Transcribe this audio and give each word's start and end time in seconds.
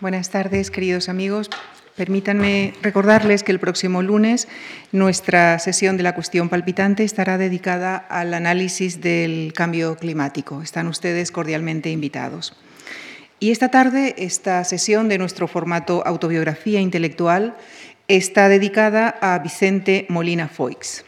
Buenas 0.00 0.30
tardes, 0.30 0.70
queridos 0.70 1.10
amigos. 1.10 1.50
Permítanme 1.94 2.72
recordarles 2.80 3.42
que 3.42 3.52
el 3.52 3.60
próximo 3.60 4.00
lunes 4.00 4.48
nuestra 4.92 5.58
sesión 5.58 5.98
de 5.98 6.02
la 6.02 6.14
cuestión 6.14 6.48
palpitante 6.48 7.04
estará 7.04 7.36
dedicada 7.36 7.96
al 7.96 8.32
análisis 8.32 9.02
del 9.02 9.52
cambio 9.54 9.96
climático. 9.96 10.62
Están 10.62 10.86
ustedes 10.86 11.30
cordialmente 11.30 11.90
invitados. 11.90 12.56
Y 13.40 13.50
esta 13.50 13.68
tarde, 13.70 14.14
esta 14.16 14.64
sesión 14.64 15.10
de 15.10 15.18
nuestro 15.18 15.46
formato 15.46 16.02
autobiografía 16.06 16.80
intelectual 16.80 17.54
está 18.08 18.48
dedicada 18.48 19.18
a 19.20 19.38
Vicente 19.40 20.06
Molina 20.08 20.48
Foix. 20.48 21.04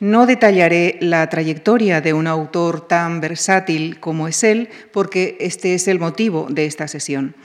No 0.00 0.26
detallaré 0.26 0.98
la 1.00 1.28
trayectoria 1.28 2.00
de 2.00 2.14
un 2.14 2.26
autor 2.26 2.88
tan 2.88 3.20
versátil 3.20 4.00
como 4.00 4.26
es 4.26 4.42
él, 4.42 4.70
porque 4.92 5.36
este 5.38 5.74
es 5.74 5.86
el 5.86 6.00
motivo 6.00 6.48
de 6.50 6.66
esta 6.66 6.88
sesión. 6.88 7.36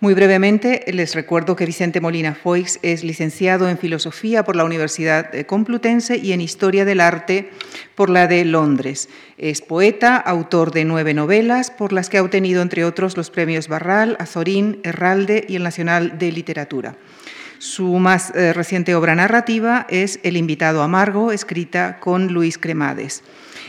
Muy 0.00 0.14
brevemente, 0.14 0.84
les 0.92 1.16
recuerdo 1.16 1.56
que 1.56 1.66
Vicente 1.66 2.00
Molina 2.00 2.32
Foix 2.32 2.78
es 2.82 3.02
licenciado 3.02 3.68
en 3.68 3.78
Filosofía 3.78 4.44
por 4.44 4.54
la 4.54 4.62
Universidad 4.62 5.28
Complutense 5.44 6.18
y 6.18 6.30
en 6.30 6.40
Historia 6.40 6.84
del 6.84 7.00
Arte 7.00 7.50
por 7.96 8.08
la 8.08 8.28
de 8.28 8.44
Londres. 8.44 9.08
Es 9.38 9.60
poeta, 9.60 10.16
autor 10.16 10.70
de 10.70 10.84
nueve 10.84 11.14
novelas, 11.14 11.72
por 11.72 11.92
las 11.92 12.08
que 12.10 12.18
ha 12.18 12.22
obtenido, 12.22 12.62
entre 12.62 12.84
otros, 12.84 13.16
los 13.16 13.30
premios 13.30 13.66
Barral, 13.66 14.16
Azorín, 14.20 14.78
Herralde 14.84 15.44
y 15.48 15.56
el 15.56 15.64
Nacional 15.64 16.16
de 16.16 16.30
Literatura. 16.30 16.94
Su 17.58 17.98
más 17.98 18.32
eh, 18.36 18.52
reciente 18.52 18.94
obra 18.94 19.16
narrativa 19.16 19.84
es 19.90 20.20
El 20.22 20.36
invitado 20.36 20.82
amargo, 20.82 21.32
escrita 21.32 21.98
con 21.98 22.32
Luis 22.32 22.56
Cremades. 22.56 23.24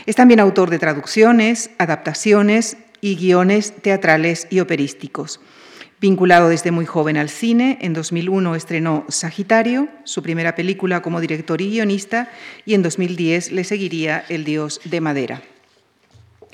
Es 0.06 0.14
también 0.14 0.38
autor 0.38 0.70
de 0.70 0.78
traducciones, 0.78 1.70
adaptaciones 1.78 2.76
y 3.00 3.16
guiones 3.16 3.72
teatrales 3.82 4.46
y 4.48 4.60
operísticos. 4.60 5.40
Vinculado 6.00 6.48
desde 6.48 6.70
muy 6.70 6.86
joven 6.86 7.18
al 7.18 7.28
cine, 7.28 7.76
en 7.82 7.92
2001 7.92 8.54
estrenó 8.54 9.04
Sagitario, 9.08 9.88
su 10.04 10.22
primera 10.22 10.54
película 10.54 11.02
como 11.02 11.20
director 11.20 11.60
y 11.60 11.68
guionista, 11.68 12.30
y 12.64 12.72
en 12.72 12.82
2010 12.82 13.52
le 13.52 13.64
seguiría 13.64 14.24
El 14.30 14.44
Dios 14.44 14.80
de 14.84 15.02
Madera. 15.02 15.42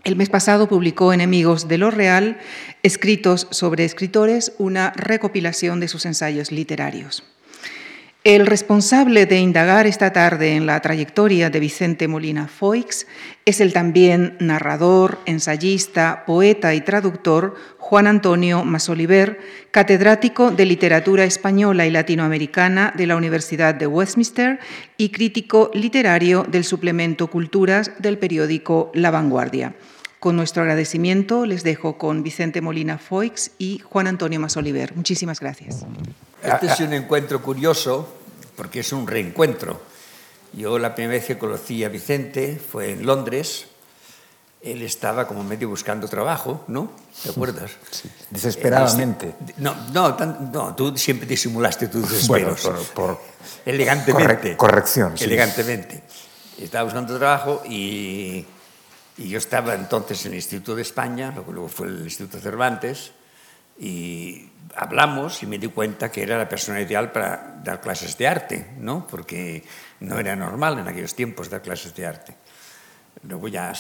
El 0.03 0.17
mes 0.17 0.31
pasado 0.31 0.69
publicó 0.69 1.13
Enemigos 1.13 1.69
de 1.69 1.79
lo 1.79 1.93
Real, 1.93 2.39
escritos 2.83 3.47
sobre 3.53 3.85
escritores, 3.85 4.53
una 4.59 4.93
recopilación 4.97 5.79
de 5.79 5.87
sus 5.87 6.07
ensayos 6.07 6.51
literarios. 6.51 7.23
El 8.27 8.45
responsable 8.45 9.25
de 9.25 9.39
indagar 9.39 9.87
esta 9.87 10.13
tarde 10.13 10.57
en 10.57 10.67
la 10.67 10.81
trayectoria 10.81 11.49
de 11.49 11.61
Vicente 11.61 12.09
Molina 12.09 12.49
Foix 12.49 13.07
es 13.45 13.61
el 13.61 13.73
también 13.73 14.37
narrador, 14.41 15.21
ensayista, 15.27 16.25
poeta 16.27 16.75
y 16.75 16.81
traductor 16.81 17.55
Juan 17.79 18.09
Antonio 18.09 18.65
Masoliver, 18.65 19.39
catedrático 19.71 20.51
de 20.51 20.67
Literatura 20.67 21.23
Española 21.23 21.87
y 21.87 21.93
Latinoamericana 21.93 22.93
de 22.97 23.07
la 23.07 23.15
Universidad 23.15 23.77
de 23.77 23.87
Westminster 23.87 24.59
y 24.97 25.11
crítico 25.11 25.71
literario 25.73 26.43
del 26.43 26.65
suplemento 26.65 27.29
Culturas 27.29 27.93
del 28.01 28.19
periódico 28.19 28.91
La 28.93 29.13
Vanguardia. 29.13 29.77
Con 30.19 30.35
nuestro 30.35 30.63
agradecimiento 30.63 31.47
les 31.47 31.63
dejo 31.63 31.97
con 31.97 32.25
Vicente 32.25 32.61
Molina 32.61 32.99
Foix 32.99 33.53
y 33.57 33.79
Juan 33.85 34.09
Antonio 34.09 34.41
Masoliver. 34.41 34.97
Muchísimas 34.97 35.39
gracias. 35.39 35.87
Este 36.43 36.67
es 36.67 36.81
un 36.81 36.93
encuentro 36.93 37.43
curioso 37.43 38.09
porque 38.57 38.81
es 38.81 38.93
un 38.93 39.07
reencuentro. 39.07 39.81
Yo 40.53 40.79
la 40.79 40.95
primera 40.95 41.15
vez 41.15 41.27
que 41.27 41.39
conocí 41.39 41.85
a 41.85 41.89
Vicente 41.89 42.59
fue 42.59 42.93
en 42.93 43.05
Londres 43.05 43.67
él 44.67 44.83
estaba 44.83 45.29
como 45.29 45.45
medio 45.45 45.69
buscando 45.69 46.09
trabajo, 46.09 46.65
¿no? 46.69 46.91
¿Te 47.23 47.31
acuerdas? 47.31 47.71
Sí, 47.91 48.11
desesperadamente. 48.31 49.35
No, 49.59 49.75
no, 49.93 50.17
no, 50.53 50.75
tú 50.75 50.97
siempre 50.97 51.27
disimulaste 51.27 51.89
tus 51.89 52.11
desesperos. 52.11 52.63
Bueno, 52.67 52.81
por, 52.95 53.21
elegantemente. 53.67 54.57
corrección, 54.57 55.17
sí. 55.17 55.25
Elegantemente. 55.25 56.03
Estaba 56.59 56.85
buscando 56.85 57.17
trabajo 57.17 57.63
y, 57.69 58.45
y, 59.19 59.29
yo 59.29 59.39
estaba 59.39 59.75
entonces 59.75 60.25
en 60.27 60.33
el 60.33 60.37
Instituto 60.37 60.75
de 60.75 60.83
España, 60.83 61.33
luego 61.47 61.69
fue 61.69 61.87
el 61.87 62.01
Instituto 62.03 62.41
Cervantes, 62.41 63.13
y 63.79 64.49
hablamos 64.77 65.43
y 65.43 65.47
me 65.47 65.59
di 65.59 65.69
cuenta 65.69 66.11
que 66.11 66.23
era 66.23 66.39
la 66.39 66.49
persona 66.49 66.81
ideal 66.81 67.13
para 67.13 67.61
dar 67.63 67.81
clases 67.81 68.17
de 68.17 68.29
arte, 68.29 68.67
¿no? 68.79 69.07
Porque 69.07 69.65
no 70.01 70.19
era 70.19 70.37
normal 70.37 70.79
en 70.79 70.89
aquellos 70.89 71.15
tiempos 71.15 71.49
dar 71.51 71.63
clases 71.63 71.95
de 71.95 72.07
arte. 72.07 72.35
Luego 73.23 73.49
ya 73.49 73.73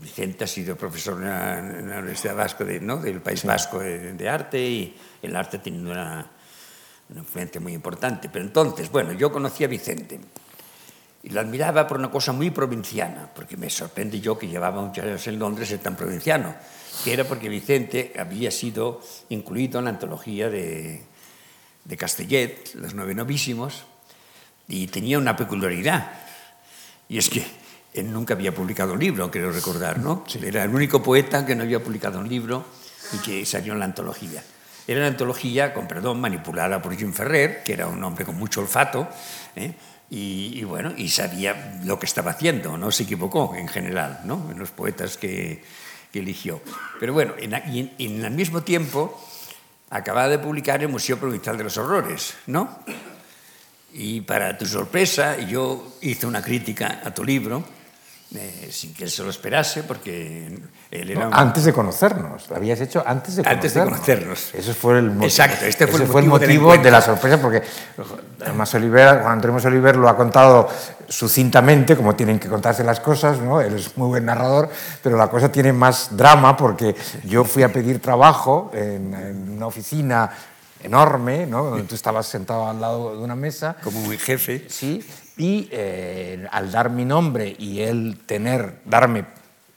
Vicente 0.00 0.44
ha 0.44 0.46
sido 0.46 0.76
profesor 0.76 1.20
en 1.20 1.90
la, 1.90 1.98
Universidad 1.98 2.36
Vasco 2.36 2.64
de, 2.64 2.80
¿no? 2.80 2.98
del 2.98 3.20
País 3.20 3.44
Vasco 3.44 3.80
de, 3.80 4.28
Arte 4.28 4.60
y 4.60 4.96
el 5.20 5.34
arte 5.34 5.58
ha 5.58 5.62
tenido 5.62 5.90
una, 5.90 6.26
una, 7.10 7.20
influencia 7.20 7.60
muy 7.60 7.74
importante. 7.74 8.28
Pero 8.32 8.44
entonces, 8.44 8.90
bueno, 8.90 9.12
yo 9.12 9.32
conocí 9.32 9.64
a 9.64 9.66
Vicente 9.66 10.20
y 11.22 11.30
lo 11.30 11.40
admiraba 11.40 11.86
por 11.86 11.98
una 11.98 12.10
cosa 12.10 12.32
muy 12.32 12.50
provinciana, 12.50 13.28
porque 13.34 13.56
me 13.56 13.68
sorprende 13.68 14.20
yo 14.20 14.38
que 14.38 14.46
llevaba 14.46 14.80
muchos 14.80 15.04
años 15.04 15.26
en 15.26 15.38
Londres 15.38 15.68
ser 15.68 15.80
tan 15.80 15.96
provinciano, 15.96 16.54
que 17.04 17.12
era 17.12 17.24
porque 17.24 17.48
Vicente 17.48 18.12
había 18.18 18.50
sido 18.50 19.00
incluido 19.28 19.78
en 19.78 19.84
la 19.86 19.90
antología 19.90 20.50
de, 20.50 21.02
de 21.84 21.96
Castellet, 21.96 22.74
Los 22.74 22.94
Nueve 22.94 23.14
Novísimos, 23.14 23.84
y 24.68 24.86
tenía 24.86 25.18
una 25.18 25.36
peculiaridad, 25.36 26.12
y 27.08 27.18
es 27.18 27.28
que 27.28 27.44
él 27.92 28.12
nunca 28.12 28.34
había 28.34 28.54
publicado 28.54 28.92
un 28.92 29.00
libro, 29.00 29.30
quiero 29.30 29.50
recordar, 29.50 29.98
¿no? 29.98 30.24
Era 30.40 30.64
el 30.64 30.74
único 30.74 31.02
poeta 31.02 31.44
que 31.44 31.56
no 31.56 31.64
había 31.64 31.82
publicado 31.82 32.20
un 32.20 32.28
libro 32.28 32.64
y 33.12 33.18
que 33.18 33.44
salió 33.44 33.72
en 33.72 33.80
la 33.80 33.86
antología. 33.86 34.44
Era 34.86 35.00
una 35.00 35.08
antología, 35.08 35.74
con 35.74 35.88
perdón, 35.88 36.20
manipulada 36.20 36.80
por 36.80 36.96
Jim 36.96 37.12
Ferrer, 37.12 37.62
que 37.64 37.72
era 37.72 37.88
un 37.88 38.02
hombre 38.04 38.24
con 38.24 38.36
mucho 38.36 38.60
olfato, 38.60 39.08
¿eh? 39.56 39.72
y, 40.08 40.62
bueno, 40.64 40.92
y 40.96 41.08
sabía 41.08 41.80
lo 41.84 41.98
que 41.98 42.06
estaba 42.06 42.32
haciendo, 42.32 42.76
no 42.76 42.90
se 42.90 43.04
equivocó 43.04 43.54
en 43.56 43.68
general, 43.68 44.20
¿no? 44.24 44.48
En 44.50 44.58
los 44.58 44.70
poetas 44.70 45.16
que, 45.16 45.62
eligió. 46.18 46.60
Pero 46.98 47.12
bueno, 47.12 47.34
en, 47.38 47.54
en, 47.54 47.94
en 47.98 48.24
el 48.24 48.30
mismo 48.32 48.62
tiempo 48.62 49.24
acababa 49.90 50.28
de 50.28 50.38
publicar 50.38 50.82
el 50.82 50.88
Museo 50.88 51.18
Provincial 51.18 51.56
de 51.56 51.64
los 51.64 51.76
Horrores, 51.78 52.34
¿no? 52.46 52.80
Y 53.92 54.20
para 54.20 54.56
tu 54.56 54.66
sorpresa, 54.66 55.38
yo 55.38 55.96
hice 56.00 56.26
una 56.26 56.42
crítica 56.42 57.00
a 57.04 57.12
tu 57.12 57.24
libro, 57.24 57.64
eh, 58.32 58.68
sin 58.70 58.94
que 58.94 59.02
él 59.04 59.10
se 59.10 59.24
lo 59.24 59.30
esperase, 59.30 59.82
porque 59.82 60.46
él 60.90 61.10
era... 61.10 61.28
No, 61.28 61.34
Antes 61.34 61.64
de 61.64 61.72
conocernos, 61.72 62.48
lo 62.48 62.56
habías 62.56 62.80
hecho 62.80 63.02
antes 63.04 63.34
de 63.34 63.42
conocernos. 63.42 63.64
Antes 63.64 63.74
de 63.74 63.84
conocernos. 63.84 64.54
Eso 64.54 64.74
fue 64.74 64.98
el 64.98 65.06
motivo, 65.06 65.24
Exacto, 65.24 65.64
este 65.64 65.88
fue, 65.88 66.00
el, 66.00 66.06
fue 66.06 66.22
motivo 66.22 66.36
el 66.36 66.60
motivo 66.60 66.76
de, 66.84 66.90
la 66.92 67.00
sorpresa, 67.00 67.42
porque 67.42 67.62
Más 68.54 68.72
Oliver, 68.74 69.20
Juan 69.22 69.32
Antonio 69.32 69.60
Oliver 69.66 69.96
lo 69.96 70.08
ha 70.08 70.16
contado 70.16 70.68
sucintamente, 71.08 71.96
como 71.96 72.14
tienen 72.14 72.38
que 72.38 72.48
contarse 72.48 72.84
las 72.84 73.00
cosas, 73.00 73.40
¿no? 73.40 73.60
él 73.60 73.74
es 73.74 73.96
muy 73.96 74.06
buen 74.06 74.24
narrador, 74.24 74.70
pero 75.02 75.16
la 75.16 75.28
cosa 75.28 75.50
tiene 75.50 75.72
más 75.72 76.16
drama, 76.16 76.56
porque 76.56 76.94
yo 77.24 77.42
fui 77.42 77.64
a 77.64 77.72
pedir 77.72 78.00
trabajo 78.00 78.70
en, 78.72 79.12
en 79.12 79.50
una 79.56 79.66
oficina 79.66 80.30
enorme, 80.82 81.46
¿no? 81.46 81.64
donde 81.64 81.84
tú 81.84 81.94
estabas 81.94 82.26
sentado 82.26 82.68
al 82.68 82.80
lado 82.80 83.16
de 83.16 83.22
una 83.22 83.34
mesa. 83.34 83.76
Como 83.82 84.00
un 84.00 84.16
jefe. 84.18 84.66
Sí, 84.68 85.04
y 85.40 85.70
eh, 85.72 86.46
al 86.52 86.70
dar 86.70 86.90
mi 86.90 87.06
nombre 87.06 87.56
y 87.58 87.80
él 87.80 88.18
tener, 88.26 88.82
darme 88.84 89.24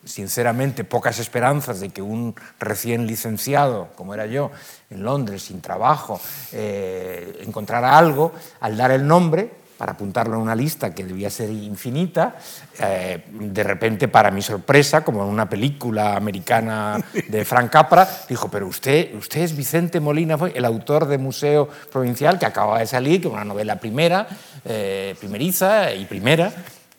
sinceramente 0.03 0.84
pocas 0.84 1.19
esperanzas 1.19 1.79
de 1.79 1.88
que 1.88 2.01
un 2.01 2.35
recién 2.59 3.07
licenciado, 3.07 3.88
como 3.96 4.13
era 4.13 4.25
yo, 4.25 4.51
en 4.90 5.03
Londres, 5.03 5.44
sin 5.44 5.62
trabajo, 5.62 6.19
eh, 6.51 7.40
encontrara 7.46 7.97
algo, 7.97 8.34
al 8.59 8.75
dar 8.75 8.91
el 8.91 9.07
nombre, 9.07 9.51
para 9.78 9.94
apuntarlo 9.94 10.35
en 10.35 10.41
una 10.41 10.56
lista 10.56 10.94
que 10.94 11.03
debía 11.03 11.29
ser 11.29 11.50
infinita, 11.50 12.35
eh, 12.79 13.23
de 13.29 13.63
repente, 13.63 14.07
para 14.07 14.31
mi 14.31 14.41
sorpresa, 14.41 15.03
como 15.03 15.23
en 15.23 15.29
una 15.29 15.50
película 15.50 16.16
americana 16.16 17.03
de 17.28 17.45
Frank 17.45 17.72
Capra, 17.72 18.07
dijo, 18.29 18.50
pero 18.50 18.67
usted, 18.67 19.16
usted 19.16 19.41
es 19.41 19.56
Vicente 19.56 20.00
Molina, 20.00 20.38
el 20.53 20.66
autor 20.66 21.07
de 21.07 21.17
Museo 21.17 21.69
Provincial, 21.92 22.39
que 22.39 22.45
acaba 22.45 22.80
de 22.80 22.88
salir, 22.88 23.21
que 23.21 23.27
es 23.27 23.33
una 23.33 23.45
novela 23.45 23.80
primera, 23.80 24.27
eh, 24.65 25.15
primeriza 25.19 25.94
y 25.94 26.06
primera, 26.06 26.51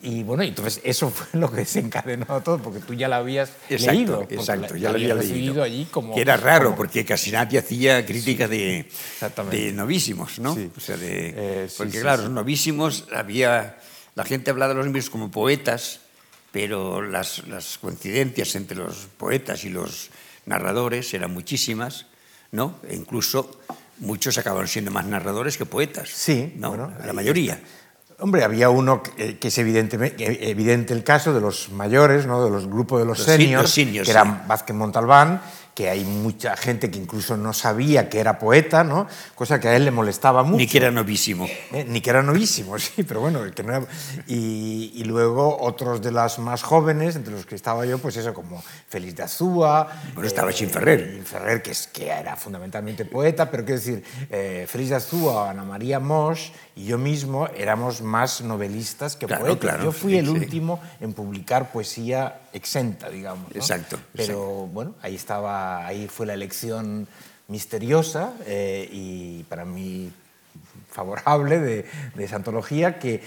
y 0.04 0.22
bueno, 0.22 0.42
entonces 0.42 0.80
eso 0.84 1.08
fue 1.10 1.40
lo 1.40 1.50
que 1.50 1.58
desencadenó 1.58 2.42
todo, 2.42 2.58
porque 2.58 2.80
tú 2.80 2.94
ya 2.94 3.08
la 3.08 3.16
habías 3.16 3.50
exacto, 3.68 3.92
leído. 3.92 4.26
Exacto, 4.28 4.76
ya 4.76 4.90
la 4.90 4.96
había 4.96 5.14
recibido 5.14 5.62
allí 5.62 5.86
como... 5.90 6.14
Que 6.14 6.20
era 6.20 6.36
raro, 6.36 6.66
como, 6.66 6.76
porque 6.76 7.04
casi 7.04 7.32
nadie 7.32 7.58
hacía 7.58 8.04
crítica 8.04 8.46
sí, 8.46 8.56
de, 8.56 8.86
de, 9.50 9.72
novísimos, 9.72 10.38
¿no? 10.38 10.54
Sí. 10.54 10.70
O 10.76 10.80
sea, 10.80 10.96
de, 10.96 11.34
eh, 11.36 11.66
sí, 11.68 11.76
porque 11.78 12.00
claro, 12.00 12.22
los 12.22 12.30
novísimos 12.30 13.06
había... 13.12 13.78
La 14.14 14.24
gente 14.24 14.50
hablaba 14.50 14.74
de 14.74 14.76
los 14.76 14.86
novísimos 14.86 15.10
como 15.10 15.30
poetas, 15.30 16.00
pero 16.52 17.02
las, 17.02 17.48
las 17.48 17.78
coincidencias 17.78 18.54
entre 18.54 18.76
los 18.76 19.08
poetas 19.16 19.64
y 19.64 19.70
los 19.70 20.10
narradores 20.46 21.12
eran 21.14 21.32
muchísimas, 21.32 22.06
¿no? 22.52 22.78
E 22.88 22.94
incluso 22.94 23.58
muchos 23.98 24.38
acabaron 24.38 24.68
siendo 24.68 24.90
más 24.90 25.06
narradores 25.06 25.56
que 25.56 25.66
poetas. 25.66 26.10
Sí, 26.10 26.52
¿no? 26.56 26.68
bueno, 26.68 26.92
la 27.04 27.12
mayoría. 27.12 27.60
Hombre, 28.20 28.44
había 28.44 28.70
uno 28.70 29.02
que, 29.02 29.38
que 29.38 29.49
es 29.49 29.58
evidente, 29.58 30.14
evidente 30.19 30.94
el 30.94 31.02
caso 31.02 31.34
de 31.34 31.40
los 31.40 31.70
mayores, 31.70 32.26
¿no? 32.26 32.44
de 32.44 32.50
los 32.50 32.66
grupos 32.69 33.00
de 33.00 33.06
los, 33.06 33.19
los 33.19 33.26
seniors, 33.26 33.70
seniors, 33.70 34.06
que 34.06 34.11
eran 34.12 34.46
Vázquez 34.46 34.76
Montalbán 34.76 35.40
que 35.75 35.90
hay 35.90 36.05
mucha 36.05 36.56
gente 36.56 36.90
que 36.90 36.99
incluso 36.99 37.37
no 37.37 37.52
sabía 37.52 38.08
que 38.08 38.20
era 38.20 38.38
poeta, 38.38 38.84
¿no? 38.84 39.08
cosa 39.34 39.58
que 39.58 39.69
a 39.69 39.76
él 39.76 39.84
le 39.84 39.90
molestaba 39.90 40.44
mucho. 40.44 40.58
Ni 40.58 40.69
que 40.69 40.78
era 40.78 40.90
novísimo. 40.90 41.46
Eh, 41.72 41.84
ni 41.88 42.00
que 42.00 42.11
era 42.11 42.22
novísimo, 42.22 42.78
sí, 42.78 43.02
pero 43.02 43.20
bueno, 43.20 43.43
que 43.55 43.62
no 43.62 43.76
era... 43.76 43.87
y, 44.28 44.93
y, 44.94 45.05
luego 45.05 45.60
otros 45.60 46.00
de 46.00 46.12
las 46.12 46.38
más 46.38 46.62
jóvenes, 46.62 47.17
entre 47.17 47.34
los 47.34 47.44
que 47.44 47.56
estaba 47.56 47.84
yo, 47.84 47.99
pues 47.99 48.17
eso, 48.17 48.32
como 48.32 48.62
Félix 48.88 49.17
de 49.17 49.22
Azúa. 49.25 49.88
Bueno, 50.14 50.28
estaba 50.28 50.50
eh, 50.50 50.55
Ferrer. 50.55 51.22
Ferrer, 51.25 51.60
que, 51.60 51.72
es, 51.72 51.88
que 51.88 52.08
era 52.08 52.37
fundamentalmente 52.37 53.05
poeta, 53.05 53.50
pero 53.50 53.64
quiero 53.64 53.81
decir, 53.81 54.05
eh, 54.31 54.67
Félix 54.69 54.90
de 54.90 54.96
Azúa, 54.96 55.50
Ana 55.50 55.64
María 55.64 55.99
Mosch 55.99 56.52
y 56.76 56.86
yo 56.86 56.98
mismo 56.98 57.48
éramos 57.56 58.02
más 58.02 58.40
novelistas 58.40 59.16
que 59.16 59.26
claro, 59.26 59.44
poetas. 59.44 59.60
Claro, 59.60 59.84
yo 59.84 59.92
fui 59.92 60.12
sí, 60.12 60.18
el 60.18 60.26
sí. 60.26 60.32
último 60.32 60.80
en 61.00 61.12
publicar 61.12 61.70
poesía 61.70 62.40
exenta, 62.52 63.08
digamos. 63.10 63.50
¿no? 63.50 63.56
Exacto, 63.56 63.98
Pero 64.12 64.24
exacto. 64.24 64.66
bueno, 64.72 64.94
ahí 65.02 65.14
estaba, 65.14 65.86
ahí 65.86 66.08
fue 66.08 66.26
la 66.26 66.34
elección 66.34 67.06
misteriosa 67.48 68.32
eh, 68.46 68.88
y 68.90 69.42
para 69.44 69.64
mí 69.64 70.10
favorable 70.94 71.58
de, 71.58 71.84
de, 72.14 72.24
esa 72.24 72.36
antología, 72.36 73.00
que 73.00 73.20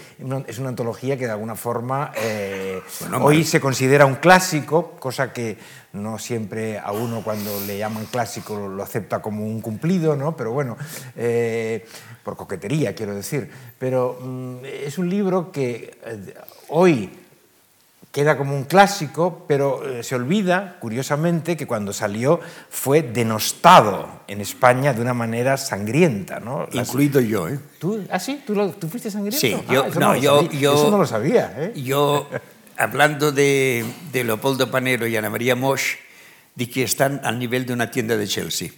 es 0.46 0.58
una 0.58 0.70
antología 0.70 1.18
que 1.18 1.26
de 1.26 1.32
alguna 1.32 1.54
forma 1.54 2.12
eh, 2.16 2.80
bueno, 3.00 3.22
hoy 3.22 3.44
se 3.44 3.60
considera 3.60 4.06
un 4.06 4.14
clásico, 4.14 4.92
cosa 4.92 5.34
que 5.34 5.58
no 5.92 6.18
siempre 6.18 6.78
a 6.78 6.92
uno 6.92 7.22
cuando 7.22 7.60
le 7.66 7.76
llaman 7.76 8.06
clásico 8.06 8.68
lo 8.68 8.82
acepta 8.82 9.20
como 9.20 9.44
un 9.44 9.60
cumplido, 9.60 10.16
¿no? 10.16 10.34
pero 10.34 10.52
bueno, 10.52 10.78
eh, 11.14 11.86
por 12.28 12.36
coquetería 12.36 12.94
quiero 12.94 13.14
decir. 13.14 13.48
Pero 13.78 14.18
mm, 14.20 14.56
es 14.84 14.98
un 14.98 15.08
libro 15.08 15.50
que 15.50 15.96
eh, 16.04 16.34
hoy 16.68 17.08
queda 18.12 18.36
como 18.36 18.54
un 18.54 18.64
clásico, 18.64 19.46
pero 19.48 19.82
eh, 19.88 20.02
se 20.02 20.14
olvida, 20.14 20.76
curiosamente, 20.78 21.56
que 21.56 21.66
cuando 21.66 21.94
salió 21.94 22.38
fue 22.68 23.00
denostado 23.00 24.20
en 24.28 24.42
España 24.42 24.92
de 24.92 25.00
una 25.00 25.14
manera 25.14 25.56
sangrienta. 25.56 26.38
¿no? 26.38 26.68
Las... 26.70 26.88
Incluido 26.88 27.22
yo. 27.22 27.48
¿eh? 27.48 27.58
¿Tú, 27.78 28.04
¿Ah, 28.10 28.18
sí? 28.18 28.42
¿Tú, 28.46 28.54
lo, 28.54 28.68
¿Tú, 28.72 28.88
fuiste 28.88 29.10
sangriento? 29.10 29.40
Sí, 29.40 29.56
ah, 29.56 29.72
yo, 29.72 29.84
eso 29.86 29.98
no, 29.98 30.08
no 30.08 30.16
yo, 30.16 30.50
yo, 30.50 30.74
Eso 30.74 30.90
no 30.90 30.98
lo 30.98 31.06
sabía. 31.06 31.54
¿eh? 31.56 31.72
Yo, 31.80 32.28
hablando 32.76 33.32
de, 33.32 33.86
de, 34.12 34.24
Leopoldo 34.24 34.70
Panero 34.70 35.06
y 35.06 35.16
Ana 35.16 35.30
María 35.30 35.56
Mosch, 35.56 35.96
di 36.54 36.66
que 36.66 36.82
están 36.82 37.22
al 37.24 37.38
nivel 37.38 37.64
de 37.64 37.72
una 37.72 37.90
tienda 37.90 38.18
de 38.18 38.26
Chelsea. 38.26 38.68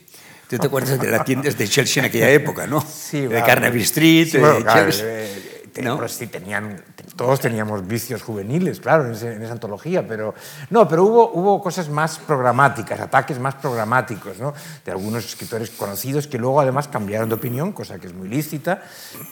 ¿Tú 0.50 0.58
te 0.58 0.66
acuerdas 0.66 0.98
de 1.00 1.08
las 1.08 1.24
tiendas 1.24 1.56
de 1.56 1.68
Chelsea 1.68 2.02
en 2.02 2.08
aquella 2.08 2.28
época, 2.30 2.66
no? 2.66 2.80
Sí, 2.80 3.20
de 3.20 3.28
vale. 3.28 3.44
Carnaby 3.44 3.82
Street, 3.82 4.28
sí, 4.32 4.38
bueno, 4.38 4.56
de 4.56 4.62
claro, 4.64 4.90
Chelsea. 4.90 5.06
eh, 5.08 5.46
¿No? 5.80 5.94
Pero 5.96 6.08
sí, 6.08 6.26
tenían, 6.26 6.82
todos 7.14 7.38
teníamos 7.38 7.86
vicios 7.86 8.22
juveniles, 8.22 8.80
claro, 8.80 9.06
en, 9.06 9.12
ese, 9.12 9.32
en, 9.34 9.42
esa 9.42 9.52
antología, 9.52 10.06
pero 10.06 10.34
no, 10.70 10.88
pero 10.88 11.04
hubo, 11.04 11.30
hubo 11.32 11.62
cosas 11.62 11.88
más 11.88 12.18
programáticas, 12.18 12.98
ataques 12.98 13.38
más 13.38 13.54
programáticos, 13.54 14.38
¿no? 14.40 14.52
De 14.84 14.90
algunos 14.90 15.24
escritores 15.24 15.70
conocidos 15.70 16.26
que 16.26 16.36
luego 16.38 16.60
además 16.60 16.88
cambiaron 16.88 17.28
de 17.28 17.36
opinión, 17.36 17.70
cosa 17.70 18.00
que 18.00 18.08
es 18.08 18.12
muy 18.12 18.28
lícita, 18.28 18.82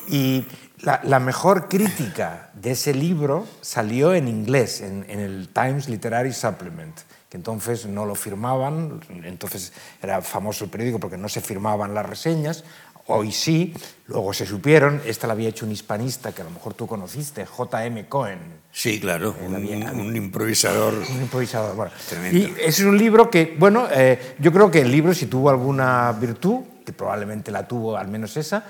y 0.07 0.47
la, 0.83 1.01
la 1.03 1.19
mejor 1.19 1.69
crítica 1.69 2.51
de 2.55 2.71
ese 2.71 2.95
libro 2.95 3.45
salió 3.61 4.15
en 4.15 4.29
inglés, 4.29 4.81
en, 4.81 5.05
en 5.09 5.19
el 5.19 5.49
Times 5.49 5.89
Literary 5.89 6.33
Supplement 6.33 6.97
que 7.29 7.37
entonces 7.37 7.87
no 7.87 8.07
lo 8.07 8.15
firmaban, 8.15 9.01
entonces 9.25 9.73
era 10.03 10.23
famoso 10.23 10.65
el 10.65 10.71
periódico 10.71 10.99
porque 10.99 11.19
no 11.19 11.29
se 11.29 11.41
firmaban 11.41 11.95
las 11.95 12.07
reseñas, 12.07 12.65
hoy 13.09 13.33
sí, 13.33 13.75
luego 14.07 14.33
se 14.33 14.47
supieron, 14.47 15.01
esta 15.05 15.27
la 15.27 15.33
había 15.33 15.49
hecho 15.49 15.67
un 15.67 15.73
hispanista 15.73 16.33
que 16.33 16.43
a 16.43 16.45
lo 16.45 16.51
mejor 16.51 16.75
tú 16.75 16.87
conociste, 16.87 17.45
J.M. 17.45 18.07
Cohen. 18.07 18.39
Sí, 18.71 19.01
claro, 19.01 19.35
un, 19.45 19.55
un, 19.55 20.17
improvisador. 20.17 20.95
Un 21.11 21.23
improvisador, 21.23 21.75
bueno. 21.75 21.91
Tremendo. 22.09 22.39
Y 22.39 22.45
ese 22.61 22.83
es 22.83 22.85
un 22.85 22.97
libro 22.97 23.31
que, 23.31 23.57
bueno, 23.59 23.89
eh, 23.91 24.37
yo 24.39 24.53
creo 24.53 24.71
que 24.71 24.83
el 24.83 24.91
libro, 24.91 25.15
si 25.15 25.27
tuvo 25.27 25.51
alguna 25.51 26.13
virtud, 26.13 26.61
que 26.85 26.93
probablemente 26.93 27.51
la 27.51 27.67
tuvo, 27.67 27.97
al 27.97 28.09
menos 28.09 28.37
esa, 28.37 28.65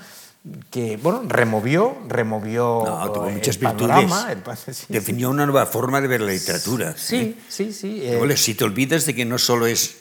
que 0.69 0.97
bueno, 0.97 1.23
removió, 1.27 1.97
removió 2.07 2.83
no, 2.85 3.11
tuvo 3.11 3.29
muchas 3.29 3.57
el 3.57 3.61
panorama, 3.61 4.27
virtudes. 4.27 4.67
El, 4.67 4.73
sí, 4.75 4.85
Definió 4.87 5.27
sí. 5.27 5.33
una 5.33 5.45
nueva 5.45 5.65
forma 5.65 5.99
de 5.99 6.07
ver 6.07 6.21
la 6.21 6.31
literatura. 6.31 6.95
Sí, 6.97 7.37
sí, 7.49 7.73
sí. 7.73 8.01
Eh. 8.03 8.37
Si 8.37 8.55
te 8.55 8.63
olvidas 8.63 9.05
de 9.05 9.13
que 9.13 9.25
no 9.25 9.37
solo 9.37 9.67
es 9.67 9.97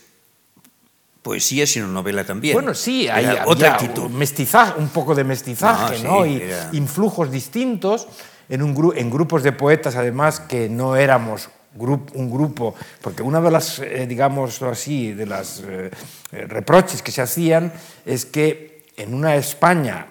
poesía, 1.23 1.67
sino 1.67 1.89
novela 1.89 2.25
también. 2.25 2.55
Bueno, 2.55 2.73
sí, 2.75 3.09
hay 3.09 3.27
otra 3.47 3.75
actitud. 3.75 4.05
Un, 4.05 4.17
mestizaje, 4.17 4.79
un 4.79 4.89
poco 4.89 5.15
de 5.15 5.25
mestizaje, 5.25 6.03
no, 6.03 6.21
¿no? 6.21 6.25
Sí, 6.25 6.31
y 6.31 6.43
era... 6.43 6.71
influjos 6.73 7.31
distintos 7.31 8.07
en, 8.49 8.63
un 8.63 8.75
gru 8.75 8.93
en 8.95 9.11
grupos 9.11 9.43
de 9.43 9.53
poetas, 9.53 9.97
además, 9.97 10.41
que 10.41 10.69
no 10.69 10.97
éramos 10.97 11.51
un 11.77 12.31
grupo, 12.31 12.75
porque 13.03 13.23
una 13.23 13.41
de 13.41 13.51
las, 13.51 13.79
eh, 13.79 14.07
digamos 14.09 14.63
así, 14.63 15.13
de 15.13 15.27
las 15.27 15.63
eh, 15.67 15.91
reproches 16.31 17.03
que 17.03 17.13
se 17.13 17.23
hacían 17.23 17.73
es 18.05 18.25
que 18.25 18.85
en 18.97 19.15
una 19.15 19.37
España 19.37 20.07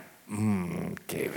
que 1.07 1.31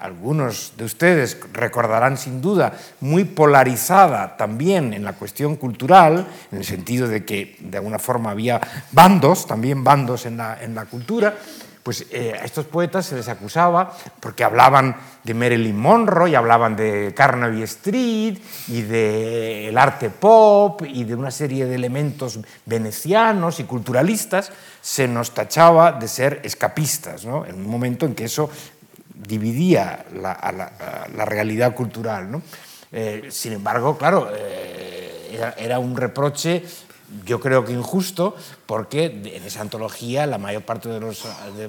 algunos 0.00 0.72
de 0.78 0.84
ustedes 0.84 1.38
recordarán 1.52 2.16
sin 2.16 2.40
duda, 2.40 2.72
muy 3.00 3.24
polarizada 3.24 4.36
también 4.36 4.94
en 4.94 5.04
la 5.04 5.12
cuestión 5.12 5.56
cultural, 5.56 6.26
en 6.50 6.58
el 6.58 6.64
sentido 6.64 7.06
de 7.06 7.24
que 7.24 7.56
de 7.60 7.78
alguna 7.78 7.98
forma 7.98 8.30
había 8.30 8.60
bandos, 8.92 9.46
también 9.46 9.84
bandos 9.84 10.24
en 10.24 10.38
la, 10.38 10.58
en 10.62 10.74
la 10.74 10.86
cultura, 10.86 11.36
pues 11.82 12.06
eh, 12.10 12.34
a 12.38 12.44
estos 12.44 12.66
poetas 12.66 13.06
se 13.06 13.16
les 13.16 13.28
acusaba 13.28 13.96
porque 14.20 14.44
hablaban 14.44 14.96
de 15.24 15.34
Marilyn 15.34 15.78
Monroe 15.78 16.30
y 16.30 16.34
hablaban 16.34 16.76
de 16.76 17.12
Carnaby 17.16 17.62
Street 17.62 18.38
y 18.68 18.82
del 18.82 19.68
el 19.68 19.78
arte 19.78 20.10
pop 20.10 20.82
y 20.86 21.04
de 21.04 21.14
una 21.14 21.30
serie 21.30 21.66
de 21.66 21.74
elementos 21.74 22.38
venecianos 22.66 23.60
y 23.60 23.64
culturalistas, 23.64 24.52
se 24.80 25.08
nos 25.08 25.32
tachaba 25.32 25.92
de 25.92 26.08
ser 26.08 26.40
escapistas, 26.44 27.24
¿no? 27.24 27.46
en 27.46 27.56
un 27.56 27.68
momento 27.68 28.06
en 28.06 28.14
que 28.14 28.24
eso 28.24 28.50
dividía 29.14 30.04
la, 30.14 31.24
realidad 31.24 31.74
cultural. 31.74 32.42
Eh, 32.92 33.28
sin 33.30 33.52
embargo, 33.52 33.96
claro, 33.96 34.28
eh, 34.34 35.54
era, 35.58 35.78
un 35.78 35.96
reproche, 35.96 36.64
yo 37.24 37.40
creo 37.40 37.64
que 37.64 37.72
injusto, 37.72 38.34
porque 38.66 39.06
en 39.06 39.44
esa 39.44 39.60
antología 39.60 40.26
la 40.26 40.38
mayor 40.38 40.62
parte 40.62 40.88
de 40.88 41.00
los 41.00 41.24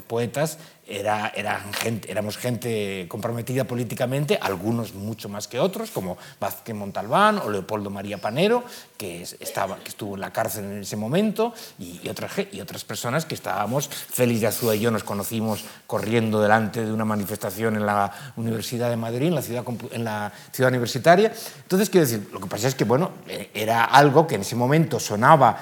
poetas 0.08 0.58
era, 0.92 1.32
eran 1.36 1.74
gente, 1.74 2.12
éramos 2.12 2.38
gente 2.38 3.06
comprometida 3.08 3.64
políticamente, 3.64 4.38
algunos 4.42 4.94
mucho 4.94 5.30
más 5.30 5.48
que 5.48 5.60
otros, 5.60 5.92
como 5.92 6.18
Vázquez 6.40 6.76
Montalbán 6.76 7.40
o 7.40 7.50
Leopoldo 7.50 7.90
María 7.90 8.18
Panero, 8.18 8.64
que, 8.98 9.22
estaba, 9.22 9.78
que 9.78 9.90
estuvo 9.90 10.16
en 10.16 10.22
la 10.22 10.32
cárcel 10.32 10.66
en 10.66 10.82
ese 10.82 10.96
momento, 10.96 11.54
y, 11.80 12.08
otras, 12.10 12.32
y 12.52 12.60
otras 12.62 12.84
personas 12.84 13.26
que 13.26 13.36
estábamos, 13.36 13.88
Félix 13.88 14.42
de 14.42 14.48
Azúa 14.48 14.76
y 14.76 14.82
yo 14.82 14.92
nos 14.92 15.04
conocimos 15.04 15.64
corriendo 15.88 16.42
delante 16.42 16.86
de 16.86 16.92
una 16.92 17.06
manifestación 17.06 17.76
en 17.76 17.86
la 17.86 18.12
Universidad 18.36 18.90
de 18.90 18.98
Madrid, 18.98 19.28
en 19.28 19.36
la 19.36 19.42
ciudad, 19.42 19.64
en 19.92 20.04
la 20.04 20.32
ciudad 20.52 20.70
universitaria. 20.70 21.32
Entonces, 21.62 21.90
quiero 21.90 22.06
decir, 22.06 22.30
lo 22.32 22.40
que 22.40 22.48
pasa 22.48 22.68
es 22.68 22.76
que, 22.76 22.84
bueno, 22.84 23.12
era 23.54 23.86
algo 23.86 24.28
que 24.28 24.36
en 24.36 24.42
ese 24.42 24.56
momento 24.56 25.00
sonaba 25.00 25.58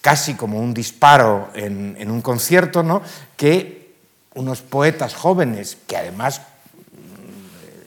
casi 0.00 0.34
como 0.34 0.58
un 0.60 0.74
disparo 0.74 1.48
en, 1.54 1.96
en 1.98 2.10
un 2.10 2.20
concierto, 2.20 2.82
¿no? 2.82 3.00
que 3.36 3.83
unos 4.34 4.62
poetas 4.62 5.14
jóvenes 5.14 5.78
que 5.86 5.96
además 5.96 6.42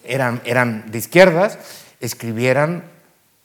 eran, 0.04 0.42
eran 0.46 0.90
de 0.92 0.98
izquierdas, 0.98 1.60
escribieran, 2.00 2.84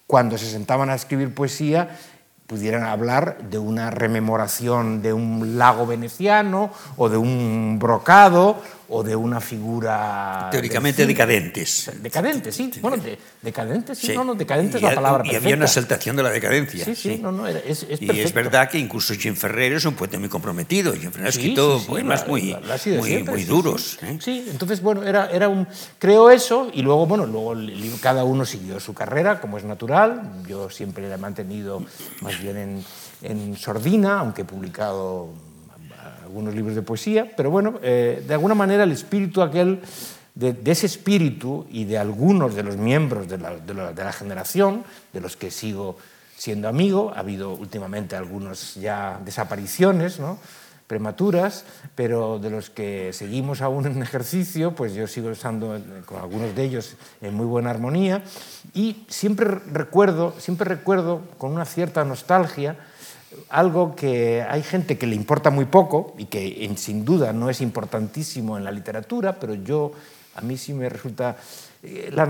cuando 0.06 0.38
se 0.38 0.50
sentaban 0.50 0.90
a 0.90 0.94
escribir 0.94 1.34
poesía, 1.34 1.98
pudieran 2.46 2.84
hablar 2.84 3.38
de 3.48 3.58
una 3.58 3.90
rememoración 3.90 5.00
de 5.00 5.12
un 5.12 5.56
lago 5.56 5.86
veneciano 5.86 6.70
o 6.96 7.08
de 7.08 7.16
un 7.16 7.78
brocado 7.80 8.60
o 8.94 9.02
de 9.02 9.16
una 9.16 9.40
figura... 9.40 10.48
Teóricamente 10.52 11.06
decadentes. 11.06 11.90
Decadentes, 12.00 12.54
sí. 12.54 12.70
Bueno, 12.80 12.98
de, 12.98 13.18
decadentes, 13.40 13.96
sí, 13.98 14.08
sí. 14.08 14.12
No, 14.14 14.22
no, 14.22 14.34
decadentes 14.34 14.76
es 14.76 14.82
la 14.82 14.94
palabra 14.94 15.22
Y 15.24 15.28
perfecta. 15.28 15.44
había 15.46 15.56
una 15.56 15.64
exaltación 15.64 16.16
de 16.16 16.22
la 16.22 16.28
decadencia. 16.30 16.84
Sí, 16.84 16.94
sí, 16.94 17.16
sí. 17.16 17.18
no, 17.22 17.32
no, 17.32 17.48
es, 17.48 17.86
es 17.88 18.02
Y 18.02 18.10
es 18.20 18.34
verdad 18.34 18.68
que 18.68 18.78
incluso 18.78 19.14
Jim 19.14 19.34
Ferrer 19.34 19.72
es 19.72 19.84
un 19.86 19.94
poeta 19.94 20.18
muy 20.18 20.28
comprometido. 20.28 20.92
Jim 20.92 21.10
Ferrer 21.10 21.28
ha 21.28 21.32
Sí, 21.32 21.38
escrito 21.38 21.78
sí, 21.78 21.84
sí, 21.86 21.90
poemas 21.90 22.20
la- 22.20 22.26
muy, 22.28 22.42
la- 22.50 22.60
la 22.60 22.66
muy, 22.68 22.78
siempre, 23.08 23.32
muy 23.32 23.42
sí, 23.42 23.48
duros. 23.48 23.96
Sí, 23.98 24.06
¿eh? 24.06 24.18
Sí, 24.20 24.46
entonces, 24.50 24.82
bueno, 24.82 25.02
era, 25.04 25.30
era 25.30 25.48
un. 25.48 25.66
Creo 25.98 26.30
eso, 26.30 26.70
y 26.74 26.82
luego, 26.82 27.06
bueno, 27.06 27.24
luego 27.26 27.54
cada 28.02 28.24
uno 28.24 28.44
siguió 28.44 28.78
su 28.78 28.92
carrera, 28.92 29.40
como 29.40 29.56
es 29.56 29.64
natural. 29.64 30.42
Yo 30.46 30.68
siempre 30.68 31.08
la 31.08 31.14
he 31.14 31.18
mantenido 31.18 31.82
más 32.20 32.38
bien 32.42 32.56
en, 32.58 32.84
en 33.22 33.56
sordina, 33.56 34.18
aunque 34.18 34.42
he 34.42 34.44
publicado 34.44 35.30
algunos 36.32 36.54
libros 36.54 36.74
de 36.74 36.80
poesía, 36.80 37.30
pero 37.36 37.50
bueno, 37.50 37.78
eh, 37.82 38.24
de 38.26 38.32
alguna 38.34 38.54
manera 38.54 38.84
el 38.84 38.92
espíritu 38.92 39.42
aquel, 39.42 39.80
de, 40.34 40.54
de 40.54 40.70
ese 40.72 40.86
espíritu 40.86 41.66
y 41.70 41.84
de 41.84 41.98
algunos 41.98 42.54
de 42.54 42.62
los 42.62 42.78
miembros 42.78 43.28
de 43.28 43.36
la, 43.36 43.54
de 43.56 43.74
la- 43.74 43.92
de 43.92 44.02
la 44.02 44.12
generación, 44.14 44.82
de 45.12 45.20
los 45.20 45.36
que 45.36 45.50
sigo 45.50 45.98
siendo 46.34 46.68
amigo, 46.68 47.12
ha 47.14 47.18
habido 47.20 47.52
últimamente 47.52 48.16
algunas 48.16 48.76
ya 48.76 49.20
desapariciones, 49.22 50.18
¿no? 50.20 50.38
prematuras, 50.86 51.64
pero 51.94 52.38
de 52.38 52.48
los 52.50 52.68
que 52.70 53.12
seguimos 53.12 53.60
aún 53.60 53.86
en 53.86 54.02
ejercicio, 54.02 54.74
pues 54.74 54.94
yo 54.94 55.06
sigo 55.06 55.30
estando 55.30 55.78
con 56.06 56.18
algunos 56.18 56.54
de 56.54 56.64
ellos 56.64 56.96
en 57.20 57.34
muy 57.34 57.46
buena 57.46 57.70
armonía 57.70 58.22
y 58.74 59.04
siempre 59.08 59.46
recuerdo, 59.70 60.34
siempre 60.38 60.66
recuerdo 60.68 61.20
con 61.38 61.52
una 61.52 61.64
cierta 61.66 62.04
nostalgia 62.04 62.76
algo 63.48 63.94
que 63.94 64.42
hay 64.42 64.62
gente 64.62 64.98
que 64.98 65.06
le 65.06 65.14
importa 65.14 65.50
muy 65.50 65.66
poco 65.66 66.14
y 66.18 66.26
que 66.26 66.70
sin 66.76 67.04
duda 67.04 67.32
no 67.32 67.50
es 67.50 67.60
importantísimo 67.60 68.56
en 68.56 68.64
la 68.64 68.70
literatura, 68.70 69.38
pero 69.38 69.54
yo 69.54 69.92
a 70.34 70.40
mí 70.40 70.56
sí 70.56 70.72
me 70.72 70.88
resulta 70.88 71.36
eh, 71.82 72.10
la, 72.12 72.28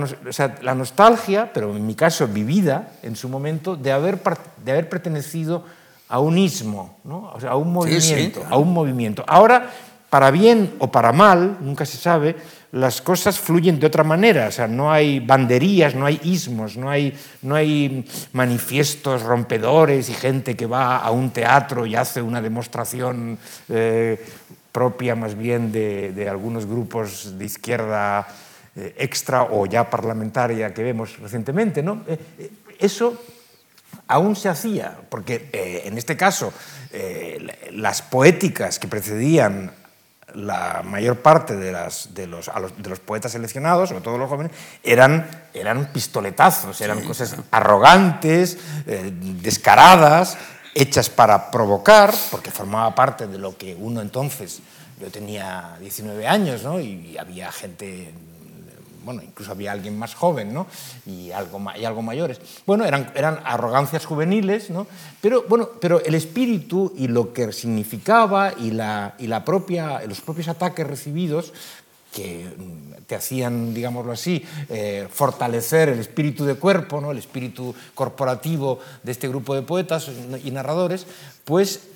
la 0.63 0.75
nostalgia, 0.75 1.53
pero 1.53 1.77
en 1.77 1.87
mi 1.87 1.95
caso 1.95 2.27
vivida 2.27 2.93
en 3.03 3.17
su 3.17 3.29
momento, 3.29 3.77
de 3.77 3.93
haber, 3.93 4.21
de 4.65 4.73
haber 4.73 4.89
pertenecido 4.89 5.65
a 6.09 6.19
un 6.19 6.37
ismo, 6.37 6.99
¿no? 7.05 7.31
o 7.35 7.41
sea, 7.41 7.51
a 7.51 7.57
un 7.57 7.73
movimiento, 7.73 8.45
a 8.49 8.59
un 8.59 8.73
movimiento. 8.73 9.25
Ahora, 9.27 9.71
para 10.11 10.31
bien 10.31 10.75
o 10.79 10.93
para 10.93 11.13
mal, 11.13 11.57
nunca 11.61 11.87
se 11.87 11.97
sabe, 11.97 12.37
las 12.73 13.03
cosas 13.03 13.39
fluyen 13.39 13.79
de 13.79 13.87
otra 13.87 14.03
manera, 14.03 14.49
o 14.49 14.51
sea, 14.51 14.67
no 14.67 14.91
hay 14.91 15.21
banderías, 15.21 15.95
no 15.95 16.07
hay 16.07 16.19
ismos, 16.25 16.79
no 16.79 16.89
hay, 16.89 17.15
no 17.43 17.55
hay 17.55 18.07
manifiestos 18.33 19.23
rompedores 19.23 20.09
y 20.09 20.15
gente 20.15 20.57
que 20.57 20.65
va 20.65 20.97
a 20.97 21.11
un 21.11 21.31
teatro 21.33 21.85
y 21.85 21.95
hace 21.95 22.23
una 22.23 22.41
demostración 22.41 23.39
eh, 23.69 24.25
propia 24.73 25.15
más 25.15 25.37
bien 25.37 25.71
de, 25.71 26.27
algunos 26.31 26.65
grupos 26.65 27.39
de 27.39 27.45
izquierda 27.45 28.27
eh, 28.75 28.95
extra 28.97 29.43
o 29.43 29.67
ya 29.67 29.91
parlamentaria 29.91 30.73
que 30.73 30.83
vemos 30.83 31.19
recientemente. 31.19 31.83
¿no? 31.83 32.05
Eh, 32.09 32.51
eso 32.79 33.23
aún 34.09 34.35
se 34.35 34.49
hacía, 34.49 34.97
porque 35.11 35.51
en 35.85 35.99
este 35.99 36.17
caso 36.17 36.53
las 37.73 38.03
poéticas 38.03 38.79
que 38.79 38.89
precedían 38.89 39.73
la 40.35 40.83
mayor 40.85 41.21
parte 41.21 41.57
de, 41.57 41.73
las, 41.73 42.15
de, 42.15 42.27
los, 42.27 42.51
de, 42.79 42.89
los, 42.89 43.01
poetas 43.01 43.33
seleccionados, 43.33 43.89
sobre 43.89 44.03
todo 44.03 44.19
los 44.19 44.29
jóvenes, 44.29 44.53
eran, 44.83 45.29
eran 45.53 45.93
pistoletazos, 45.93 46.81
eran 46.81 47.03
cosas 47.03 47.37
arrogantes, 47.51 48.59
eh, 48.87 49.13
descaradas, 49.43 50.39
hechas 50.75 51.11
para 51.11 51.51
provocar, 51.51 52.15
porque 52.31 52.51
formaba 52.51 52.95
parte 52.95 53.27
de 53.27 53.39
lo 53.39 53.57
que 53.57 53.75
uno 53.75 54.01
entonces, 54.01 54.61
yo 55.01 55.11
tenía 55.11 55.77
19 55.81 56.27
años, 56.27 56.63
¿no? 56.63 56.81
y 56.81 57.17
había 57.19 57.51
gente 57.53 58.13
bueno, 59.05 59.23
incluso 59.23 59.53
había 59.53 59.73
alguien 59.73 59.99
más 59.99 60.15
joven 60.15 60.53
¿no? 60.53 60.67
y, 61.07 61.31
algo, 61.31 61.61
y 61.79 61.85
algo 61.85 62.03
mayores. 62.03 62.41
Bueno, 62.67 62.85
eran, 62.85 63.13
eran 63.15 63.41
arrogancias 63.45 64.07
juveniles, 64.07 64.71
¿no? 64.71 64.87
pero, 65.21 65.45
bueno, 65.49 65.69
pero 65.81 66.03
el 66.05 66.15
espíritu 66.15 66.93
y 66.97 67.09
lo 67.09 67.33
que 67.33 67.53
significaba 67.53 68.53
y, 68.59 68.71
la, 68.71 69.15
y 69.19 69.27
la 69.27 69.45
propia, 69.45 70.03
los 70.07 70.21
propios 70.21 70.49
ataques 70.49 70.87
recibidos 70.87 71.53
que 72.13 72.45
mm, 72.57 73.05
te 73.07 73.15
hacían, 73.15 73.75
digámoslo 73.75 74.13
así, 74.13 74.45
eh, 74.69 75.09
fortalecer 75.11 75.89
el 75.89 75.99
espíritu 75.99 76.45
de 76.45 76.55
cuerpo, 76.55 77.01
¿no? 77.01 77.11
el 77.11 77.19
espíritu 77.19 77.75
corporativo 77.95 78.79
de 79.03 79.13
este 79.13 79.29
grupo 79.29 79.55
de 79.55 79.63
poetas 79.63 80.11
y 80.45 80.51
narradores, 80.51 81.07
pues 81.45 81.89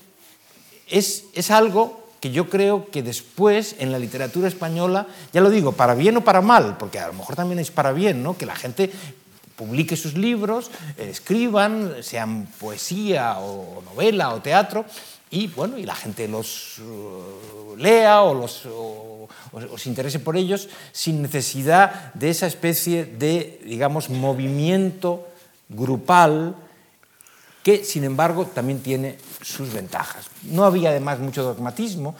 es, 0.88 1.24
es 1.34 1.50
algo 1.50 2.05
que 2.20 2.30
yo 2.30 2.48
creo 2.48 2.90
que 2.90 3.02
después 3.02 3.76
en 3.78 3.92
la 3.92 3.98
literatura 3.98 4.48
española, 4.48 5.06
ya 5.32 5.40
lo 5.40 5.50
digo, 5.50 5.72
para 5.72 5.94
bien 5.94 6.16
o 6.16 6.24
para 6.24 6.40
mal, 6.40 6.76
porque 6.78 6.98
a 6.98 7.08
lo 7.08 7.12
mejor 7.12 7.36
también 7.36 7.58
es 7.58 7.70
para 7.70 7.92
bien, 7.92 8.22
¿no? 8.22 8.36
que 8.36 8.46
la 8.46 8.56
gente 8.56 8.90
publique 9.56 9.96
sus 9.96 10.14
libros, 10.14 10.70
escriban, 10.98 12.02
sean 12.02 12.46
poesía 12.60 13.38
o 13.38 13.82
novela 13.82 14.34
o 14.34 14.40
teatro, 14.40 14.84
y 15.30 15.48
bueno, 15.48 15.76
y 15.76 15.84
la 15.84 15.94
gente 15.94 16.28
los 16.28 16.78
uh, 16.78 17.76
lea 17.76 18.22
o, 18.22 18.32
los, 18.32 18.62
o, 18.66 19.28
se 19.76 19.88
interese 19.88 20.20
por 20.20 20.36
ellos 20.36 20.68
sin 20.92 21.20
necesidad 21.20 22.14
de 22.14 22.30
esa 22.30 22.46
especie 22.46 23.04
de, 23.04 23.60
digamos, 23.64 24.08
movimiento 24.08 25.26
grupal 25.68 26.54
que 27.66 27.84
sin 27.84 28.04
embargo 28.04 28.46
también 28.46 28.78
tiene 28.78 29.18
sus 29.42 29.72
ventajas. 29.72 30.26
No 30.44 30.64
había 30.64 30.90
además 30.90 31.18
mucho 31.18 31.42
dogmatismo. 31.42 32.14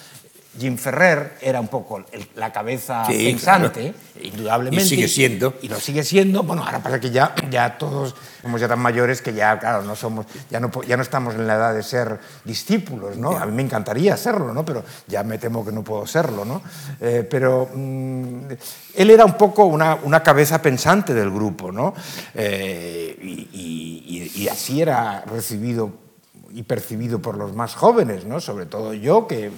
Jim 0.58 0.76
Ferrer 0.76 1.36
era 1.40 1.60
un 1.60 1.68
poco 1.68 2.04
la 2.34 2.52
cabeza 2.52 3.04
pensante, 3.06 3.94
indudablemente. 4.22 4.84
Y 4.84 4.88
sigue 4.88 5.08
siendo. 5.08 5.54
Y 5.62 5.68
lo 5.68 5.78
sigue 5.78 6.02
siendo. 6.02 6.42
Bueno, 6.42 6.64
ahora 6.64 6.82
pasa 6.82 6.98
que 7.00 7.10
ya, 7.10 7.34
ya 7.50 7.76
todos 7.78 8.14
somos 8.42 8.60
ya 8.60 8.68
tan 8.68 8.78
mayores 8.78 9.22
que 9.22 9.34
ya, 9.34 9.58
claro, 9.58 9.82
no 9.82 9.96
somos, 9.96 10.26
ya 10.50 10.60
no, 10.60 10.70
ya 10.82 10.96
no 10.96 11.02
estamos 11.02 11.34
en 11.34 11.46
la 11.46 11.54
edad 11.54 11.74
de 11.74 11.82
ser 11.82 12.18
discípulos, 12.44 13.16
¿no? 13.16 13.36
A 13.36 13.44
mí 13.46 13.52
me 13.52 13.62
encantaría 13.62 14.16
serlo, 14.16 14.54
¿no? 14.54 14.64
Pero 14.64 14.84
ya 15.06 15.22
me 15.22 15.38
temo 15.38 15.64
que 15.64 15.72
no 15.72 15.82
puedo 15.82 16.06
serlo, 16.06 16.44
¿no? 16.44 16.62
Eh, 17.00 17.26
pero 17.28 17.68
mm, 17.74 18.52
él 18.94 19.10
era 19.10 19.24
un 19.24 19.34
poco 19.34 19.64
una, 19.66 19.96
una, 20.02 20.22
cabeza 20.22 20.62
pensante 20.62 21.12
del 21.12 21.30
grupo, 21.30 21.70
¿no? 21.70 21.94
Eh, 22.34 23.16
y, 23.20 24.32
y 24.34 24.48
así 24.48 24.80
era 24.80 25.22
recibido 25.26 26.06
y 26.52 26.62
percibido 26.62 27.20
por 27.20 27.36
los 27.36 27.54
más 27.54 27.74
jóvenes, 27.74 28.24
¿no? 28.24 28.40
Sobre 28.40 28.66
todo 28.66 28.94
yo, 28.94 29.26
que 29.26 29.50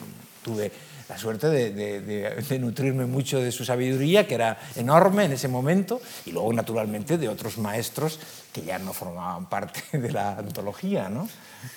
tuve 0.42 0.72
la 1.08 1.16
suerte 1.16 1.48
de, 1.48 2.58
nutrirme 2.60 3.06
mucho 3.06 3.40
de 3.40 3.50
su 3.50 3.64
sabiduría, 3.64 4.26
que 4.26 4.34
era 4.34 4.58
enorme 4.76 5.24
en 5.24 5.32
ese 5.32 5.48
momento, 5.48 6.00
y 6.26 6.32
luego, 6.32 6.52
naturalmente, 6.52 7.16
de 7.16 7.28
otros 7.28 7.58
maestros 7.58 8.18
que 8.52 8.62
ya 8.62 8.78
no 8.78 8.92
formaban 8.92 9.48
parte 9.48 9.82
de 9.98 10.12
la 10.12 10.36
antología. 10.36 11.08
¿no? 11.08 11.28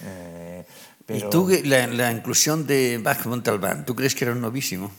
Eh, 0.04 0.64
¿Y 1.08 1.30
tú, 1.30 1.50
la, 1.64 1.88
la, 1.88 2.12
inclusión 2.12 2.68
de 2.68 3.00
Bach 3.02 3.26
Montalbán, 3.26 3.86
tú 3.86 3.96
crees 3.96 4.16
que 4.16 4.26
era 4.26 4.34
un 4.34 4.42
novísimo? 4.42 4.92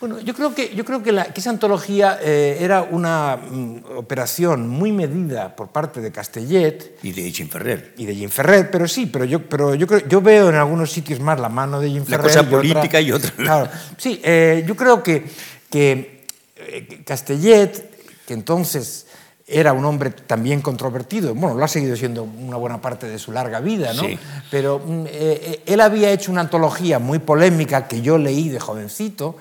Bueno, 0.00 0.20
yo 0.20 0.34
creo 0.34 0.54
que, 0.54 0.74
yo 0.74 0.84
creo 0.84 1.02
que, 1.02 1.10
esa 1.34 1.50
antología 1.50 2.18
eh, 2.20 2.58
era 2.60 2.82
una 2.82 3.36
mm, 3.36 3.96
operación 3.96 4.68
muy 4.68 4.92
medida 4.92 5.54
por 5.54 5.68
parte 5.68 6.00
de 6.00 6.10
Castellet. 6.10 6.98
Y 7.02 7.12
de 7.12 7.30
Jim 7.30 7.48
Ferrer. 7.48 7.94
Y 7.96 8.04
de 8.04 8.14
Jim 8.14 8.28
Ferrer, 8.28 8.70
pero 8.70 8.88
sí, 8.88 9.06
pero 9.06 9.24
yo, 9.24 9.48
pero 9.48 9.74
yo, 9.74 9.86
creo, 9.86 10.06
yo 10.06 10.20
veo 10.20 10.48
en 10.48 10.56
algunos 10.56 10.90
sitios 10.90 11.20
más 11.20 11.38
la 11.38 11.48
mano 11.48 11.80
de 11.80 11.90
Jim 11.90 12.04
Ferrer. 12.04 12.26
La 12.26 12.42
cosa 12.42 12.50
política 12.50 13.00
y 13.00 13.12
otra. 13.12 13.30
Claro, 13.30 13.70
sí, 13.96 14.20
eh, 14.24 14.64
yo 14.66 14.74
creo 14.74 15.02
que, 15.02 15.24
que 15.70 16.26
eh, 16.56 17.02
Castellet, 17.06 17.90
que 18.26 18.34
entonces 18.34 19.06
era 19.46 19.72
un 19.72 19.84
hombre 19.84 20.10
también 20.10 20.60
controvertido, 20.60 21.34
bueno, 21.34 21.54
lo 21.54 21.64
ha 21.64 21.68
seguido 21.68 21.94
siendo 21.96 22.24
una 22.24 22.56
buena 22.56 22.80
parte 22.80 23.06
de 23.06 23.18
su 23.18 23.30
larga 23.30 23.60
vida, 23.60 23.92
¿no? 23.94 24.02
Sí. 24.02 24.18
Pero 24.50 24.80
mm, 24.84 25.04
él 25.66 25.80
había 25.80 26.10
hecho 26.10 26.32
una 26.32 26.40
antología 26.40 26.98
muy 26.98 27.20
polémica 27.20 27.86
que 27.86 28.00
yo 28.00 28.18
leí 28.18 28.48
de 28.48 28.58
jovencito, 28.58 29.36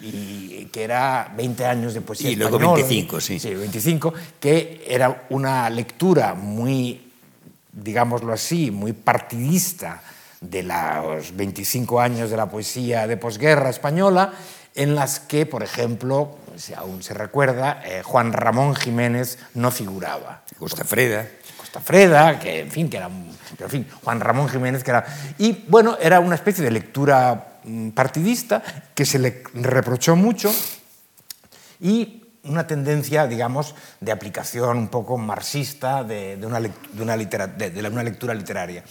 y 0.00 0.66
que 0.66 0.82
era 0.82 1.32
20 1.36 1.64
años 1.64 1.94
de 1.94 2.00
poesía 2.00 2.30
y 2.30 2.36
luego 2.36 2.58
25, 2.58 3.20
sí. 3.20 3.38
Sí, 3.38 3.54
25, 3.54 4.12
que 4.40 4.84
era 4.88 5.26
una 5.30 5.70
lectura 5.70 6.34
muy, 6.34 7.12
digámoslo 7.72 8.32
así, 8.32 8.70
muy 8.70 8.92
partidista 8.92 10.02
de 10.40 10.62
los 10.62 11.34
25 11.36 12.00
años 12.00 12.30
de 12.30 12.36
la 12.36 12.50
poesía 12.50 13.06
de 13.06 13.16
posguerra 13.16 13.70
española, 13.70 14.32
en 14.74 14.94
las 14.94 15.20
que, 15.20 15.46
por 15.46 15.62
ejemplo, 15.62 16.36
si 16.56 16.74
aún 16.74 17.02
se 17.02 17.14
recuerda, 17.14 17.80
eh, 17.84 18.02
Juan 18.02 18.32
Ramón 18.32 18.74
Jiménez 18.74 19.38
no 19.54 19.70
figuraba. 19.70 20.42
Costa 20.58 20.84
Freda. 20.84 21.26
Costa 21.56 21.80
Freda, 21.80 22.38
que 22.40 22.60
en 22.60 22.70
fin, 22.70 22.90
que 22.90 22.96
era, 22.96 23.08
pero 23.56 23.66
en 23.66 23.70
fin, 23.70 23.86
Juan 24.02 24.20
Ramón 24.20 24.48
Jiménez, 24.48 24.82
que 24.82 24.90
era... 24.90 25.04
Y 25.38 25.64
bueno, 25.68 25.96
era 26.00 26.20
una 26.20 26.34
especie 26.34 26.64
de 26.64 26.70
lectura 26.70 27.53
partidista 27.94 28.62
que 28.94 29.04
se 29.04 29.18
le 29.18 29.42
reprochó 29.54 30.16
mucho 30.16 30.52
y 31.80 32.24
una 32.44 32.66
tendencia, 32.66 33.26
digamos, 33.26 33.74
de 34.00 34.12
aplicación 34.12 34.76
un 34.76 34.88
poco 34.88 35.16
marxista 35.16 36.04
de, 36.04 36.38
una, 36.42 36.60
de, 36.60 36.70
una, 37.02 37.16
de 37.16 37.88
una, 37.88 38.02
lectura 38.02 38.34
literaria. 38.34 38.84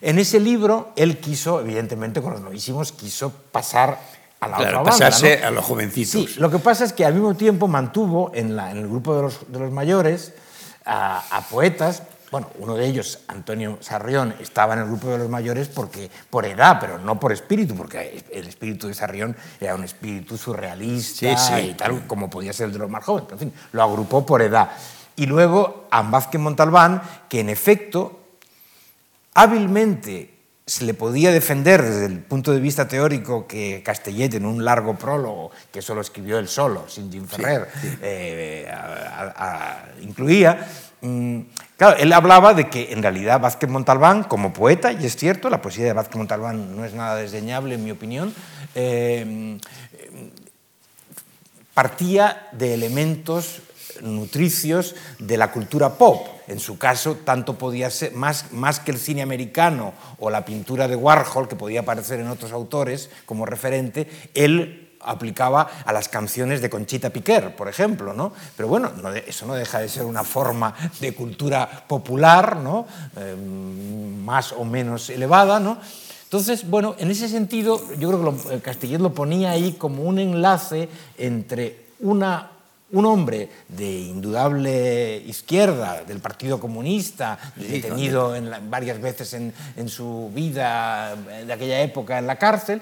En 0.00 0.18
ese 0.18 0.38
libro, 0.38 0.92
él 0.94 1.18
quiso, 1.18 1.60
evidentemente, 1.60 2.20
con 2.20 2.32
los 2.32 2.42
novísimos, 2.42 2.92
quiso 2.92 3.32
pasar 3.50 3.98
a 4.40 4.48
la 4.48 4.56
claro, 4.58 4.80
otra 4.80 4.92
pasarse 4.92 5.42
a 5.42 5.50
los 5.50 5.64
jovencitos. 5.64 6.32
Sí, 6.32 6.38
lo 6.38 6.50
que 6.50 6.58
pasa 6.58 6.84
es 6.84 6.92
que 6.92 7.04
al 7.04 7.14
mismo 7.14 7.34
tiempo 7.34 7.66
mantuvo 7.66 8.30
en, 8.34 8.54
la, 8.54 8.70
en 8.70 8.78
el 8.78 8.88
grupo 8.88 9.16
de 9.16 9.22
los, 9.22 9.50
de 9.50 9.58
los 9.58 9.72
mayores 9.72 10.34
a, 10.84 11.24
a, 11.36 11.40
poetas 11.48 12.02
bueno, 12.30 12.50
uno 12.58 12.74
de 12.74 12.86
ellos, 12.86 13.20
Antonio 13.28 13.78
Sarrión, 13.80 14.34
estaba 14.40 14.74
en 14.74 14.80
el 14.80 14.86
grupo 14.86 15.08
de 15.08 15.18
los 15.18 15.28
mayores 15.28 15.68
porque, 15.68 16.10
por 16.30 16.44
edad, 16.44 16.78
pero 16.80 16.98
no 16.98 17.18
por 17.18 17.32
espíritu, 17.32 17.74
porque 17.74 18.22
el 18.30 18.46
espíritu 18.46 18.88
de 18.88 18.94
Sarrión 18.94 19.36
era 19.60 19.74
un 19.74 19.84
espíritu 19.84 20.36
surrealista 20.36 21.60
y 21.60 21.74
tal, 21.74 22.06
como 22.06 22.28
podía 22.28 22.52
ser 22.52 22.66
el 22.66 22.72
de 22.72 22.78
los 22.80 22.90
más 22.90 23.04
jóvenes. 23.04 23.28
Pero, 23.28 23.40
en 23.42 23.50
fin, 23.50 23.60
lo 23.72 23.82
agrupó 23.82 24.26
por 24.26 24.42
edad. 24.42 24.70
Y 25.16 25.26
luego 25.26 25.88
a 25.90 26.02
Vázquez 26.02 26.40
Montalbán, 26.40 27.02
que 27.28 27.40
en 27.40 27.48
efecto, 27.48 28.20
hábilmente 29.34 30.38
se 30.68 30.84
le 30.84 30.92
podía 30.92 31.32
defender 31.32 31.82
desde 31.82 32.06
el 32.06 32.18
punto 32.20 32.52
de 32.52 32.60
vista 32.60 32.86
teórico 32.86 33.46
que 33.46 33.82
Castellet, 33.82 34.34
en 34.34 34.44
un 34.44 34.64
largo 34.64 34.96
prólogo, 34.96 35.50
que 35.72 35.80
solo 35.80 36.02
escribió 36.02 36.38
él 36.38 36.46
solo, 36.46 36.86
sin 36.88 37.10
Jim 37.10 37.26
Ferrer, 37.26 37.68
eh, 38.02 38.70
incluía, 40.02 40.54
mm, 40.54 40.87
Claro, 41.00 41.96
él 41.98 42.12
hablaba 42.12 42.54
de 42.54 42.68
que 42.68 42.92
en 42.92 43.02
realidad 43.02 43.40
Vázquez 43.40 43.70
Montalbán, 43.70 44.24
como 44.24 44.52
poeta, 44.52 44.92
y 44.92 45.06
es 45.06 45.16
cierto, 45.16 45.48
la 45.48 45.62
poesía 45.62 45.84
de 45.84 45.92
Vázquez 45.92 46.16
Montalbán 46.16 46.76
no 46.76 46.84
es 46.84 46.92
nada 46.92 47.16
desdeñable 47.16 47.76
en 47.76 47.84
mi 47.84 47.92
opinión, 47.92 48.34
eh, 48.74 49.58
partía 51.72 52.48
de 52.50 52.74
elementos 52.74 53.62
nutricios 54.02 54.96
de 55.18 55.36
la 55.36 55.52
cultura 55.52 55.94
pop. 55.94 56.26
En 56.48 56.58
su 56.58 56.78
caso, 56.78 57.16
tanto 57.16 57.58
podía 57.58 57.90
ser, 57.90 58.12
más, 58.14 58.52
más 58.52 58.80
que 58.80 58.90
el 58.90 58.98
cine 58.98 59.22
americano 59.22 59.92
o 60.18 60.30
la 60.30 60.44
pintura 60.44 60.88
de 60.88 60.96
Warhol, 60.96 61.46
que 61.46 61.56
podía 61.56 61.80
aparecer 61.80 62.20
en 62.20 62.28
otros 62.28 62.52
autores 62.52 63.10
como 63.26 63.46
referente, 63.46 64.08
él 64.34 64.87
aplicaba 65.00 65.68
a 65.84 65.92
las 65.92 66.08
canciones 66.08 66.60
de 66.60 66.70
Conchita 66.70 67.10
Piquer, 67.10 67.54
por 67.56 67.68
ejemplo, 67.68 68.12
¿no? 68.12 68.32
Pero 68.56 68.68
bueno, 68.68 68.92
eso 69.26 69.46
no 69.46 69.54
deja 69.54 69.80
de 69.80 69.88
ser 69.88 70.04
una 70.04 70.24
forma 70.24 70.74
de 71.00 71.14
cultura 71.14 71.84
popular, 71.86 72.56
¿no? 72.56 72.86
Em, 73.16 74.24
más 74.24 74.52
o 74.52 74.64
menos 74.64 75.10
elevada, 75.10 75.60
¿no? 75.60 75.78
Entonces, 76.24 76.68
bueno, 76.68 76.94
en 76.98 77.10
ese 77.10 77.28
sentido, 77.28 77.80
yo 77.98 78.08
creo 78.08 78.18
que 78.18 78.54
lo, 78.54 78.60
Castellet 78.60 79.00
lo 79.00 79.14
ponía 79.14 79.52
ahí 79.52 79.72
como 79.72 80.02
un 80.02 80.18
enlace 80.18 80.88
entre 81.16 81.86
una 82.00 82.50
un 82.90 83.04
hombre 83.04 83.50
de 83.68 84.00
indudable 84.00 85.18
izquierda, 85.26 86.04
del 86.04 86.20
Partido 86.20 86.58
Comunista, 86.58 87.38
detenido 87.54 88.34
en 88.34 88.50
varias 88.70 89.00
veces 89.00 89.34
en, 89.34 89.52
en, 89.76 89.88
su 89.90 90.30
vida 90.34 91.14
de 91.16 91.52
aquella 91.52 91.82
época 91.82 92.18
en 92.18 92.26
la 92.26 92.36
cárcel, 92.36 92.80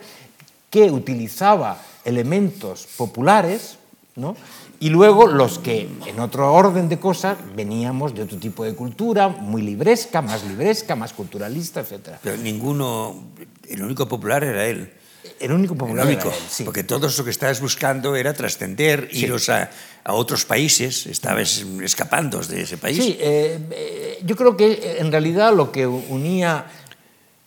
que 0.77 0.91
utilizaba 0.91 1.81
elementos 2.05 2.87
populares, 2.99 3.79
¿no? 4.15 4.37
y 4.79 4.91
luego 4.91 5.27
los 5.27 5.59
que, 5.59 5.89
en 6.05 6.21
otro 6.21 6.53
orden 6.53 6.91
de 6.91 6.99
cosas, 6.99 7.39
veníamos 7.55 8.15
de 8.15 8.25
otro 8.25 8.37
tipo 8.37 8.63
de 8.63 8.75
cultura, 8.75 9.29
muy 9.29 9.63
libresca, 9.63 10.21
más 10.21 10.45
libresca, 10.45 10.95
más 10.95 11.15
culturalista, 11.15 11.81
etc. 11.81 12.19
Pero 12.23 12.37
ninguno, 12.37 13.25
el 13.67 13.83
único 13.83 14.07
popular 14.07 14.45
era 14.45 14.67
él. 14.67 14.93
El 15.41 15.53
único 15.53 15.75
popular 15.75 16.05
el 16.07 16.13
único, 16.13 16.29
era 16.29 16.37
él, 16.37 16.43
sí. 16.47 16.65
Porque 16.65 16.85
todo 16.85 17.07
eso 17.07 17.25
que 17.25 17.31
estabas 17.31 17.59
buscando 17.63 18.15
era 18.15 18.35
trascender, 18.35 19.09
sí. 19.11 19.25
iros 19.25 19.49
a, 19.49 19.71
a, 20.05 20.13
otros 20.13 20.45
países, 20.45 21.07
estabas 21.07 21.65
escapando 21.83 22.39
de 22.41 22.61
ese 22.61 22.77
país. 22.77 23.03
Sí, 23.03 23.17
eh, 23.19 23.59
eh, 23.71 24.19
yo 24.27 24.37
creo 24.37 24.59
que 24.59 24.99
en 24.99 25.11
realidad 25.11 25.57
lo 25.57 25.73
que 25.73 25.87
unía 25.87 26.67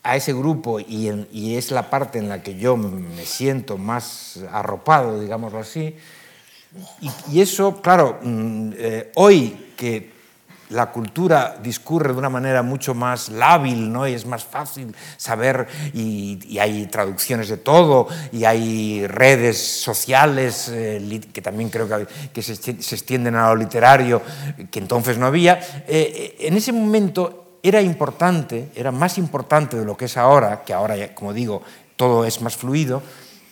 a 0.04 0.16
ese 0.16 0.34
grupo 0.34 0.80
y, 0.80 1.56
es 1.56 1.72
la 1.72 1.90
parte 1.90 2.20
en 2.20 2.30
la 2.30 2.42
que 2.42 2.58
yo 2.58 2.78
me 2.78 3.26
siento 3.26 3.78
más 3.78 4.40
arropado, 4.52 5.20
digámoslo 5.20 5.60
así. 5.60 5.96
Y, 7.32 7.42
eso, 7.42 7.82
claro, 7.82 8.20
mm, 8.22 8.72
eh, 8.76 9.12
hoy 9.16 9.74
que 9.76 10.20
la 10.70 10.92
cultura 10.92 11.58
discurre 11.64 12.14
de 12.14 12.20
una 12.20 12.30
manera 12.30 12.62
mucho 12.62 12.94
más 12.94 13.30
lábil, 13.30 13.92
¿no? 13.92 14.08
y 14.08 14.14
es 14.14 14.28
más 14.28 14.44
fácil 14.44 14.96
saber, 15.18 15.68
y, 15.94 16.60
hay 16.60 16.86
traducciones 16.86 17.50
de 17.50 17.58
todo, 17.58 18.08
y 18.32 18.46
hay 18.46 19.08
redes 19.08 19.58
sociales 19.58 20.70
eh, 20.72 21.22
que 21.34 21.42
también 21.42 21.70
creo 21.70 21.88
que, 22.32 22.42
se, 22.44 22.72
extienden 22.72 23.36
a 23.36 23.50
lo 23.50 23.56
literario, 23.56 24.22
que 24.70 24.78
entonces 24.78 25.18
no 25.18 25.26
había. 25.26 25.60
Eh, 25.88 26.36
en 26.40 26.56
ese 26.56 26.72
momento 26.72 27.49
era 27.64 27.82
importante, 27.82 28.70
era 28.76 28.92
más 28.92 29.18
importante 29.18 29.78
de 29.78 29.86
lo 29.86 29.98
que 29.98 30.06
es 30.06 30.18
ahora, 30.18 30.64
que 30.64 30.74
ahora, 30.74 31.14
como 31.14 31.34
digo, 31.34 31.62
todo 31.96 32.26
es 32.26 32.42
más 32.42 32.56
fluido, 32.56 33.02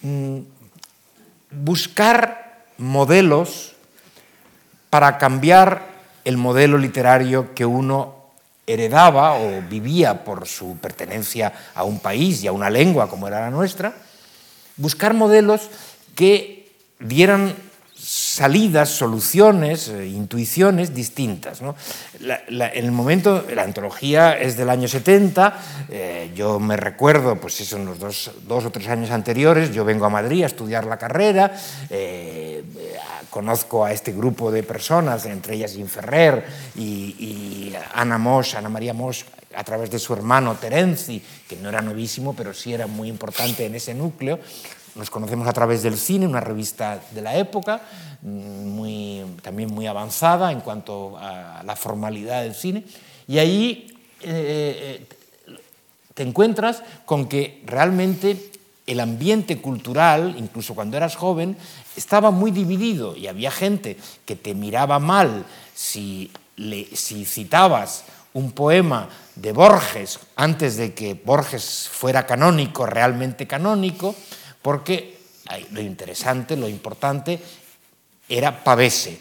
mm, 0.02 0.40
buscar 1.52 2.66
modelos 2.78 3.76
para 4.90 5.18
cambiar 5.18 5.88
el 6.24 6.38
modelo 6.38 6.78
literario 6.78 7.54
que 7.54 7.66
uno 7.66 8.16
heredaba 8.66 9.36
o 9.36 9.62
vivía 9.62 10.26
por 10.26 10.48
su 10.48 10.78
pertenencia 10.78 11.54
a 11.74 11.84
un 11.84 12.00
país 12.00 12.44
y 12.44 12.48
a 12.48 12.52
una 12.52 12.70
lengua 12.70 13.10
como 13.10 13.28
era 13.28 13.42
la 13.42 13.50
nuestra, 13.50 13.94
buscar 14.76 15.14
modelos 15.14 15.70
que 16.16 16.72
dieran 17.00 17.56
salidas, 18.00 18.90
soluciones, 18.90 19.90
eh, 19.90 20.08
intuiciones 20.08 20.94
distintas. 20.94 21.62
¿no? 21.62 21.76
En 22.20 22.86
el 22.86 22.92
momento, 22.92 23.46
la 23.54 23.64
antología 23.64 24.38
es 24.38 24.56
del 24.56 24.70
año 24.70 24.88
70, 24.88 25.60
eh, 25.90 26.32
yo 26.36 26.60
me 26.60 26.78
recuerdo, 26.78 27.36
pues 27.36 27.60
eso, 27.62 27.78
en 27.78 27.98
dos, 27.98 28.32
dos, 28.48 28.66
o 28.66 28.72
tres 28.72 28.88
años 28.88 29.12
anteriores, 29.12 29.74
yo 29.74 29.84
vengo 29.84 30.06
a 30.06 30.10
Madrid 30.10 30.44
a 30.44 30.48
estudiar 30.48 30.86
la 30.86 30.98
carrera, 30.98 31.52
eh, 31.90 32.64
conozco 33.30 33.84
a 33.84 33.92
este 33.92 34.14
grupo 34.14 34.52
de 34.52 34.64
personas, 34.64 35.26
entre 35.26 35.56
ellas 35.56 35.76
Inferrer 35.76 36.46
y, 36.76 37.16
y 37.20 37.74
Ana 37.94 38.18
Mosch, 38.18 38.56
Ana 38.56 38.70
María 38.70 38.94
Mosch, 38.94 39.24
a 39.56 39.64
través 39.64 39.90
de 39.90 39.98
su 39.98 40.14
hermano 40.14 40.56
Terenzi, 40.56 41.22
que 41.48 41.56
no 41.56 41.70
era 41.70 41.82
novísimo, 41.82 42.36
pero 42.36 42.54
sí 42.54 42.74
era 42.74 42.86
muy 42.86 43.10
importante 43.10 43.66
en 43.66 43.74
ese 43.74 43.96
núcleo, 43.96 44.40
nos 44.98 45.10
conocemos 45.10 45.48
a 45.48 45.54
través 45.54 45.84
del 45.84 45.98
cine, 45.98 46.28
una 46.28 46.40
revista 46.40 47.00
de 47.12 47.22
la 47.22 47.38
época, 47.38 47.82
muy, 48.22 49.24
también 49.42 49.74
muy 49.74 49.88
avanzada 49.88 50.52
en 50.52 50.62
cuanto 50.62 51.18
a 51.18 51.62
la 51.64 51.76
formalidad 51.76 52.44
del 52.44 52.56
cine, 52.56 52.84
y 53.28 53.38
ahí 53.38 53.98
eh, 54.22 55.06
te 56.14 56.24
encuentras 56.24 56.82
con 57.06 57.28
que 57.28 57.62
realmente 57.66 58.52
el 58.88 59.02
ambiente 59.02 59.60
cultural, 59.60 60.36
incluso 60.38 60.74
cuando 60.74 60.98
eras 60.98 61.16
joven, 61.16 61.58
estaba 61.96 62.32
muy 62.32 62.52
dividido 62.52 63.16
y 63.16 63.28
había 63.28 63.52
gente 63.52 63.98
que 64.26 64.36
te 64.36 64.56
miraba 64.56 64.98
mal 64.98 65.46
si, 65.76 66.32
le, 66.56 66.88
si 66.96 67.26
citabas 67.26 68.06
un 68.34 68.54
poema 68.54 69.10
de 69.36 69.52
Borges 69.52 70.20
antes 70.36 70.78
de 70.78 70.94
que 70.94 71.14
Borges 71.14 71.90
fuera 71.92 72.26
canónico, 72.26 72.86
realmente 72.86 73.46
canónico, 73.46 74.16
porque 74.62 75.18
lo 75.72 75.82
interesante, 75.82 76.56
lo 76.56 76.68
importante 76.68 77.40
era 78.28 78.64
Pavese. 78.64 79.20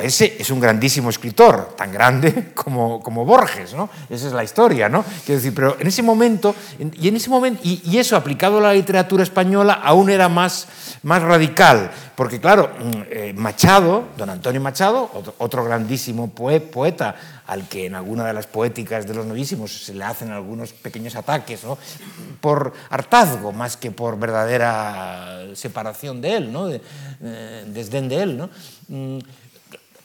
Es 0.00 0.50
un 0.50 0.60
grandísimo 0.60 1.10
escritor, 1.10 1.74
tan 1.76 1.92
grande 1.92 2.52
como, 2.54 3.24
Borges. 3.24 3.74
Esa 4.08 4.26
es 4.26 4.32
la 4.32 4.44
historia. 4.44 4.88
Quiero 4.88 5.40
decir, 5.40 5.54
pero 5.54 5.76
en 5.78 5.86
ese 5.86 6.02
momento, 6.02 6.54
y, 6.78 7.08
en 7.08 7.16
ese 7.16 7.30
momento, 7.30 7.60
y, 7.64 7.98
eso 7.98 8.16
aplicado 8.16 8.58
a 8.58 8.60
la 8.60 8.72
literatura 8.72 9.22
española 9.22 9.74
aún 9.74 10.10
era 10.10 10.28
más, 10.28 10.68
radical, 11.02 11.90
porque 12.16 12.40
claro, 12.40 12.70
eh, 13.10 13.32
Machado, 13.36 14.08
don 14.16 14.30
Antonio 14.30 14.60
Machado, 14.60 15.10
otro, 15.38 15.64
grandísimo 15.64 16.30
poeta, 16.30 17.14
al 17.46 17.68
que 17.68 17.86
en 17.86 17.94
alguna 17.94 18.24
de 18.24 18.32
las 18.32 18.46
poéticas 18.46 19.06
de 19.06 19.14
los 19.14 19.26
novísimos 19.26 19.84
se 19.84 19.94
le 19.94 20.04
hacen 20.04 20.30
algunos 20.30 20.72
pequeños 20.72 21.16
ataques, 21.16 21.60
por 22.40 22.72
hartazgo 22.90 23.52
más 23.52 23.76
que 23.76 23.90
por 23.90 24.18
verdadera 24.18 25.46
separación 25.54 26.20
de 26.20 26.36
él, 26.36 26.80
eh, 27.20 27.64
desdén 27.66 28.08
de 28.08 28.22
él. 28.22 28.36
¿no? 28.36 28.50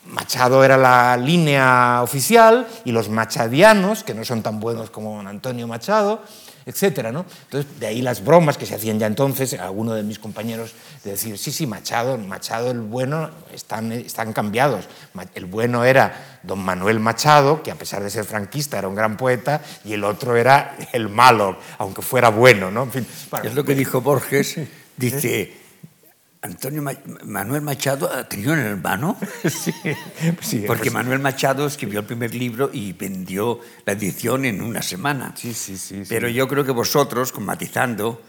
Machado 0.10 0.64
era 0.64 0.78
la 0.78 1.18
línea 1.18 2.02
oficial 2.02 2.68
y 2.86 2.92
los 2.92 3.10
machadianos, 3.10 4.04
que 4.04 4.14
no 4.14 4.24
son 4.24 4.42
tan 4.42 4.60
buenos 4.60 4.90
como 4.90 5.20
Antonio 5.20 5.68
Machado, 5.68 6.22
etcétera, 6.66 7.14
¿no? 7.14 7.26
Entonces, 7.46 7.80
de 7.80 7.88
ahí 7.88 8.02
las 8.02 8.24
bromas 8.24 8.58
que 8.58 8.66
se 8.66 8.76
hacían 8.76 9.00
ya 9.00 9.08
entonces, 9.08 9.54
alguno 9.54 9.94
de 9.94 10.04
mis 10.04 10.20
compañeros, 10.20 10.74
de 11.04 11.12
decir, 11.12 11.38
sí, 11.38 11.54
sí, 11.54 11.66
Machado, 11.66 12.18
Machado 12.18 12.72
el 12.72 12.82
bueno, 12.82 13.30
están, 13.54 13.94
están 13.94 14.34
cambiados. 14.34 14.86
El 15.34 15.46
bueno 15.46 15.86
era 15.86 16.40
don 16.44 16.60
Manuel 16.60 17.00
Machado, 17.00 17.64
que 17.64 17.72
a 17.72 17.76
pesar 17.76 18.04
de 18.04 18.10
ser 18.10 18.26
franquista 18.26 18.78
era 18.78 18.90
un 18.90 18.96
gran 18.96 19.16
poeta, 19.16 19.62
y 19.86 19.94
el 19.94 20.04
otro 20.04 20.36
era 20.36 20.76
el 20.92 21.08
malo, 21.08 21.58
aunque 21.78 22.02
fuera 22.02 22.30
bueno, 22.30 22.70
¿no? 22.70 22.84
En 22.84 22.92
fin, 22.92 23.08
bueno, 23.32 23.48
es 23.48 23.56
lo 23.56 23.64
que 23.64 23.74
dijo 23.74 24.02
Borges, 24.02 24.60
dice... 24.98 25.67
Antonio 26.42 26.82
Ma 26.82 26.94
Manuel 27.24 27.62
Machado 27.62 28.10
tenía 28.28 28.52
un 28.52 28.60
hermano. 28.60 29.18
sí, 29.44 29.74
sí, 30.42 30.64
Porque 30.68 30.92
pues, 30.92 30.94
Manuel 30.94 31.20
Machado 31.20 31.66
escribió 31.66 32.02
el 32.02 32.06
primer 32.06 32.34
libro 32.36 32.70
y 32.72 32.94
vendió 32.94 33.60
la 33.86 33.94
edición 33.94 34.46
en 34.46 34.62
una 34.62 34.82
semana. 34.82 35.34
Sí, 35.36 35.54
sí, 35.54 35.78
sí. 35.78 36.04
Pero 36.08 36.28
sí. 36.28 36.34
yo 36.34 36.48
creo 36.48 36.64
que 36.64 36.72
vosotros, 36.72 37.32
con 37.32 37.46
matizando, 37.46 38.22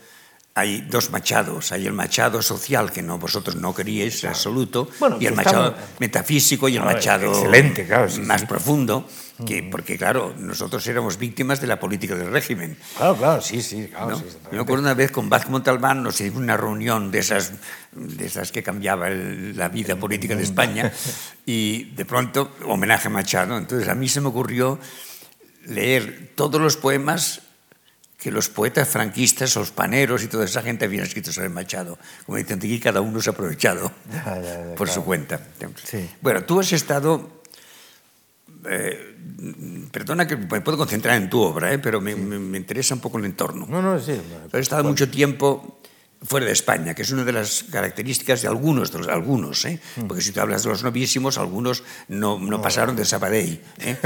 hay 0.59 0.81
dos 0.81 1.11
machados. 1.11 1.71
Hay 1.71 1.87
el 1.87 1.93
machado 1.93 2.43
social, 2.43 2.91
que 2.91 3.01
no, 3.01 3.19
vosotros 3.19 3.55
no 3.57 3.73
queríais 3.73 4.25
en 4.25 4.31
absoluto, 4.31 4.89
bueno, 4.99 5.17
y 5.21 5.27
el 5.27 5.35
machado 5.35 5.69
estamos... 5.69 6.01
metafísico 6.01 6.69
y 6.69 6.77
el 6.77 6.83
machado 6.83 7.31
excelente, 7.31 7.87
claro, 7.87 8.09
sí, 8.09 8.21
más 8.23 8.41
sí. 8.41 8.47
profundo. 8.47 9.07
Que, 9.47 9.63
porque, 9.63 9.97
claro, 9.97 10.35
nosotros 10.37 10.85
éramos 10.89 11.17
víctimas 11.17 11.61
de 11.61 11.69
la 11.69 11.79
política 11.79 12.17
del 12.17 12.33
régimen. 12.33 12.77
Claro, 12.97 13.17
claro, 13.17 13.41
sí, 13.41 13.63
sí. 13.63 13.87
Claro, 13.87 14.11
¿no? 14.11 14.17
sí 14.19 14.25
me 14.51 14.59
acuerdo 14.59 14.83
una 14.83 14.95
vez 14.95 15.13
con 15.13 15.29
Vázquez 15.29 15.53
Montalbán, 15.53 16.03
nos 16.03 16.21
hicimos 16.21 16.43
una 16.43 16.57
reunión 16.57 17.13
de 17.13 17.21
esas, 17.21 17.53
de 17.93 18.27
esas 18.27 18.51
que 18.51 18.65
cambiaba 18.65 19.07
el, 19.07 19.57
la 19.57 19.69
vida 19.69 19.95
política 19.95 20.35
de 20.35 20.43
España, 20.43 20.93
y 21.47 21.85
de 21.95 22.05
pronto, 22.05 22.51
homenaje 22.67 23.07
a 23.07 23.11
Machado. 23.13 23.57
Entonces, 23.57 23.89
a 23.89 23.95
mí 23.95 24.09
se 24.09 24.21
me 24.21 24.27
ocurrió 24.27 24.81
leer 25.67 26.33
todos 26.35 26.61
los 26.61 26.77
poemas 26.77 27.43
que 28.19 28.33
los 28.33 28.49
poetas 28.49 28.89
franquistas, 28.89 29.55
los 29.55 29.71
paneros 29.71 30.25
y 30.25 30.27
toda 30.27 30.45
esa 30.45 30.61
gente 30.61 30.85
habían 30.85 31.05
escrito 31.05 31.33
sobre 31.33 31.49
Machado. 31.49 31.99
Como 32.27 32.37
dicen 32.37 32.59
aquí, 32.59 32.81
cada 32.81 33.01
uno 33.01 33.23
se 33.23 33.31
ha 33.31 33.33
aprovechado 33.33 33.93
ya, 34.13 34.25
ya, 34.25 34.43
ya, 34.43 34.75
por 34.75 34.89
claro. 34.89 34.93
su 34.93 35.05
cuenta. 35.05 35.41
Sí. 35.85 36.11
Bueno, 36.21 36.45
tú 36.45 36.59
has 36.59 36.73
estado... 36.73 37.39
Eh, 38.69 39.15
perdona 39.93 40.27
que 40.27 40.37
me 40.37 40.61
puedo 40.61 40.77
concentrar 40.77 41.17
en 41.17 41.31
tu 41.31 41.41
obra, 41.41 41.73
¿eh? 41.73 41.79
pero 41.79 42.01
me, 42.01 42.15
sí. 42.15 42.21
me, 42.21 42.41
me, 42.41 42.59
interesa 42.59 42.93
un 42.93 43.01
poco 43.01 43.19
el 43.19 43.25
entorno. 43.25 43.67
No, 43.69 43.81
no, 43.81 44.01
sí. 44.01 44.21
Has 44.53 44.61
estado 44.61 44.83
mucho 44.83 45.09
tiempo 45.09 45.81
fuera 46.21 46.47
de 46.47 46.53
España, 46.53 46.95
que 46.95 47.03
es 47.03 47.11
una 47.13 47.25
de 47.25 47.33
las 47.33 47.65
características 47.71 48.43
de 48.43 48.49
algunos, 48.49 48.91
de 48.91 48.99
los, 48.99 49.09
algunos, 49.09 49.65
¿eh? 49.65 49.79
Mm. 49.97 50.07
porque 50.07 50.23
si 50.23 50.33
tú 50.33 50.41
hablas 50.41 50.65
de 50.65 50.71
los 50.71 50.83
novísimos, 50.83 51.39
algunos 51.39 51.85
no, 52.09 52.39
no 52.39 52.61
pasaron 52.61 52.97
de 52.97 53.05
Sabadell. 53.05 53.61
¿eh? 53.79 53.97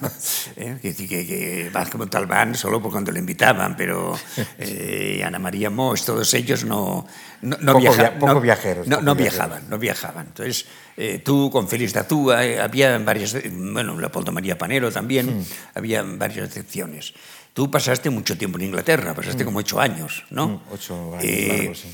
¿Eh? 0.56 0.78
Que, 0.82 0.94
que, 0.94 1.06
que 1.08 1.70
Vázquez 1.72 1.96
Montalbán 1.98 2.54
solo 2.54 2.80
por 2.82 2.92
cuando 2.92 3.10
le 3.10 3.20
invitaban, 3.20 3.74
pero 3.76 4.18
eh, 4.58 5.22
Ana 5.24 5.38
María 5.38 5.70
Moix, 5.70 6.04
todos 6.04 6.32
ellos 6.34 6.64
no, 6.64 7.06
no, 7.40 7.56
no, 7.60 7.72
poco 7.72 7.80
viaja, 7.80 8.02
via, 8.02 8.18
poco 8.18 8.34
no, 8.34 8.40
viajeros, 8.40 8.86
no, 8.86 9.00
no 9.00 9.14
viajeros. 9.14 9.32
viajaban, 9.48 9.70
no 9.70 9.78
viajaban. 9.78 10.26
Entonces, 10.26 10.66
eh, 10.96 11.20
tú 11.24 11.50
con 11.50 11.68
Félix 11.68 11.94
de 11.94 12.00
Atúa, 12.00 12.44
eh, 12.44 12.60
había 12.60 12.98
varias, 12.98 13.34
bueno, 13.50 13.98
Leopoldo 13.98 14.30
María 14.30 14.58
Panero 14.58 14.92
también, 14.92 15.38
Mm. 15.40 15.44
había 15.74 16.02
varias 16.02 16.46
excepciones. 16.48 17.14
Tú 17.52 17.70
pasaste 17.70 18.08
mucho 18.10 18.36
tiempo 18.38 18.58
en 18.58 18.66
Inglaterra, 18.66 19.14
pasaste 19.14 19.44
mm. 19.44 19.46
como 19.46 19.58
ocho 19.58 19.80
años, 19.80 20.24
¿no? 20.30 20.48
Mm, 20.48 20.60
ocho 20.72 21.14
años, 21.14 21.24
eh, 21.24 21.48
largos, 21.48 21.78
sí. 21.78 21.88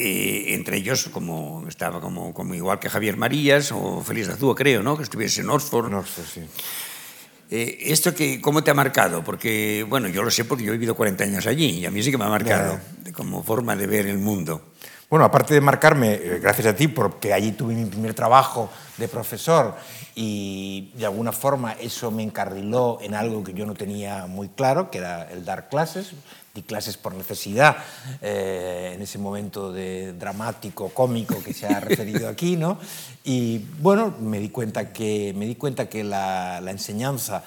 Eh, 0.00 0.54
entre 0.54 0.76
ellos, 0.76 1.08
como 1.10 1.66
estaba 1.66 2.00
como, 2.00 2.32
como 2.32 2.54
igual 2.54 2.78
que 2.78 2.88
Javier 2.88 3.16
Marías 3.16 3.72
o 3.72 4.00
Félix 4.04 4.28
Azúa, 4.28 4.54
creo, 4.54 4.80
¿no? 4.80 4.96
Que 4.96 5.02
estuviese 5.02 5.40
en 5.40 5.50
Oxford. 5.50 5.88
En 5.88 5.94
Oxford, 5.94 6.24
sí. 6.24 6.40
Eh, 7.50 7.78
¿Esto 7.80 8.14
que, 8.14 8.40
cómo 8.40 8.62
te 8.62 8.70
ha 8.70 8.74
marcado? 8.74 9.24
Porque, 9.24 9.84
bueno, 9.88 10.06
yo 10.06 10.22
lo 10.22 10.30
sé 10.30 10.44
porque 10.44 10.62
yo 10.62 10.70
he 10.70 10.76
vivido 10.76 10.94
40 10.94 11.24
años 11.24 11.46
allí 11.46 11.80
y 11.80 11.86
a 11.86 11.90
mí 11.90 12.00
sí 12.02 12.12
que 12.12 12.18
me 12.18 12.24
ha 12.24 12.28
marcado 12.28 12.78
claro. 12.78 13.12
como 13.12 13.42
forma 13.42 13.74
de 13.74 13.88
ver 13.88 14.06
el 14.06 14.18
mundo. 14.18 14.62
Bueno, 15.10 15.24
aparte 15.24 15.54
de 15.54 15.62
marcarme, 15.62 16.12
eh, 16.12 16.38
gracias 16.38 16.66
a 16.66 16.76
ti, 16.76 16.86
porque 16.86 17.32
allí 17.32 17.52
tuve 17.52 17.72
mi 17.72 17.86
primer 17.86 18.12
trabajo 18.12 18.68
de 18.98 19.08
profesor 19.08 19.74
y 20.14 20.92
de 20.96 21.06
alguna 21.06 21.32
forma 21.32 21.72
eso 21.72 22.10
me 22.10 22.22
encarriló 22.22 22.98
en 23.00 23.14
algo 23.14 23.42
que 23.42 23.54
yo 23.54 23.64
no 23.64 23.72
tenía 23.72 24.26
muy 24.26 24.50
claro, 24.50 24.90
que 24.90 24.98
era 24.98 25.30
el 25.30 25.46
dar 25.46 25.70
clases. 25.70 26.12
Di 26.54 26.62
clases 26.62 26.98
por 26.98 27.14
necesidad 27.14 27.76
eh, 28.20 28.92
en 28.94 29.00
ese 29.00 29.18
momento 29.18 29.72
de 29.72 30.12
dramático, 30.12 30.90
cómico 30.90 31.42
que 31.42 31.54
se 31.54 31.66
ha 31.66 31.80
referido 31.88 32.28
aquí, 32.28 32.56
¿no? 32.56 32.78
Y 33.24 33.64
bueno, 33.80 34.14
me 34.20 34.38
di 34.40 34.50
cuenta 34.50 34.92
que, 34.92 35.32
me 35.34 35.46
di 35.46 35.54
cuenta 35.54 35.88
que 35.88 36.04
la, 36.04 36.60
la 36.60 36.70
enseñanza 36.70 37.44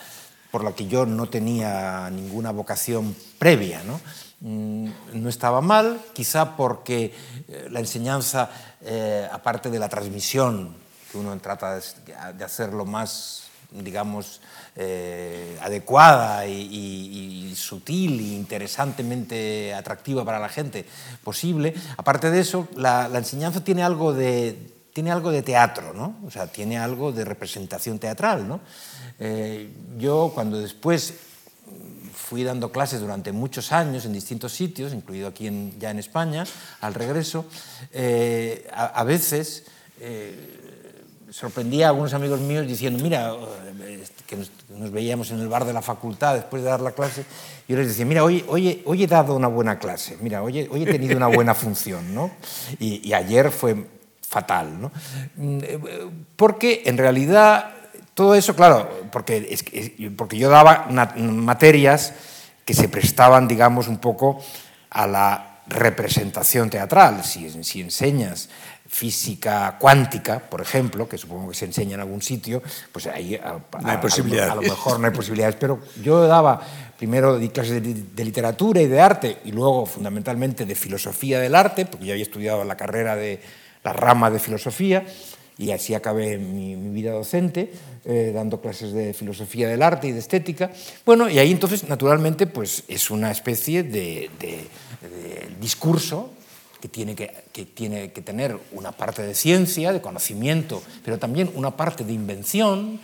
por 0.51 0.63
la 0.63 0.73
que 0.73 0.87
yo 0.87 1.05
no 1.05 1.27
tenía 1.27 2.09
ninguna 2.11 2.51
vocación 2.51 3.15
previa, 3.39 3.81
¿no? 3.83 3.99
Mm, 4.41 4.89
no 5.13 5.29
estaba 5.29 5.61
mal, 5.61 6.01
quizá 6.13 6.55
porque 6.57 7.13
eh, 7.47 7.67
la 7.71 7.79
enseñanza, 7.79 8.49
eh, 8.81 9.27
aparte 9.31 9.69
de 9.69 9.79
la 9.79 9.87
transmisión, 9.87 10.75
que 11.11 11.17
uno 11.17 11.37
trata 11.39 11.75
de, 11.75 12.43
hacerlo 12.43 12.85
más, 12.85 13.43
digamos, 13.71 14.41
eh, 14.75 15.57
adecuada 15.61 16.47
y, 16.47 16.53
y- 16.53 17.51
y 17.51 17.55
sutil 17.55 18.19
e 18.19 18.33
interesantemente 18.33 19.73
atractiva 19.73 20.25
para 20.25 20.39
la 20.39 20.49
gente 20.49 20.85
posible, 21.23 21.73
aparte 21.97 22.31
de 22.31 22.39
eso, 22.39 22.67
la 22.75 23.09
enseñanza 23.13 23.63
tiene 23.63 23.83
algo 23.83 24.11
de, 24.13 24.57
tiene 24.93 25.11
algo 25.11 25.31
de 25.31 25.41
teatro, 25.41 25.93
¿no? 25.93 26.17
O 26.25 26.31
sea, 26.31 26.47
tiene 26.47 26.77
algo 26.77 27.11
de 27.11 27.23
representación 27.25 27.97
teatral, 27.99 28.47
¿no? 28.47 28.59
Eh, 29.19 29.69
yo 29.97 30.31
cuando 30.33 30.59
después 30.59 31.13
fui 32.13 32.43
dando 32.43 32.71
clases 32.71 32.99
durante 32.99 33.31
muchos 33.31 33.71
años 33.71 34.05
en 34.05 34.13
distintos 34.13 34.51
sitios, 34.53 34.93
incluido 34.93 35.27
aquí 35.27 35.47
en- 35.47 35.79
ya 35.79 35.91
en 35.91 35.99
España, 35.99 36.45
al 36.81 36.93
regreso, 36.93 37.45
eh, 37.93 38.67
a, 38.73 38.85
a 38.87 39.03
veces 39.03 39.63
eh, 39.99 40.35
sorprendía 41.29 41.87
a 41.87 41.89
algunos 41.89 42.13
amigos 42.13 42.39
míos 42.41 42.67
diciendo, 42.67 43.01
mira, 43.01 43.33
eh, 43.83 44.03
que 44.27 44.35
nos, 44.35 44.51
nos 44.69 44.91
veíamos 44.91 45.31
en 45.31 45.39
el 45.39 45.47
bar 45.47 45.63
de 45.65 45.71
la 45.73 45.81
facultad 45.81 46.35
después 46.35 46.63
de 46.63 46.69
dar 46.69 46.81
la 46.81 46.91
clase, 46.91 47.23
yo 47.67 47.77
les 47.77 47.87
decía, 47.87 48.05
mira, 48.05 48.23
hoy, 48.25 48.43
hoy, 48.49 48.81
hoy 48.85 49.03
he 49.03 49.07
dado 49.07 49.35
una 49.35 49.47
buena 49.47 49.79
clase, 49.79 50.17
mira, 50.21 50.43
hoy, 50.43 50.67
hoy 50.69 50.83
he 50.83 50.85
tenido 50.85 51.15
una 51.15 51.27
buena 51.27 51.53
función, 51.55 52.13
¿no? 52.13 52.31
Y, 52.79 53.07
y 53.07 53.13
ayer 53.13 53.51
fue 53.51 53.85
fatal, 54.35 54.79
¿no? 54.81 54.91
Mm, 55.35 55.59
eh, 55.61 55.79
Porque 56.37 56.83
en 56.85 56.97
realidad 56.97 57.71
todo 58.13 58.33
eso, 58.33 58.55
claro, 58.55 58.89
porque, 59.11 59.45
es, 59.51 59.61
que- 59.61 59.79
es- 59.99 60.11
porque 60.15 60.37
yo 60.37 60.47
daba 60.49 60.87
materias 61.19 62.13
que 62.63 62.73
se 62.73 62.87
prestaban, 62.87 63.47
digamos, 63.49 63.89
un 63.89 63.97
poco 63.97 64.41
a 64.89 65.05
la 65.05 65.59
representación 65.67 66.69
teatral. 66.69 67.23
Si, 67.25 67.49
si 67.63 67.81
enseñas 67.81 68.47
física 68.87 69.77
cuántica, 69.79 70.39
por 70.39 70.61
ejemplo, 70.61 71.07
que 71.09 71.17
supongo 71.17 71.49
que 71.49 71.55
se 71.55 71.65
enseña 71.65 71.95
en 71.95 72.01
algún 72.01 72.21
sitio, 72.21 72.61
pues 72.91 73.07
ahí 73.07 73.35
a, 73.35 73.53
No 73.81 73.89
hay 73.89 73.95
a- 73.97 73.99
a 74.51 74.55
lo 74.55 74.61
mejor 74.61 74.99
no 74.99 75.07
hay 75.07 75.13
posibilidades, 75.13 75.55
pero 75.55 75.79
yo 76.03 76.27
daba, 76.27 76.61
primero 76.97 77.37
di 77.39 77.49
clases 77.49 77.81
de, 77.83 77.93
de 77.93 78.23
literatura 78.25 78.81
y 78.81 78.87
de 78.87 78.99
arte, 79.01 79.37
y 79.45 79.51
luego 79.51 79.85
fundamentalmente 79.85 80.65
de 80.65 80.75
filosofía 80.75 81.39
del 81.39 81.55
arte, 81.55 81.85
porque 81.85 82.05
yo 82.05 82.11
había 82.13 82.23
estudiado 82.23 82.63
la 82.65 82.75
carrera 82.77 83.15
de 83.15 83.41
la 83.83 83.93
rama 83.93 84.29
de 84.29 84.39
filosofía, 84.39 85.05
y 85.57 85.71
así 85.71 85.93
acabé 85.93 86.37
mi, 86.37 86.75
mi 86.75 86.89
vida 86.89 87.11
docente, 87.11 87.71
eh, 88.05 88.31
dando 88.33 88.61
clases 88.61 88.93
de 88.93 89.13
filosofía 89.13 89.67
del 89.67 89.83
arte 89.83 90.07
y 90.07 90.11
de 90.11 90.19
estética. 90.19 90.71
Bueno, 91.05 91.29
y 91.29 91.37
ahí 91.39 91.51
entonces, 91.51 91.87
naturalmente, 91.87 92.47
pues 92.47 92.83
es 92.87 93.11
una 93.11 93.29
especie 93.31 93.83
de, 93.83 94.29
de- 94.39 94.67
de 95.07 95.47
discurso 95.59 96.31
que 96.81 96.87
tiene 96.87 97.13
que, 97.15 97.31
que 97.53 97.65
tiene 97.65 98.11
que 98.11 98.21
tener 98.23 98.57
una 98.71 98.91
parte 98.91 99.21
de 99.21 99.35
ciencia, 99.35 99.93
de 99.93 100.01
conocimiento, 100.01 100.81
pero 101.05 101.19
también 101.19 101.51
una 101.53 101.77
parte 101.77 102.03
de 102.03 102.13
invención, 102.13 102.99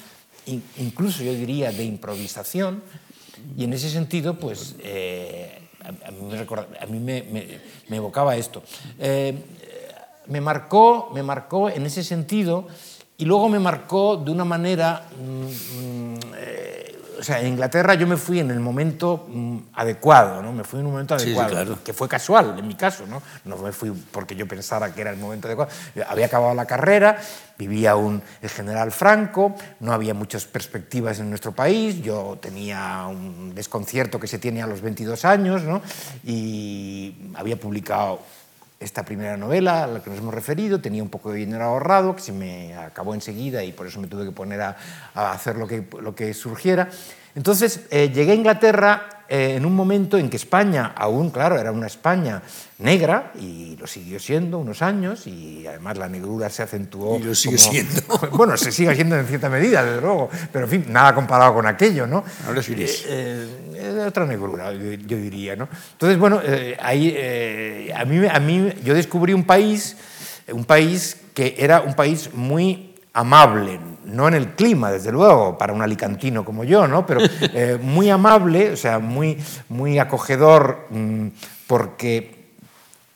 in- 0.47 0.63
incluso 0.77 1.23
yo 1.23 1.33
diría 1.33 1.71
de 1.71 1.83
improvisación, 1.83 2.81
y 3.55 3.65
en 3.65 3.73
ese 3.73 3.91
sentido, 3.91 4.39
pues 4.39 4.75
eh, 4.79 5.59
a, 5.83 6.07
a 6.07 6.11
mí, 6.11 6.21
me, 6.27 6.37
recorda- 6.43 6.67
a 6.81 6.85
mí 6.87 6.99
me- 6.99 7.21
me- 7.21 7.59
me 7.87 7.97
evocaba 7.97 8.35
esto. 8.35 8.63
Eh, 8.97 9.35
me 10.29 10.41
marcó, 10.41 11.09
me 11.13 11.23
marcó 11.23 11.69
en 11.69 11.85
ese 11.85 12.03
sentido 12.03 12.67
y 13.17 13.25
luego 13.25 13.49
me 13.49 13.59
marcó 13.59 14.17
de 14.17 14.31
una 14.31 14.45
manera, 14.45 15.03
mm, 15.19 16.11
mm, 16.13 16.19
eh, 16.35 16.83
o 17.19 17.23
sea, 17.23 17.39
en 17.41 17.47
Inglaterra 17.47 17.95
yo 17.95 18.05
me 18.05 18.15
fui 18.15 18.39
en 18.39 18.51
el 18.51 18.59
momento 18.59 19.25
mm, 19.27 19.57
adecuado, 19.73 20.39
¿no? 20.43 20.53
Me 20.53 20.63
fui 20.63 20.79
en 20.79 20.85
un 20.85 20.91
momento 20.91 21.17
Sí, 21.17 21.25
sí, 21.25 21.29
adecuado, 21.31 21.49
claro. 21.49 21.77
que 21.83 21.93
fue 21.93 22.07
casual 22.07 22.55
en 22.59 22.67
mi 22.67 22.75
caso, 22.75 23.07
¿no? 23.07 23.23
No 23.43 23.57
me 23.57 23.71
fui 23.71 23.91
porque 24.11 24.35
yo 24.35 24.47
pensara 24.47 24.93
que 24.93 25.01
era 25.01 25.09
el 25.09 25.17
momento 25.17 25.47
adecuado. 25.47 25.71
Yo 25.95 26.03
Había 26.07 26.27
acabado 26.27 26.53
la 26.53 26.65
carrera, 26.67 27.17
vivía 27.57 27.95
un, 27.95 28.21
el 28.39 28.49
general 28.51 28.91
Franco, 28.91 29.55
no 29.79 29.93
había 29.93 30.13
muchas 30.13 30.45
perspectivas 30.45 31.17
en 31.19 31.29
nuestro 31.29 31.53
país, 31.53 31.99
yo 32.03 32.37
tenía 32.39 33.07
un 33.09 33.55
desconcierto 33.55 34.19
que 34.19 34.27
se 34.27 34.37
tiene 34.37 34.61
a 34.61 34.67
los 34.67 34.81
22 34.81 35.25
años, 35.25 35.63
¿no? 35.63 35.81
Y 36.23 37.15
había 37.33 37.59
publicado 37.59 38.19
esta 38.79 39.03
primera 39.03 39.37
novela 39.37 39.83
a 39.83 39.87
la 39.87 40.03
que 40.03 40.09
nos 40.09 40.19
hemos 40.19 40.33
referido, 40.33 40.79
tenía 40.79 41.01
un 41.01 41.09
poco 41.09 41.31
de 41.31 41.39
dinero 41.39 41.63
ahorrado, 41.63 42.15
que 42.15 42.21
se 42.21 42.31
me 42.31 42.75
acabó 42.75 43.13
enseguida 43.13 43.63
y 43.63 43.71
por 43.71 43.87
eso 43.87 43.99
me 43.99 44.07
tuve 44.07 44.25
que 44.25 44.31
poner 44.31 44.61
a, 44.61 44.77
a 45.15 45.31
hacer 45.31 45.55
lo 45.55 45.67
que, 45.67 45.85
lo 45.99 46.15
que 46.15 46.33
surgiera. 46.33 46.89
Entonces 47.37 47.81
eh, 47.91 48.09
llegué 48.11 48.31
a 48.31 48.35
Inglaterra 48.35 49.23
eh, 49.29 49.53
en 49.57 49.65
un 49.67 49.75
momento 49.75 50.17
en 50.17 50.27
que 50.27 50.37
España, 50.37 50.93
aún, 50.95 51.29
claro, 51.29 51.59
era 51.59 51.71
una 51.71 51.85
España 51.85 52.41
negra 52.79 53.31
y 53.39 53.75
lo 53.77 53.85
siguió 53.85 54.19
siendo 54.19 54.57
unos 54.57 54.81
años 54.81 55.27
y 55.27 55.67
además 55.67 55.99
la 55.99 56.09
negrura 56.09 56.49
se 56.49 56.63
acentuó. 56.63 57.19
Y 57.19 57.23
lo 57.23 57.35
sigue 57.35 57.57
como- 57.57 57.71
siendo. 57.71 58.01
Bueno, 58.31 58.57
se 58.57 58.71
sigue 58.71 58.95
siendo 58.95 59.15
en 59.19 59.27
cierta 59.27 59.49
medida, 59.49 59.83
desde 59.85 60.01
luego, 60.01 60.31
pero 60.51 60.65
en 60.65 60.71
fin, 60.71 60.85
nada 60.89 61.13
comparado 61.13 61.53
con 61.53 61.67
aquello, 61.67 62.07
¿no? 62.07 62.23
Ahora 62.47 62.63
sí 62.63 62.73
es. 62.81 63.05
Eh, 63.07 63.47
eh, 63.75 64.05
otra 64.07 64.25
negrura, 64.25 64.73
yo, 64.73 64.93
yo 64.93 65.17
diría, 65.17 65.55
¿no? 65.55 65.69
Entonces, 65.91 66.17
bueno, 66.17 66.41
ahí, 66.81 67.91
a, 67.95 68.03
mí, 68.03 68.25
a 68.27 68.39
mí 68.39 68.73
yo 68.83 68.95
descubrí 68.95 69.33
un 69.33 69.43
país, 69.43 69.95
un 70.51 70.65
país 70.65 71.17
que 71.35 71.53
era 71.59 71.81
un 71.81 71.93
país 71.93 72.31
muy 72.33 72.86
amable, 73.17 73.79
no 74.05 74.27
en 74.27 74.35
el 74.35 74.53
clima, 74.53 74.91
desde 74.91 75.11
luego, 75.11 75.57
para 75.57 75.73
un 75.73 75.81
alicantino 75.81 76.45
como 76.45 76.63
yo, 76.63 76.87
¿no? 76.87 77.03
Pero 77.05 77.21
eh, 77.41 77.79
muy 77.81 78.11
amable, 78.11 78.71
o 78.71 78.77
sea, 78.77 78.99
muy, 78.99 79.37
muy 79.69 79.97
acogedor, 79.97 80.85
mm, 80.91 81.27
porque 81.65 82.37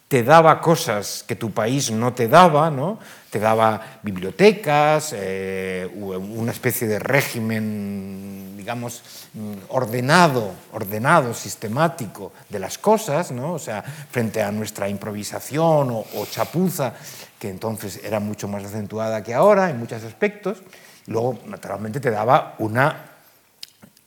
te 0.07 0.23
daba 0.23 0.59
cosas 0.59 1.23
que 1.25 1.35
tu 1.35 1.51
país 1.51 1.91
no 1.91 2.13
te 2.13 2.27
daba, 2.27 2.71
¿no? 2.71 2.97
Te 3.29 3.39
daba 3.39 3.99
bibliotecas, 4.01 5.13
eh, 5.15 5.87
una 5.95 6.51
especie 6.51 6.87
de 6.87 6.97
régimen, 6.97 8.57
digamos, 8.57 9.03
mm, 9.35 9.53
ordenado, 9.69 10.51
ordenado, 10.73 11.35
sistemático 11.35 12.33
de 12.49 12.57
las 12.57 12.79
cosas, 12.79 13.31
¿no? 13.31 13.53
O 13.53 13.59
sea, 13.59 13.83
frente 13.83 14.41
a 14.41 14.51
nuestra 14.51 14.89
improvisación 14.89 15.91
o, 15.91 16.05
o 16.15 16.25
chapuza, 16.25 16.95
que 17.41 17.49
entonces 17.49 17.99
era 18.03 18.19
mucho 18.19 18.47
más 18.47 18.63
acentuada 18.63 19.23
que 19.23 19.33
ahora 19.33 19.71
en 19.71 19.79
muchos 19.79 20.03
aspectos. 20.03 20.61
Luego, 21.07 21.39
naturalmente, 21.47 21.99
te 21.99 22.11
daba 22.11 22.53
una 22.59 23.07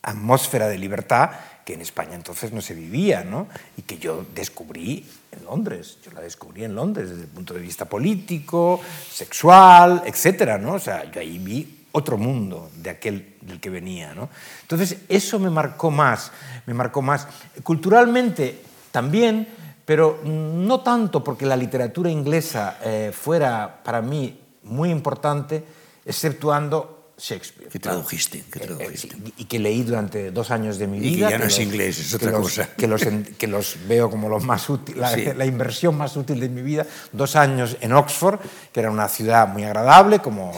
atmósfera 0.01 0.69
de 0.69 0.77
libertad 0.77 1.31
que 1.65 1.73
en 1.73 1.81
España 1.81 2.15
entonces 2.15 2.53
no 2.53 2.61
se 2.61 2.73
vivía, 2.73 3.25
¿no? 3.25 3.49
Y 3.75 3.81
que 3.81 3.97
yo 3.97 4.25
descubrí 4.33 5.05
en 5.33 5.43
Londres. 5.43 5.97
Yo 6.01 6.11
la 6.11 6.21
descubrí 6.21 6.63
en 6.63 6.75
Londres 6.75 7.09
desde 7.09 7.23
el 7.23 7.27
punto 7.27 7.53
de 7.53 7.59
vista 7.59 7.83
político, 7.83 8.79
sexual, 9.11 10.03
etcétera, 10.05 10.57
¿no? 10.57 10.75
O 10.75 10.79
sea, 10.79 11.11
yo 11.11 11.19
ahí 11.19 11.37
vi 11.37 11.87
otro 11.91 12.17
mundo 12.17 12.71
de 12.77 12.89
aquel 12.89 13.35
del 13.41 13.59
que 13.59 13.69
venía, 13.69 14.13
¿no? 14.13 14.29
Entonces, 14.61 14.99
eso 15.09 15.39
me 15.39 15.49
marcó 15.49 15.91
más, 15.91 16.31
me 16.67 16.73
marcó 16.73 17.01
más. 17.01 17.27
Culturalmente, 17.63 18.61
también, 18.91 19.45
pero 19.85 20.19
no 20.23 20.81
tanto 20.81 21.23
porque 21.23 21.45
la 21.45 21.55
literatura 21.55 22.09
inglesa 22.09 22.79
eh, 22.83 23.11
fuera 23.13 23.83
para 23.83 24.01
mí 24.01 24.39
muy 24.63 24.89
importante, 24.89 25.63
exceptuando 26.03 26.95
Shakespeare. 27.17 27.69
Que 27.69 27.79
tradujiste, 27.79 28.43
que 28.51 28.59
eh, 28.59 28.65
tradujiste. 28.65 29.15
Eh, 29.15 29.33
y 29.37 29.45
que 29.45 29.59
leí 29.59 29.83
durante 29.83 30.31
dos 30.31 30.51
años 30.51 30.77
de 30.77 30.87
mi 30.87 30.99
vida. 30.99 31.09
Y 31.09 31.13
que 31.13 31.19
ya 31.31 31.37
no 31.37 31.45
es 31.45 31.59
inglés, 31.59 31.99
es 31.99 32.13
otra 32.13 32.31
cosa. 32.33 32.69
Que 32.77 32.87
los, 32.87 33.01
que 33.37 33.47
los 33.47 33.77
veo 33.87 34.09
como 34.09 34.27
los 34.27 34.43
más 34.43 34.69
útil, 34.69 34.99
la, 34.99 35.15
la, 35.37 35.45
inversión 35.45 35.95
más 35.97 36.17
útil 36.17 36.39
de 36.39 36.49
mi 36.49 36.61
vida. 36.61 36.85
Dos 37.13 37.35
años 37.35 37.77
en 37.79 37.93
Oxford, 37.93 38.39
que 38.73 38.79
era 38.79 38.91
una 38.91 39.07
ciudad 39.07 39.47
muy 39.47 39.63
agradable, 39.63 40.19
como 40.19 40.51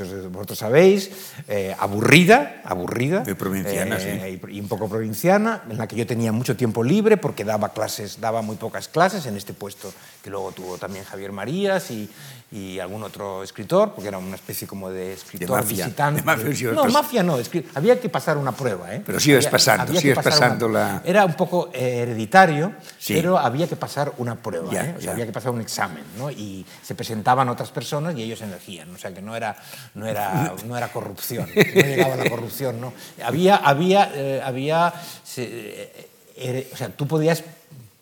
muchos 0.00 0.22
de 0.22 0.28
vosotros 0.28 0.58
sabéis, 0.58 1.10
eh, 1.48 1.74
aburrida, 1.78 2.62
aburrida. 2.64 3.20
Muy 3.20 3.34
provinciana, 3.34 3.96
eh, 3.98 4.40
sí. 4.42 4.52
Y 4.52 4.60
un 4.60 4.68
poco 4.68 4.88
provinciana, 4.88 5.62
en 5.68 5.78
la 5.78 5.86
que 5.86 5.96
yo 5.96 6.06
tenía 6.06 6.32
mucho 6.32 6.56
tiempo 6.56 6.82
libre 6.82 7.16
porque 7.16 7.44
daba 7.44 7.72
clases, 7.72 8.20
daba 8.20 8.42
muy 8.42 8.56
pocas 8.56 8.88
clases 8.88 9.26
en 9.26 9.36
este 9.36 9.52
puesto 9.52 9.92
que 10.22 10.30
luego 10.30 10.52
tuvo 10.52 10.78
también 10.78 11.04
Javier 11.04 11.32
Marías 11.32 11.90
y, 11.90 12.08
y 12.52 12.80
algún 12.80 13.02
otro 13.04 13.44
escritor, 13.44 13.92
porque 13.92 14.08
era 14.08 14.18
una 14.18 14.34
especie 14.34 14.66
como 14.66 14.90
de 14.90 15.12
escritor 15.12 15.48
de 15.48 15.62
mafia, 15.62 15.84
visitante. 15.86 16.20
De 16.20 16.26
mafia, 16.26 16.72
no, 16.72 16.84
mafia 16.86 17.22
no, 17.22 17.38
había 17.74 18.00
que 18.00 18.08
pasar 18.08 18.36
una 18.36 18.52
prueba. 18.52 18.92
¿eh? 18.92 19.02
Pero 19.06 19.20
sigues 19.20 19.46
pasando, 19.46 19.94
sigues 19.94 20.18
pasando 20.18 20.66
una, 20.66 20.78
la... 20.78 21.02
Era 21.04 21.24
un 21.24 21.34
poco 21.34 21.70
hereditario, 21.72 22.72
sí. 22.98 23.14
pero 23.14 23.38
había 23.38 23.68
que 23.68 23.76
pasar 23.76 24.12
una 24.18 24.34
prueba, 24.34 24.72
ya, 24.72 24.86
¿eh? 24.86 24.94
o 24.98 25.00
sea, 25.00 25.12
había 25.12 25.26
que 25.26 25.32
pasar 25.32 25.52
un 25.52 25.60
examen, 25.60 26.02
¿no? 26.18 26.30
y 26.30 26.66
se 26.82 26.94
presentaban 26.96 27.48
otras 27.48 27.70
personas 27.70 28.16
y 28.16 28.22
ellos 28.22 28.40
elegían, 28.42 28.92
o 28.92 28.98
sea 28.98 29.14
que 29.14 29.22
no 29.22 29.36
era, 29.36 29.56
no 29.94 30.06
era, 30.06 30.52
no 30.66 30.76
era 30.76 30.88
corrupción, 30.88 31.48
no 31.54 31.82
llegaba 31.82 32.16
la 32.16 32.28
corrupción. 32.28 32.80
¿no? 32.80 32.92
Había, 33.24 33.56
había, 33.56 34.10
eh, 34.14 34.42
había 34.44 34.92
se, 35.22 36.08
eh, 36.36 36.70
o 36.72 36.76
sea, 36.76 36.88
tú 36.88 37.06
podías 37.06 37.44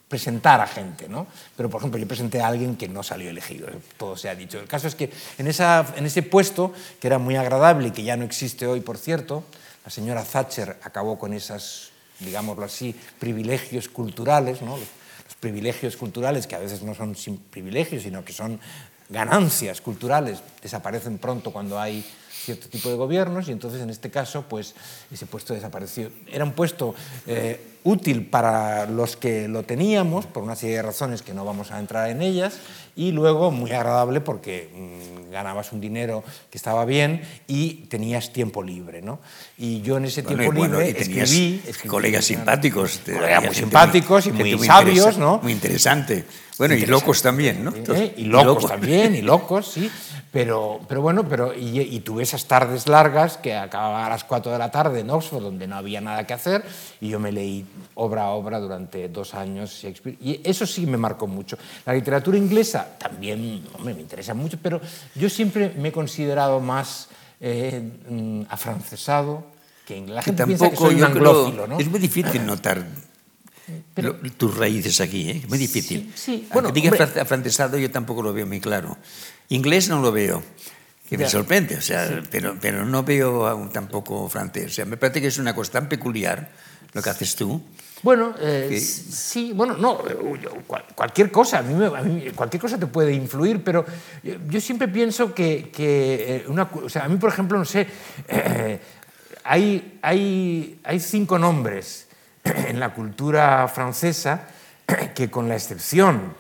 presentar 0.09 0.61
a 0.61 0.67
gente, 0.67 1.09
¿no? 1.09 1.27
Pero, 1.57 1.69
por 1.69 1.81
ejemplo, 1.81 2.01
yo 2.01 2.09
presenté 2.09 2.41
a 2.41 2.49
alguien 2.49 2.77
que 2.77 2.89
no 2.89 3.03
salió 3.03 3.29
elegido, 3.29 3.69
todo 3.97 4.17
se 4.17 4.29
ha 4.29 4.35
dicho. 4.35 4.59
El 4.59 4.67
caso 4.67 4.89
es 4.89 4.95
que 4.95 5.11
en, 5.37 5.47
esa, 5.47 5.87
en 5.97 6.07
ese 6.07 6.23
puesto, 6.23 6.73
que 7.01 7.07
era 7.07 7.19
muy 7.19 7.37
agradable 7.37 7.89
y 7.89 7.91
que 7.91 8.03
ya 8.03 8.17
no 8.17 8.25
existe 8.25 8.67
hoy, 8.67 8.81
por 8.81 8.97
cierto, 8.97 9.45
la 9.85 9.91
señora 9.91 10.25
Thatcher 10.25 10.79
acabó 10.83 11.19
con 11.19 11.33
esas, 11.35 11.91
digámoslo 12.21 12.65
así, 12.65 12.95
privilegios 13.19 13.89
culturales, 13.89 14.63
¿no? 14.63 14.79
Los, 14.79 14.89
los 15.27 15.35
privilegios 15.39 15.97
culturales, 15.97 16.47
que 16.47 16.55
a 16.55 16.59
veces 16.59 16.83
no 16.83 16.95
son 16.95 17.15
sin 17.15 17.37
privilegios, 17.37 18.03
sino 18.03 18.25
que 18.25 18.33
son 18.33 18.59
ganancias 19.11 19.81
culturales, 19.81 20.39
desaparecen 20.63 21.19
pronto 21.19 21.53
cuando 21.53 21.79
hay 21.79 22.05
cierto 22.49 22.69
tipo 22.69 22.89
de 22.89 22.97
gobiernos 22.97 23.49
y 23.49 23.53
entonces 23.53 23.83
en 23.83 23.91
este 23.91 24.11
caso 24.11 24.45
pues 24.49 24.75
ese 25.11 25.27
puesto 25.27 25.55
desapareció. 25.55 26.11
Era 26.27 26.45
un 26.45 26.53
puesto 26.53 26.95
eh, 27.27 27.78
útil 27.89 28.27
para 28.27 28.87
los 28.87 29.17
que 29.17 29.49
lo 29.49 29.63
teníamos 29.63 30.27
por 30.27 30.43
una 30.43 30.55
serie 30.55 30.77
de 30.77 30.83
razones 30.83 31.23
que 31.23 31.33
no 31.33 31.45
vamos 31.45 31.73
a 31.73 31.79
entrar 31.79 32.11
en 32.11 32.21
ellas 32.21 32.59
y 32.95 33.13
luego 33.13 33.51
muy 33.51 33.73
agradable 33.73 34.21
porque 34.21 34.69
mmm, 34.75 35.31
ganabas 35.31 35.73
un 35.73 35.81
dinero 35.81 36.23
que 36.51 36.59
estaba 36.59 36.85
bien 36.85 37.23
y 37.47 37.87
tenías 37.89 38.33
tiempo 38.33 38.63
libre. 38.63 39.01
¿no? 39.01 39.21
Y 39.57 39.81
yo 39.81 39.97
en 39.97 40.05
ese 40.05 40.23
bueno, 40.23 40.39
tiempo 40.39 40.55
y 40.55 40.59
bueno, 40.59 40.81
libre 40.81 40.99
y 40.99 41.03
escribí, 41.03 41.63
escribí, 41.67 41.89
Colegas 41.89 42.25
simpáticos. 42.27 43.01
Colegas 43.07 43.45
muy 43.45 43.55
simpáticos 43.55 44.27
y 44.27 44.33
muy, 44.33 44.55
muy 44.57 44.67
sabios. 44.67 45.17
¿no? 45.17 45.41
Muy 45.43 45.53
interesante. 45.53 46.25
Bueno, 46.59 46.75
y 46.75 46.87
locos 46.87 47.23
también, 47.23 47.65
¿no? 47.65 47.73
¿Eh? 47.73 48.15
Y 48.17 48.25
locos, 48.25 48.47
locos 48.47 48.71
también, 48.71 49.15
y 49.15 49.23
locos, 49.23 49.71
sí. 49.73 49.89
Pero, 50.39 50.79
pero 50.87 51.03
bueno, 51.03 51.29
pero, 51.29 51.53
y, 51.53 51.81
y, 51.81 51.99
tuve 51.99 52.23
esas 52.23 52.45
tardes 52.45 52.87
largas 52.87 53.39
que 53.39 53.57
acababa 53.57 54.07
a 54.07 54.09
las 54.09 54.23
4 54.23 54.53
de 54.53 54.59
la 54.59 54.71
tarde 54.71 55.01
en 55.01 55.11
Oxford, 55.11 55.43
donde 55.43 55.67
no 55.67 55.75
había 55.75 56.01
nada 56.01 56.25
que 56.29 56.33
hacer, 56.33 56.65
y 57.01 57.09
yo 57.09 57.19
me 57.19 57.33
leí 57.33 57.67
obra 57.97 58.23
a 58.23 58.29
obra 58.29 58.61
durante 58.61 59.09
dos 59.09 59.35
años 59.35 59.73
Shakespeare. 59.73 60.17
Y 60.21 60.41
eso 60.45 60.65
sí 60.65 60.87
me 60.87 60.97
marcó 60.97 61.27
mucho. 61.27 61.59
La 61.85 61.93
literatura 61.93 62.39
inglesa 62.39 62.87
también 63.01 63.65
hombre, 63.75 63.95
me 63.95 64.01
interesa 64.01 64.33
mucho, 64.33 64.61
pero 64.63 64.81
yo 65.17 65.29
siempre 65.29 65.75
me 65.77 65.89
he 65.89 65.93
considerado 65.93 66.61
más 66.61 67.09
eh, 67.41 67.83
mm, 68.09 68.43
afrancesado 68.49 69.45
que 69.85 69.97
inglés. 69.97 70.15
La 70.15 70.23
gente 70.23 70.45
que 70.45 70.51
tampoco, 70.53 70.71
que 70.71 70.77
soy 70.77 70.95
un 70.95 71.05
anglófilo, 71.05 71.67
¿no? 71.67 71.81
Es 71.81 71.89
muy 71.89 71.99
difícil 71.99 72.47
notar 72.47 72.87
pero, 73.95 74.15
tus 74.37 74.57
raíces 74.57 75.01
aquí, 75.01 75.31
¿eh? 75.31 75.43
muy 75.49 75.59
difícil. 75.59 76.13
Sí, 76.15 76.23
sí. 76.25 76.49
Bueno, 76.53 76.69
Aunque 76.69 76.81
digas 76.81 77.01
hombre, 77.01 77.21
afrancesado, 77.21 77.77
yo 77.77 77.91
tampoco 77.91 78.23
lo 78.23 78.33
veo 78.33 78.47
muy 78.47 78.61
claro. 78.61 78.97
Inglés 79.49 79.89
no 79.89 80.01
lo 80.01 80.13
veo, 80.13 80.43
que 81.09 81.17
me 81.17 81.29
sorprende, 81.29 81.77
o 81.77 81.81
sea, 81.81 82.07
sí. 82.07 82.15
pero, 82.31 82.57
pero 82.61 82.85
no 82.85 83.03
veo 83.03 83.47
aún 83.47 83.71
tampoco 83.71 84.29
francés. 84.29 84.67
O 84.67 84.71
sea, 84.71 84.85
me 84.85 84.97
parece 84.97 85.21
que 85.21 85.29
es 85.29 85.39
una 85.39 85.55
cosa 85.55 85.73
tan 85.73 85.89
peculiar 85.89 86.51
lo 86.93 87.03
que 87.03 87.11
haces 87.11 87.35
tú. 87.35 87.63
Bueno, 88.03 88.35
eh, 88.39 88.67
que... 88.71 88.81
sí, 88.81 89.53
bueno, 89.55 89.77
no, 89.77 90.01
cualquier 90.95 91.33
cosa, 91.33 91.59
a 91.59 91.63
mí, 91.63 91.85
a 91.85 92.03
mí, 92.03 92.31
cualquier 92.35 92.61
cosa 92.61 92.79
te 92.79 92.87
puede 92.87 93.13
influir, 93.13 93.65
pero 93.65 93.85
yo 94.49 94.61
siempre 94.61 94.87
pienso 94.87 95.35
que, 95.35 95.71
que 95.73 96.37
eh, 96.37 96.45
una, 96.47 96.69
o 96.73 96.89
sea, 96.89 97.05
a 97.05 97.09
mí, 97.09 97.17
por 97.17 97.31
ejemplo, 97.31 97.59
no 97.59 97.65
sé, 97.65 97.87
eh, 98.29 98.79
hay, 99.43 99.99
hay, 100.03 100.81
hay 100.85 101.01
cinco 101.01 101.39
nombres 101.39 102.07
en 102.45 102.79
la 102.79 102.95
cultura 102.95 103.67
francesa 103.67 104.47
que 105.15 105.29
con 105.29 105.49
la 105.49 105.57
excepción, 105.57 106.35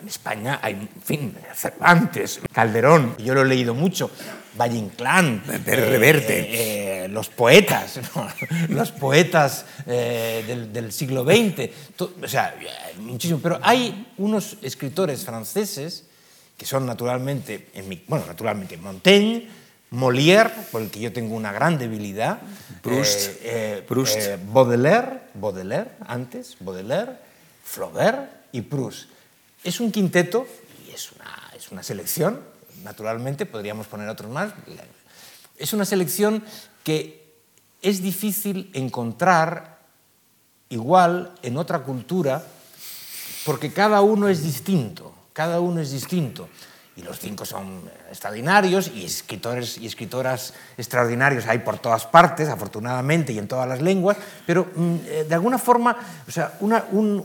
en 0.00 0.08
España 0.08 0.60
hay, 0.62 0.74
en 0.74 1.02
fin, 1.02 1.36
Cervantes, 1.54 2.40
Calderón, 2.52 3.16
yo 3.18 3.34
lo 3.34 3.42
he 3.42 3.46
leído 3.46 3.74
mucho, 3.74 4.10
Valle 4.58 4.78
Inclán, 4.78 5.42
eh, 5.48 5.58
Reverte. 5.64 7.04
Eh, 7.04 7.08
los 7.08 7.28
poetas, 7.28 8.00
¿no? 8.16 8.28
los 8.68 8.90
poetas 8.92 9.64
eh, 9.86 10.44
del, 10.46 10.72
del, 10.72 10.92
siglo 10.92 11.24
XX, 11.24 11.70
to, 11.94 12.14
o 12.22 12.28
sea, 12.28 12.54
muchísimo, 12.98 13.40
pero 13.42 13.60
hay 13.62 14.12
unos 14.18 14.56
escritores 14.62 15.24
franceses 15.24 16.04
que 16.56 16.66
son 16.66 16.86
naturalmente, 16.86 17.68
en 17.74 17.88
mi, 17.88 18.02
bueno, 18.08 18.24
naturalmente 18.26 18.76
Montaigne, 18.76 19.48
Molière, 19.90 20.50
por 20.72 20.82
el 20.82 20.90
que 20.90 21.00
yo 21.00 21.12
tengo 21.12 21.36
una 21.36 21.52
gran 21.52 21.78
debilidad, 21.78 22.38
Proust, 22.82 23.28
eh, 23.42 23.78
eh, 23.78 23.84
Proust. 23.86 24.16
Eh, 24.16 24.38
Baudelaire, 24.52 25.20
Baudelaire 25.34 25.90
antes, 26.06 26.56
Baudelaire, 26.60 27.12
Flaubert 27.62 28.30
y 28.52 28.62
Proust. 28.62 29.08
Es 29.66 29.80
un 29.80 29.90
quinteto 29.90 30.46
y 30.86 30.94
es 30.94 31.10
una, 31.10 31.50
es 31.56 31.72
una 31.72 31.82
selección, 31.82 32.40
naturalmente, 32.84 33.46
podríamos 33.46 33.88
poner 33.88 34.08
otros 34.08 34.30
más. 34.30 34.52
Es 35.58 35.72
una 35.72 35.84
selección 35.84 36.44
que 36.84 37.34
es 37.82 38.00
difícil 38.00 38.70
encontrar 38.74 39.80
igual 40.68 41.34
en 41.42 41.56
otra 41.56 41.80
cultura 41.80 42.44
porque 43.44 43.72
cada 43.72 44.02
uno 44.02 44.28
es 44.28 44.44
distinto, 44.44 45.12
cada 45.32 45.58
uno 45.58 45.80
es 45.80 45.90
distinto. 45.90 46.48
Y 46.94 47.02
los 47.02 47.18
cinco 47.18 47.44
son 47.44 47.90
extraordinarios 48.08 48.92
y 48.94 49.04
escritores 49.04 49.78
y 49.78 49.86
escritoras 49.86 50.54
extraordinarios 50.78 51.44
hay 51.48 51.58
por 51.58 51.78
todas 51.78 52.06
partes, 52.06 52.48
afortunadamente, 52.48 53.32
y 53.32 53.38
en 53.38 53.48
todas 53.48 53.68
las 53.68 53.82
lenguas, 53.82 54.16
pero 54.46 54.70
mm, 54.76 54.96
de 55.28 55.34
alguna 55.34 55.58
forma, 55.58 55.96
o 56.26 56.30
sea, 56.30 56.56
un, 56.60 56.72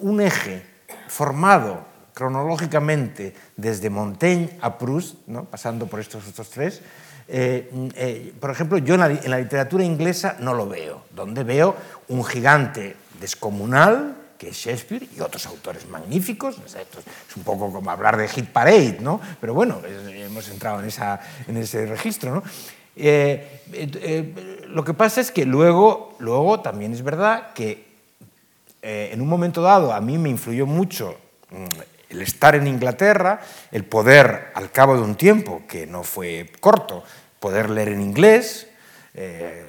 un, 0.02 0.22
eje 0.22 0.66
formado 1.08 1.91
cronológicamente 2.22 3.34
desde 3.58 3.90
Montaigne 3.90 4.62
a 4.62 4.78
Proust, 4.78 5.26
¿no? 5.26 5.46
pasando 5.46 5.88
por 5.88 6.00
estos 6.00 6.28
otros 6.28 6.52
tres, 6.52 6.82
eh, 7.28 7.68
eh, 7.96 8.34
por 8.40 8.52
ejemplo, 8.52 8.78
yo 8.78 8.94
en 8.94 9.00
la, 9.00 9.10
en 9.10 9.32
literatura 9.42 9.84
inglesa 9.84 10.38
no 10.40 10.54
lo 10.54 10.70
veo, 10.70 11.02
donde 11.16 11.44
veo 11.44 11.76
un 12.10 12.24
gigante 12.24 12.96
descomunal, 13.20 14.16
que 14.38 14.50
es 14.50 14.56
Shakespeare 14.56 15.08
y 15.18 15.20
otros 15.20 15.48
autores 15.48 15.88
magníficos. 15.88 16.60
Es 16.66 17.36
un 17.36 17.44
poco 17.44 17.72
como 17.72 17.90
hablar 17.90 18.18
de 18.18 18.28
Hit 18.28 18.50
Parade, 18.50 18.98
¿no? 19.02 19.20
Pero 19.40 19.56
bueno, 19.56 19.82
hemos 19.86 20.48
entrado 20.50 20.80
en, 20.80 20.88
esa, 20.88 21.20
en 21.48 21.58
ese 21.58 21.88
registro, 21.88 22.36
¿no? 22.36 22.44
Eh, 22.96 23.62
eh, 23.74 24.64
lo 24.68 24.84
que 24.84 24.94
pasa 24.94 25.22
es 25.22 25.32
que 25.32 25.46
luego, 25.46 26.16
luego 26.20 26.60
también 26.60 26.94
es 26.94 27.02
verdad 27.02 27.54
que 27.54 27.86
eh, 28.82 29.10
en 29.14 29.22
un 29.22 29.28
momento 29.28 29.62
dado 29.62 29.94
a 29.94 30.02
mí 30.02 30.18
me 30.18 30.30
influyó 30.30 30.66
mucho 30.66 31.16
mm, 31.52 31.91
el 32.12 32.22
estar 32.22 32.56
en 32.56 32.68
Inglaterra, 32.68 33.42
el 33.72 33.86
poder, 33.86 34.52
al 34.54 34.72
cabo 34.72 34.96
de 34.96 35.02
un 35.02 35.16
tiempo, 35.16 35.64
que 35.68 35.88
no 35.88 36.04
fue 36.04 36.52
corto, 36.60 37.04
poder 37.40 37.70
leer 37.70 37.90
en 37.90 38.02
inglés, 38.02 38.68
eh, 39.14 39.66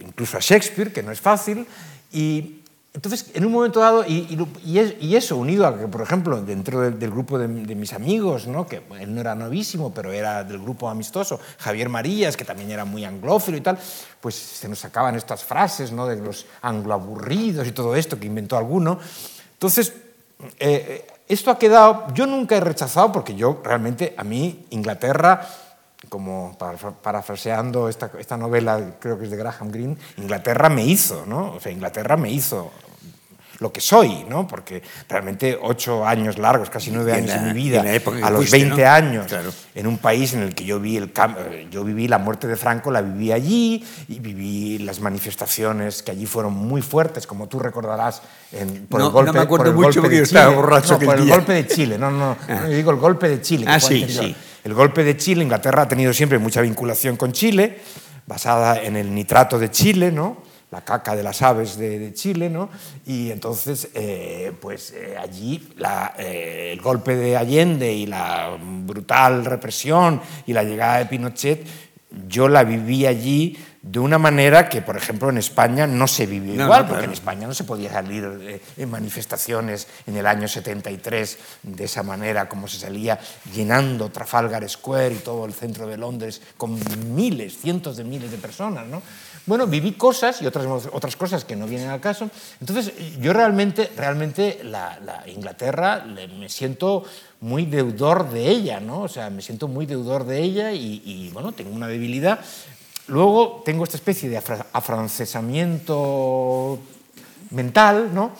incluso 0.00 0.36
a 0.36 0.40
Shakespeare, 0.40 0.92
que 0.92 1.02
no 1.02 1.10
es 1.10 1.20
fácil, 1.20 1.66
y, 2.12 2.62
entonces, 2.94 3.30
en 3.34 3.44
un 3.44 3.52
momento 3.52 3.80
dado, 3.80 4.04
y, 4.06 5.14
eso 5.14 5.36
unido 5.36 5.66
a 5.66 5.78
que, 5.78 5.86
por 5.86 6.00
ejemplo, 6.00 6.40
dentro 6.40 6.80
del, 6.80 7.10
grupo 7.10 7.38
de, 7.38 7.46
mis 7.46 7.92
amigos, 7.92 8.46
¿no? 8.46 8.66
que 8.66 8.80
él 8.98 9.14
no 9.14 9.20
era 9.20 9.34
novísimo, 9.34 9.92
pero 9.92 10.12
era 10.12 10.44
del 10.44 10.58
grupo 10.58 10.88
amistoso, 10.88 11.38
Javier 11.58 11.90
Marías, 11.90 12.38
que 12.38 12.44
también 12.46 12.70
era 12.70 12.86
muy 12.86 13.04
anglófilo 13.04 13.58
y 13.58 13.60
tal, 13.60 13.78
pues 14.18 14.34
se 14.34 14.66
nos 14.66 14.78
sacaban 14.78 15.14
estas 15.14 15.44
frases 15.44 15.92
¿no? 15.92 16.06
de 16.06 16.16
los 16.16 16.46
angloaburridos 16.62 17.66
y 17.66 17.72
todo 17.72 17.94
esto 17.96 18.18
que 18.18 18.26
inventó 18.26 18.56
alguno. 18.56 18.98
Entonces, 19.52 19.92
eh, 20.58 21.06
esto 21.28 21.50
ha 21.50 21.58
quedado, 21.58 22.06
yo 22.14 22.26
nunca 22.26 22.56
he 22.56 22.60
rechazado, 22.60 23.12
porque 23.12 23.34
yo 23.34 23.60
realmente, 23.64 24.14
a 24.16 24.24
mí, 24.24 24.66
Inglaterra 24.70 25.46
como 26.08 26.56
parafraseando 27.02 27.88
esta, 27.88 28.10
esta, 28.18 28.36
novela, 28.36 28.96
creo 29.00 29.18
que 29.18 29.24
es 29.24 29.30
de 29.30 29.36
Graham 29.36 29.70
Greene, 29.70 29.96
Inglaterra 30.18 30.68
me 30.68 30.84
hizo, 30.84 31.26
¿no? 31.26 31.52
O 31.52 31.60
sea, 31.60 31.72
Inglaterra 31.72 32.16
me 32.16 32.30
hizo 32.30 32.70
lo 33.58 33.72
que 33.72 33.80
soy, 33.80 34.24
¿no? 34.28 34.46
porque 34.46 34.82
realmente 35.08 35.58
ocho 35.60 36.06
años 36.06 36.38
largos, 36.38 36.70
casi 36.70 36.90
nueve 36.90 37.12
años 37.12 37.32
de 37.32 37.40
mi 37.40 37.52
vida, 37.52 37.84
a 38.22 38.30
los 38.30 38.50
20 38.50 38.86
años, 38.86 39.26
en 39.74 39.86
un 39.86 39.98
país 39.98 40.34
en 40.34 40.42
el 40.42 40.54
que 40.54 40.64
yo 40.64 40.80
vi, 40.80 40.96
el, 40.96 41.12
yo 41.70 41.84
viví 41.84 42.08
la 42.08 42.18
muerte 42.18 42.46
de 42.46 42.56
Franco, 42.56 42.90
la 42.90 43.02
viví 43.02 43.32
allí 43.32 43.84
y 44.08 44.18
viví 44.18 44.78
las 44.78 45.00
manifestaciones 45.00 46.02
que 46.02 46.10
allí 46.10 46.26
fueron 46.26 46.52
muy 46.52 46.82
fuertes, 46.82 47.26
como 47.26 47.48
tú 47.48 47.58
recordarás, 47.58 48.22
en, 48.52 48.86
por, 48.86 49.00
el 49.00 49.10
golpe, 49.10 49.32
no 49.32 49.32
me 49.34 49.40
acuerdo 49.40 49.74
por 49.74 49.86
mucho 49.86 50.00
porque 50.00 50.18
yo 50.18 50.22
estaba 50.22 50.54
borracho 50.54 50.98
por 50.98 51.18
el 51.18 51.28
golpe 51.28 51.52
de 51.52 51.66
Chile, 51.66 51.98
no, 51.98 52.10
no, 52.10 52.36
no, 52.48 52.62
yo 52.62 52.76
digo 52.76 52.90
el 52.90 52.98
golpe 52.98 53.28
de 53.28 53.40
Chile. 53.40 53.66
Ah, 53.68 53.80
sí, 53.80 54.06
sí. 54.08 54.34
El 54.64 54.74
golpe 54.74 55.04
de 55.04 55.16
Chile, 55.16 55.44
Inglaterra 55.44 55.82
ha 55.82 55.88
tenido 55.88 56.12
siempre 56.12 56.38
mucha 56.38 56.60
vinculación 56.60 57.16
con 57.16 57.30
Chile, 57.30 57.78
basada 58.26 58.82
en 58.82 58.96
el 58.96 59.14
nitrato 59.14 59.60
de 59.60 59.70
Chile, 59.70 60.10
¿no? 60.10 60.38
La 60.70 60.80
caca 60.82 61.14
de 61.14 61.22
las 61.22 61.42
aves 61.42 61.76
de, 61.78 62.12
Chile, 62.12 62.50
¿no? 62.50 62.68
Y 63.06 63.30
entonces, 63.30 63.88
eh, 63.94 64.52
pues 64.60 64.92
eh, 64.92 65.16
allí 65.18 65.68
eh, 66.18 66.70
el 66.72 66.80
golpe 66.80 67.14
de 67.14 67.36
Allende 67.36 67.92
y 67.92 68.06
la 68.06 68.56
brutal 68.60 69.44
represión 69.44 70.20
y 70.46 70.52
la 70.52 70.64
llegada 70.64 70.98
de 70.98 71.06
Pinochet, 71.06 71.66
yo 72.28 72.48
la 72.48 72.64
viví 72.64 73.06
allí 73.06 73.56
de 73.82 74.00
una 74.00 74.18
manera 74.18 74.68
que, 74.68 74.82
por 74.82 74.96
ejemplo, 74.96 75.28
en 75.28 75.38
España 75.38 75.86
no 75.86 76.08
se 76.08 76.26
vivió 76.26 76.54
igual, 76.54 76.88
porque 76.88 77.04
en 77.04 77.12
España 77.12 77.46
no 77.46 77.54
se 77.54 77.62
podía 77.62 77.92
salir 77.92 78.60
en 78.76 78.90
manifestaciones 78.90 79.86
en 80.06 80.16
el 80.16 80.26
año 80.26 80.48
73 80.48 81.38
de 81.62 81.84
esa 81.84 82.02
manera, 82.02 82.48
como 82.48 82.66
se 82.66 82.78
salía 82.78 83.20
llenando 83.54 84.08
Trafalgar 84.08 84.68
Square 84.68 85.14
y 85.14 85.18
todo 85.18 85.44
el 85.44 85.54
centro 85.54 85.86
de 85.86 85.96
Londres 85.96 86.42
con 86.56 86.80
miles, 87.14 87.58
cientos 87.58 87.96
de 87.96 88.02
miles 88.02 88.32
de 88.32 88.38
personas, 88.38 88.86
¿no? 88.86 89.02
Bueno, 89.46 89.66
viví 89.68 89.92
cosas 89.92 90.42
y 90.42 90.46
otras, 90.46 90.66
otras 90.92 91.14
cosas 91.14 91.44
que 91.44 91.54
no 91.54 91.68
vienen 91.68 91.88
al 91.88 92.00
caso. 92.00 92.28
Entonces, 92.60 92.92
yo 93.20 93.32
realmente, 93.32 93.92
realmente 93.96 94.58
la, 94.64 95.22
Inglaterra 95.26 96.04
me 96.04 96.48
siento 96.48 97.04
muy 97.40 97.64
deudor 97.64 98.28
de 98.30 98.48
ella, 98.48 98.80
¿no? 98.80 99.02
O 99.02 99.08
sea, 99.08 99.30
me 99.30 99.42
siento 99.42 99.68
muy 99.68 99.86
deudor 99.86 100.24
de 100.24 100.42
ella 100.42 100.72
y, 100.72 101.30
bueno, 101.32 101.52
tengo 101.52 101.70
una 101.70 101.86
debilidad. 101.86 102.40
Luego 103.06 103.62
tengo 103.64 103.84
esta 103.84 103.96
especie 103.96 104.28
de 104.28 104.42
afrancesamiento 104.72 106.80
mental, 107.50 108.12
¿no? 108.12 108.32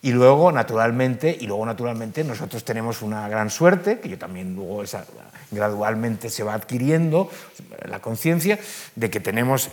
Y 0.00 0.12
luego, 0.12 0.50
naturalmente, 0.50 1.36
y 1.38 1.46
luego, 1.46 1.66
naturalmente, 1.66 2.24
nosotros 2.24 2.64
tenemos 2.64 3.02
una 3.02 3.28
gran 3.28 3.50
suerte, 3.50 4.00
que 4.00 4.08
yo 4.08 4.18
también 4.18 4.54
luego 4.54 4.82
esa, 4.82 5.04
gradualmente 5.50 6.30
se 6.30 6.42
va 6.42 6.54
adquiriendo, 6.54 7.28
la 7.86 8.00
conciencia, 8.00 8.58
de 8.96 9.10
que 9.10 9.20
tenemos 9.20 9.68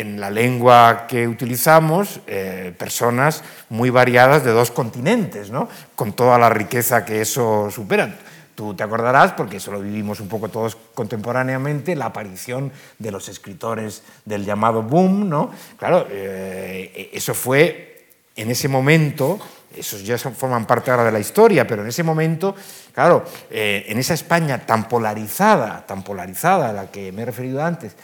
en 0.00 0.20
la 0.20 0.30
lengua 0.30 1.06
que 1.08 1.26
utilizamos 1.26 2.20
eh, 2.26 2.72
personas 2.78 3.42
muy 3.68 3.90
variadas 3.90 4.44
de 4.44 4.52
dos 4.52 4.70
continentes, 4.70 5.50
¿no? 5.50 5.68
con 5.94 6.12
toda 6.12 6.38
la 6.38 6.48
riqueza 6.48 7.04
que 7.04 7.20
eso 7.20 7.70
supera. 7.70 8.18
Tú 8.54 8.74
te 8.74 8.82
acordarás, 8.82 9.32
porque 9.32 9.58
eso 9.58 9.70
lo 9.70 9.80
vivimos 9.80 10.18
un 10.18 10.28
poco 10.28 10.48
todos 10.48 10.76
contemporáneamente, 10.94 11.94
la 11.94 12.06
aparición 12.06 12.72
de 12.98 13.12
los 13.12 13.28
escritores 13.28 14.02
del 14.24 14.44
llamado 14.44 14.82
boom. 14.82 15.28
¿no? 15.28 15.50
Claro, 15.78 16.06
eh, 16.10 17.10
eso 17.12 17.34
fue 17.34 18.06
en 18.34 18.50
ese 18.50 18.68
momento, 18.68 19.38
esos 19.76 20.04
ya 20.04 20.16
forman 20.16 20.66
parte 20.66 20.90
ahora 20.90 21.04
de 21.04 21.12
la 21.12 21.18
historia, 21.18 21.66
pero 21.66 21.82
en 21.82 21.88
ese 21.88 22.04
momento, 22.04 22.54
claro, 22.94 23.24
eh, 23.50 23.84
en 23.88 23.98
esa 23.98 24.14
España 24.14 24.64
tan 24.64 24.88
polarizada, 24.88 25.84
tan 25.86 26.02
polarizada 26.02 26.70
a 26.70 26.72
la 26.72 26.90
que 26.90 27.10
me 27.10 27.22
he 27.22 27.26
referido 27.26 27.62
antes, 27.62 27.96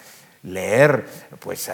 leer 0.44 1.06
pues 1.40 1.70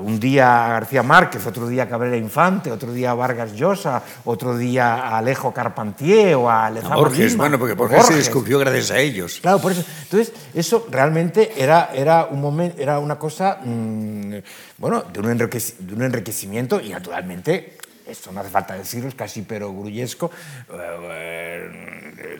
un 0.00 0.18
día 0.18 0.66
a 0.66 0.68
García 0.70 1.02
Márquez, 1.02 1.46
otro 1.46 1.68
día 1.68 1.84
a 1.84 1.88
Cabrera 1.88 2.16
Infante, 2.16 2.72
otro 2.72 2.92
día 2.92 3.10
a 3.10 3.14
Vargas 3.14 3.52
Llosa, 3.52 4.02
otro 4.24 4.56
día 4.56 4.94
a 4.94 5.18
Alejo 5.18 5.52
Carpentier 5.52 6.34
o 6.34 6.50
a 6.50 6.70
Lezama 6.70 6.96
Borges, 6.96 7.36
bueno, 7.36 7.58
porque 7.58 7.74
Borges, 7.74 8.06
se 8.06 8.14
descubrió 8.14 8.58
gracias 8.58 8.90
a 8.90 8.98
ellos. 8.98 9.38
Claro, 9.40 9.60
por 9.60 9.72
eso. 9.72 9.84
Entonces, 10.02 10.32
eso 10.54 10.86
realmente 10.90 11.52
era, 11.56 11.90
era, 11.94 12.24
un 12.24 12.40
momento, 12.40 12.80
era 12.80 12.98
una 12.98 13.18
cosa, 13.18 13.58
mm, 13.62 14.34
bueno, 14.78 15.04
de 15.12 15.20
un, 15.20 15.36
de 15.36 15.94
un 15.94 16.02
enriquecimiento 16.02 16.80
y 16.80 16.90
naturalmente 16.90 17.76
esto 18.06 18.32
no 18.32 18.40
hace 18.40 18.50
falta 18.50 18.74
decirlo, 18.74 19.08
es 19.08 19.14
casi 19.14 19.42
pero 19.42 19.72
gruyesco, 19.72 20.30
eh, 20.72 22.36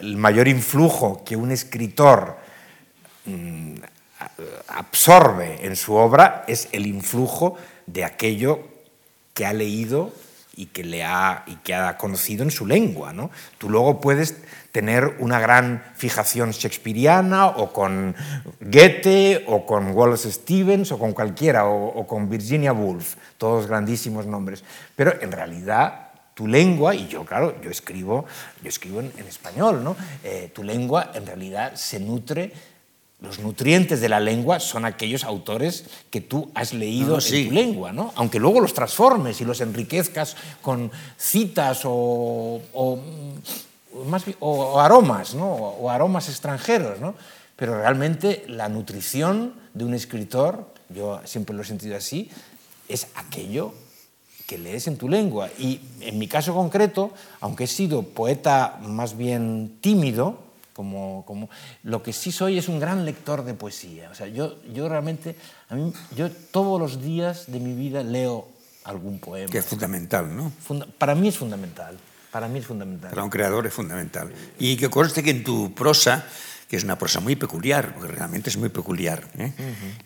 el 0.00 0.16
mayor 0.16 0.48
influjo 0.48 1.22
que 1.24 1.36
un 1.36 1.52
escritor 1.52 2.36
mm, 3.24 3.74
absorbe 4.68 5.66
en 5.66 5.76
su 5.76 5.94
obra 5.94 6.44
es 6.46 6.68
el 6.72 6.86
influjo 6.86 7.56
de 7.86 8.04
aquello 8.04 8.60
que 9.34 9.46
ha 9.46 9.52
leído 9.52 10.12
y 10.56 10.66
que, 10.66 10.82
le 10.82 11.04
ha, 11.04 11.44
y 11.46 11.56
que 11.56 11.74
ha 11.74 11.98
conocido 11.98 12.42
en 12.42 12.50
su 12.50 12.66
lengua. 12.66 13.12
¿no? 13.12 13.30
Tú 13.58 13.68
luego 13.68 14.00
puedes 14.00 14.36
tener 14.72 15.16
una 15.20 15.38
gran 15.38 15.82
fijación 15.94 16.50
shakespeariana 16.50 17.46
o 17.46 17.72
con 17.72 18.16
Goethe 18.60 19.44
o 19.46 19.66
con 19.66 19.92
Wallace 19.92 20.32
Stevens 20.32 20.90
o 20.92 20.98
con 20.98 21.12
cualquiera 21.12 21.66
o, 21.66 22.06
con 22.06 22.28
Virginia 22.28 22.72
Woolf, 22.72 23.16
todos 23.36 23.66
grandísimos 23.66 24.26
nombres. 24.26 24.64
Pero 24.94 25.20
en 25.20 25.30
realidad 25.30 26.08
tu 26.34 26.46
lengua, 26.46 26.94
y 26.94 27.08
yo 27.08 27.24
claro, 27.24 27.58
yo 27.62 27.70
escribo, 27.70 28.26
yo 28.62 28.68
escribo 28.68 29.00
en, 29.00 29.12
español, 29.26 29.82
¿no? 29.82 29.96
Eh, 30.22 30.50
tu 30.54 30.62
lengua 30.62 31.10
en 31.14 31.26
realidad 31.26 31.74
se 31.74 31.98
nutre 31.98 32.52
los 33.26 33.40
nutrientes 33.40 34.00
de 34.00 34.08
la 34.08 34.20
lengua 34.20 34.60
son 34.60 34.84
aquellos 34.84 35.24
autores 35.24 35.84
que 36.10 36.20
tú 36.20 36.50
has 36.54 36.72
leído 36.72 37.18
en 37.18 37.48
tu 37.48 37.54
lengua, 37.54 37.92
¿no? 37.92 38.12
aunque 38.14 38.38
luego 38.38 38.60
los 38.60 38.72
transformes 38.72 39.40
y 39.40 39.44
los 39.44 39.60
enriquezcas 39.60 40.36
con 40.62 40.92
citas 41.18 41.82
o, 41.84 42.60
aromas, 44.78 45.34
¿no? 45.34 45.52
o 45.52 45.90
aromas 45.90 46.28
extranjeros. 46.28 47.00
¿no? 47.00 47.14
Pero 47.56 47.76
realmente 47.76 48.44
la 48.48 48.68
nutrición 48.68 49.54
de 49.74 49.84
un 49.84 49.94
escritor, 49.94 50.72
yo 50.88 51.20
siempre 51.24 51.56
lo 51.56 51.62
he 51.62 51.66
sentido 51.66 51.96
así, 51.96 52.30
es 52.88 53.08
aquello 53.16 53.74
que 54.46 54.58
lees 54.58 54.86
en 54.86 54.96
tu 54.96 55.08
lengua. 55.08 55.50
Y 55.58 55.80
en 56.00 56.18
mi 56.18 56.28
caso 56.28 56.54
concreto, 56.54 57.10
aunque 57.40 57.64
he 57.64 57.66
sido 57.66 58.02
poeta 58.02 58.78
más 58.82 59.16
bien 59.16 59.78
tímido, 59.80 60.45
como, 60.76 61.24
como, 61.24 61.48
lo 61.84 62.02
que 62.02 62.12
sí 62.12 62.30
soy 62.30 62.58
es 62.58 62.68
un 62.68 62.78
gran 62.78 63.06
lector 63.06 63.42
de 63.44 63.54
poesía. 63.54 64.10
O 64.10 64.14
sea, 64.14 64.26
yo, 64.26 64.62
yo 64.74 64.90
realmente, 64.90 65.34
a 65.70 65.74
mí, 65.74 65.90
yo 66.14 66.30
todos 66.30 66.78
los 66.78 67.02
días 67.02 67.50
de 67.50 67.60
mi 67.60 67.72
vida 67.72 68.02
leo 68.02 68.46
algún 68.84 69.18
poema. 69.18 69.50
Que 69.50 69.58
es 69.58 69.64
fundamental, 69.64 70.36
¿no? 70.36 70.52
para 70.98 71.14
mí 71.14 71.28
es 71.28 71.38
fundamental. 71.38 71.96
Para 72.30 72.46
mí 72.46 72.58
es 72.58 72.66
fundamental. 72.66 73.08
Para 73.08 73.24
un 73.24 73.30
creador 73.30 73.66
es 73.66 73.72
fundamental. 73.72 74.30
Y 74.58 74.76
que 74.76 74.90
conste 74.90 75.22
que 75.22 75.30
en 75.30 75.44
tu 75.44 75.72
prosa, 75.72 76.26
que 76.68 76.76
es 76.76 76.84
una 76.84 76.98
prosa 76.98 77.20
muy 77.20 77.36
peculiar, 77.36 77.94
porque 77.94 78.12
realmente 78.12 78.50
es 78.50 78.58
muy 78.58 78.68
peculiar, 78.68 79.26
¿eh? 79.38 79.52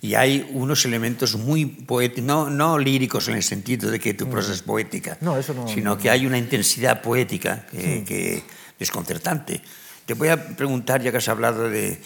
y 0.01 0.15
hay 0.15 0.49
unos 0.53 0.85
elementos 0.85 1.35
muy 1.35 1.67
poéticos, 1.67 2.25
no, 2.25 2.49
no, 2.49 2.79
líricos 2.79 3.27
en 3.27 3.35
el 3.35 3.43
sentido 3.43 3.91
de 3.91 3.99
que 3.99 4.15
tu 4.15 4.29
prosa 4.31 4.53
es 4.53 4.63
poética, 4.63 5.19
no, 5.21 5.37
eso 5.37 5.53
no, 5.53 5.67
sino 5.67 5.99
que 5.99 6.11
hay 6.11 6.27
una 6.27 6.39
intensidad 6.39 7.03
poética 7.03 7.67
que, 7.73 8.05
que 8.05 8.45
desconcertante. 8.79 9.61
Te 10.07 10.15
voy 10.15 10.29
a 10.29 10.57
preguntar, 10.57 11.03
ya 11.03 11.11
que 11.11 11.19
has 11.19 11.29
hablado 11.29 11.69
de, 11.69 12.01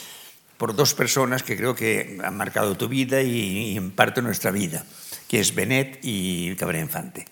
por 0.57 0.75
dos 0.75 0.95
personas 0.95 1.43
que 1.43 1.57
creo 1.57 1.75
que 1.75 2.19
han 2.23 2.37
marcado 2.37 2.77
tu 2.77 2.89
vida 2.89 3.23
y, 3.23 3.77
en 3.77 3.91
parte 3.91 4.23
nuestra 4.23 4.51
vida, 4.51 4.85
que 5.29 5.41
es 5.41 5.55
Benet 5.55 5.99
y 6.03 6.55
Cabrera 6.57 6.85
Infante. 6.85 7.27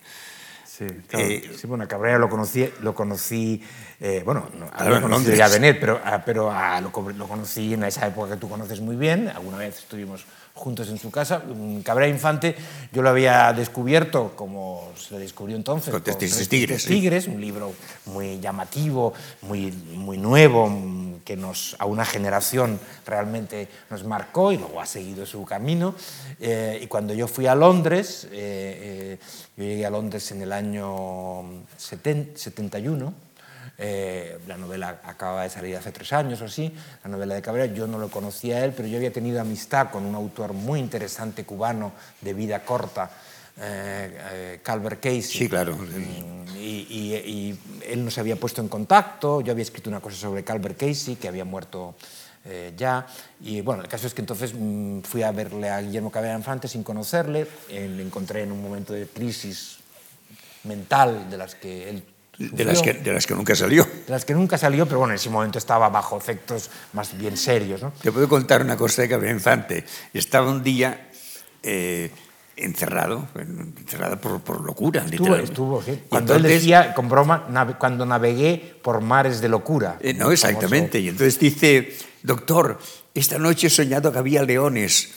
Sí, 0.65 0.87
claro. 1.07 1.27
Eh, 1.27 1.51
sí, 1.57 1.67
bueno, 1.67 1.87
Cabrera 1.87 2.19
lo 2.19 2.29
conocí, 2.29 2.69
lo 2.81 2.95
conocí 2.95 3.63
eh, 4.05 4.21
bueno, 4.25 4.49
no, 4.59 4.91
lo 4.91 5.01
conocí 5.01 5.37
ya 5.37 5.47
Benet, 5.47 5.79
pero, 5.79 6.01
ah, 6.05 6.25
pero 6.27 6.51
ah, 6.51 6.81
lo, 6.81 6.91
lo, 7.13 7.29
conocí 7.29 7.75
en 7.75 7.85
esa 7.85 8.09
época 8.09 8.35
que 8.35 8.37
tú 8.37 8.49
conoces 8.49 8.81
muy 8.81 8.97
bien, 8.97 9.29
alguna 9.29 9.59
vez 9.59 9.79
estuvimos 9.79 10.25
juntos 10.55 10.89
en 10.89 10.99
su 10.99 11.11
casa. 11.11 11.43
Cabrera 11.83 12.09
Infante 12.09 12.55
yo 12.93 13.03
lo 13.03 13.09
había 13.09 13.53
descubierto 13.53 14.33
como 14.37 14.93
se 14.97 15.19
descubrió 15.19 15.57
entonces. 15.57 15.91
Con 15.91 16.03
Tigres. 16.03 16.49
Tigres, 16.49 16.85
Tigres 16.87 17.27
un 17.27 17.41
libro 17.41 17.73
muy 18.07 18.39
llamativo, 18.41 19.13
muy, 19.43 19.73
muy 19.73 20.19
nuevo, 20.19 20.71
que 21.25 21.37
nos, 21.37 21.77
a 21.79 21.87
una 21.87 22.05
generación 22.05 22.79
realmente 23.07 23.69
nos 23.91 24.05
marcó 24.05 24.53
y 24.53 24.59
luego 24.59 24.81
ha 24.81 24.87
seguido 24.87 25.27
su 25.27 25.45
camino. 25.45 25.95
Eh, 26.41 26.81
y 26.83 26.87
cuando 26.87 27.15
yo 27.15 27.29
fui 27.29 27.47
a 27.47 27.55
Londres, 27.55 28.29
eh, 28.31 28.31
eh, 28.33 29.19
yo 29.57 29.65
llegué 29.65 29.87
a 29.87 29.91
Londres 29.91 30.31
en 30.33 30.43
el 30.43 30.53
año 30.53 31.65
71, 31.77 33.15
eh, 33.85 34.39
la 34.47 34.57
novela 34.57 35.01
acaba 35.03 35.43
de 35.43 35.51
salir 35.51 35.77
hace 35.77 35.91
tres 35.91 36.13
años 36.13 36.41
o 36.41 36.45
así, 36.45 36.73
la 37.03 37.11
novela 37.11 37.35
de 37.35 37.43
Cabrera. 37.43 37.75
Yo 37.75 37.89
no 37.89 37.99
lo 37.99 38.09
conocía 38.09 38.59
a 38.59 38.65
él, 38.65 38.73
pero 38.77 38.87
yo 38.87 38.97
había 38.97 39.13
tenido 39.13 39.41
amistad 39.41 39.91
con 39.91 40.07
un 40.07 40.15
autor 40.15 40.53
muy 40.53 40.79
interesante 40.79 41.45
cubano 41.45 41.91
de 42.21 42.33
vida 42.33 42.65
corta, 42.65 43.11
eh, 43.61 44.19
eh, 44.33 44.61
Calvert 44.63 45.01
Casey. 45.01 45.23
Sí, 45.23 45.49
claro. 45.49 45.77
Mm, 45.77 46.57
y, 46.57 47.59
él 47.85 48.05
nos 48.05 48.17
había 48.19 48.37
puesto 48.37 48.61
en 48.61 48.69
contacto. 48.69 49.41
Yo 49.41 49.51
había 49.51 49.65
escrito 49.65 49.91
una 49.91 49.99
cosa 49.99 50.17
sobre 50.17 50.45
Calvert 50.45 50.79
Casey, 50.79 51.17
que 51.17 51.27
había 51.27 51.45
muerto 51.45 51.97
ya. 52.77 53.05
Y 53.41 53.63
bueno, 53.63 53.83
el 53.83 53.89
caso 53.89 54.07
es 54.07 54.15
que 54.15 54.21
entonces 54.21 54.53
mm, 54.55 55.01
fui 55.01 55.25
a 55.25 55.33
verle 55.33 55.71
a 55.71 55.81
Guillermo 55.81 56.13
Cabrera 56.13 56.37
Infante 56.37 56.69
sin 56.69 56.85
conocerle. 56.85 57.49
le 57.69 58.03
encontré 58.03 58.45
en 58.45 58.53
un 58.53 58.63
momento 58.63 58.93
de 58.93 59.09
crisis 59.09 59.79
mental 60.63 61.29
de 61.29 61.37
las 61.37 61.57
que 61.57 61.91
él 61.91 62.05
de 62.51 62.65
las, 62.65 62.83
que, 62.83 62.95
de 62.95 63.13
las 63.13 63.27
que 63.27 63.35
nunca 63.35 63.55
salió. 63.55 63.85
De 63.85 64.13
las 64.13 64.25
que 64.25 64.35
nunca 64.35 64.59
salió, 64.59 64.87
pero 64.87 64.99
bueno, 64.99 65.13
en 65.13 65.17
ese 65.17 65.31
momento 65.31 65.59
estaba 65.59 65.89
bajo 65.89 66.17
efectos 66.17 66.71
más 66.93 67.17
bien 67.17 67.37
serios. 67.37 67.83
¿no? 67.83 67.93
Te 68.03 68.11
puedo 68.11 68.29
contar 68.29 68.63
una 68.63 68.77
cosa 68.77 69.03
de 69.03 69.09
Gabriel 69.09 69.37
Infante. 69.37 69.85
Estaba 70.13 70.51
un 70.51 70.63
día 70.63 71.09
eh, 71.63 72.11
encerrado, 72.57 73.29
encerrado 73.35 74.21
por, 74.21 74.41
por 74.41 74.61
locura. 74.61 75.05
Estuvo, 75.05 75.37
estuvo 75.37 75.83
sí. 75.83 76.03
Cuando 76.09 76.35
entonces, 76.35 76.53
él 76.53 76.61
decía, 76.61 76.95
con 76.95 77.09
broma, 77.09 77.47
nave, 77.51 77.75
cuando 77.79 78.05
navegué 78.07 78.77
por 78.83 79.01
mares 79.01 79.41
de 79.41 79.49
locura. 79.49 79.99
Eh, 80.01 80.15
no, 80.15 80.31
exactamente. 80.31 80.99
Famoso. 80.99 80.99
Y 80.99 81.09
entonces 81.09 81.39
dice, 81.39 81.97
doctor, 82.23 82.79
esta 83.15 83.39
noche 83.39 83.69
he 83.69 83.71
soñado 83.71 84.13
que 84.13 84.19
había 84.19 84.43
leones. 84.43 85.13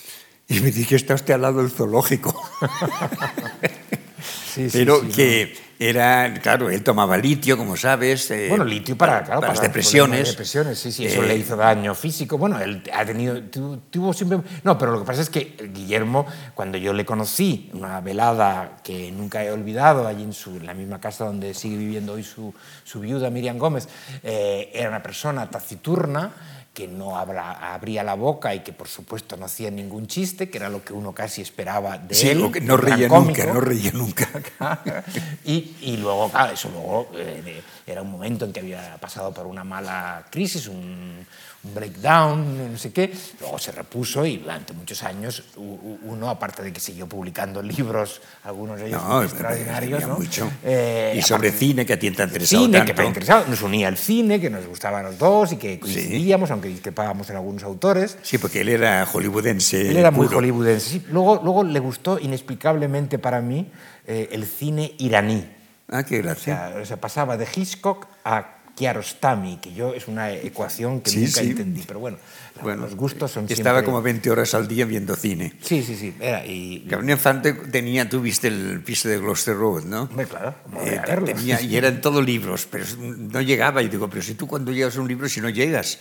Y 0.47 0.59
me 0.59 0.71
dije, 0.71 0.95
está 0.95 1.15
usted 1.15 1.33
al 1.33 1.41
lado 1.41 1.61
del 1.61 1.71
zoológico. 1.71 2.35
sí, 4.53 4.69
sí, 4.69 4.77
Pero 4.77 5.01
sí, 5.01 5.07
que... 5.09 5.53
No 5.57 5.64
era, 5.77 6.33
claro, 6.41 6.69
él 6.69 6.83
tomaba 6.83 7.17
litio, 7.17 7.57
como 7.57 7.75
sabes. 7.75 8.31
Eh, 8.31 8.47
bueno, 8.49 8.63
litio 8.63 8.97
para, 8.97 9.23
claro, 9.23 9.27
para, 9.27 9.39
para, 9.41 9.53
las 9.53 9.61
depresiones. 9.61 10.29
depresiones, 10.29 10.79
sí, 10.79 10.91
sí, 10.91 11.05
eso 11.05 11.23
eh, 11.23 11.27
le 11.27 11.37
hizo 11.37 11.55
daño 11.55 11.93
físico. 11.93 12.37
Bueno, 12.37 12.59
él 12.59 12.81
ha 12.93 13.05
tenido, 13.05 13.41
tuvo, 13.43 13.79
tuvo, 13.89 14.13
siempre... 14.13 14.39
No, 14.63 14.77
pero 14.77 14.93
lo 14.93 14.99
que 14.99 15.05
pasa 15.05 15.21
es 15.21 15.29
que 15.29 15.69
Guillermo, 15.73 16.25
cuando 16.53 16.77
yo 16.77 16.93
le 16.93 17.05
conocí, 17.05 17.69
una 17.73 17.99
velada 17.99 18.77
que 18.83 19.11
nunca 19.11 19.43
he 19.43 19.51
olvidado, 19.51 20.07
allí 20.07 20.23
en, 20.23 20.33
su, 20.33 20.51
en 20.51 20.65
la 20.65 20.73
misma 20.73 21.01
casa 21.01 21.25
donde 21.25 21.53
sigue 21.53 21.77
viviendo 21.77 22.13
hoy 22.13 22.23
su, 22.23 22.53
su 22.83 23.01
viuda, 23.01 23.29
Miriam 23.29 23.57
Gómez, 23.57 23.89
eh, 24.23 24.71
era 24.73 24.89
una 24.89 25.03
persona 25.03 25.49
taciturna, 25.49 26.31
que 26.75 26.87
no 26.87 27.17
habla, 27.17 27.73
abría 27.73 28.03
la 28.03 28.13
boca 28.13 28.53
y 28.53 28.59
que 28.59 28.73
por 28.73 28.89
supuesto 28.89 29.37
no 29.37 29.45
hacía 29.45 29.71
ningún 29.71 30.05
chiste, 30.07 30.49
que 30.49 30.57
era 30.57 30.69
lo 30.69 30.83
que 30.83 30.93
uno 30.93 31.13
casi 31.13 31.41
esperaba 31.41 31.97
de 31.97 32.13
sí, 32.13 32.29
él. 32.29 32.51
Que 32.51 32.59
no 32.61 32.75
reía 32.75 33.07
nunca, 33.07 33.45
no 33.45 33.61
reía 33.61 33.91
nunca. 33.93 34.27
y, 35.45 35.75
y, 35.81 35.97
luego, 35.97 36.29
claro, 36.29 36.53
eso 36.53 36.69
luego 36.69 37.09
eh, 37.15 37.61
era 37.87 38.01
un 38.01 38.11
momento 38.11 38.45
en 38.45 38.51
que 38.51 38.59
había 38.59 38.97
pasado 38.97 39.33
por 39.33 39.47
una 39.47 39.63
mala 39.63 40.25
crisis, 40.29 40.67
un 40.67 41.25
breakdown, 41.73 42.71
no 42.73 42.77
sé 42.77 42.91
qué, 42.91 43.11
luego 43.39 43.57
se 43.57 43.71
repuso 43.71 44.25
y 44.25 44.37
durante 44.37 44.73
muchos 44.73 45.03
años 45.03 45.43
uno, 45.55 46.29
aparte 46.29 46.63
de 46.63 46.71
que 46.71 46.79
siguió 46.79 47.07
publicando 47.07 47.61
libros, 47.61 48.21
algunos 48.43 48.79
de 48.79 48.87
ellos 48.87 49.03
no, 49.03 49.23
extraordinarios, 49.23 50.07
¿no? 50.07 50.17
Mucho. 50.17 50.49
Eh, 50.63 51.15
y 51.17 51.21
sobre 51.21 51.49
aparte, 51.49 51.65
cine, 51.65 51.85
que 51.85 51.93
a 51.93 51.99
ti 51.99 52.11
te 52.11 52.21
ha 52.21 52.25
interesado 52.25 52.65
cine, 52.65 52.77
tanto. 52.77 52.93
que 52.93 52.97
me 52.97 53.03
ha 53.05 53.07
interesado, 53.07 53.45
nos 53.47 53.61
unía 53.61 53.87
el 53.87 53.97
cine, 53.97 54.39
que 54.39 54.49
nos 54.49 54.65
gustaba 54.67 54.99
a 54.99 55.03
los 55.03 55.17
dos 55.17 55.51
y 55.53 55.57
que 55.57 55.79
coincidíamos, 55.79 56.49
sí. 56.49 56.53
aunque 56.53 56.67
discrepábamos 56.69 57.29
en 57.29 57.37
algunos 57.37 57.63
autores. 57.63 58.17
Sí, 58.21 58.37
porque 58.37 58.61
él 58.61 58.69
era 58.69 59.05
hollywoodense. 59.05 59.89
Él 59.89 59.97
era 59.97 60.11
puro. 60.11 60.27
muy 60.27 60.35
hollywoodense. 60.35 60.89
Sí, 60.89 61.05
luego, 61.09 61.41
luego 61.43 61.63
le 61.63 61.79
gustó 61.79 62.19
inexplicablemente 62.19 63.19
para 63.19 63.41
mí 63.41 63.71
eh, 64.07 64.29
el 64.31 64.45
cine 64.45 64.93
iraní. 64.99 65.49
Ah, 65.89 66.03
qué 66.03 66.17
gracia. 66.17 66.67
O 66.67 66.71
sea, 66.71 66.81
o 66.81 66.85
sea, 66.85 66.97
pasaba 66.97 67.37
de 67.37 67.47
Hitchcock 67.53 68.07
a 68.23 68.54
Kiarostami, 68.75 69.57
que 69.57 69.73
yo 69.73 69.93
es 69.93 70.07
una 70.07 70.31
ecuación 70.31 71.01
que 71.01 71.09
sí, 71.09 71.19
nunca 71.21 71.41
sí. 71.41 71.49
entendí, 71.51 71.83
pero 71.87 71.99
bueno, 71.99 72.17
bueno, 72.61 72.83
los 72.83 72.95
gustos 72.95 73.31
son 73.31 73.45
Estaba 73.49 73.79
siempre... 73.79 73.85
como 73.85 74.01
20 74.01 74.31
horas 74.31 74.53
al 74.53 74.67
día 74.67 74.85
viendo 74.85 75.15
cine. 75.15 75.53
Sí, 75.61 75.81
sí, 75.81 75.95
sí. 75.95 76.13
Era, 76.19 76.45
y... 76.45 76.83
Gabriel 76.85 77.11
Infante 77.11 77.53
tenía, 77.53 78.07
tú 78.07 78.21
viste 78.21 78.49
el 78.49 78.81
piso 78.81 79.09
de 79.09 79.17
Gloucester 79.17 79.55
Road, 79.55 79.83
¿no? 79.83 80.03
Hombre, 80.03 80.25
claro. 80.25 80.55
Eh, 80.83 81.01
tenía, 81.25 81.61
y 81.61 81.75
eran 81.75 82.01
todos 82.01 82.23
libros, 82.25 82.67
pero 82.69 82.85
no 82.99 83.41
llegaba. 83.41 83.81
Y 83.81 83.87
digo, 83.87 84.09
pero 84.09 84.21
si 84.21 84.35
tú 84.35 84.47
cuando 84.47 84.71
llegas 84.71 84.97
a 84.97 85.01
un 85.01 85.07
libro, 85.07 85.27
si 85.27 85.41
no 85.41 85.49
llegas... 85.49 85.99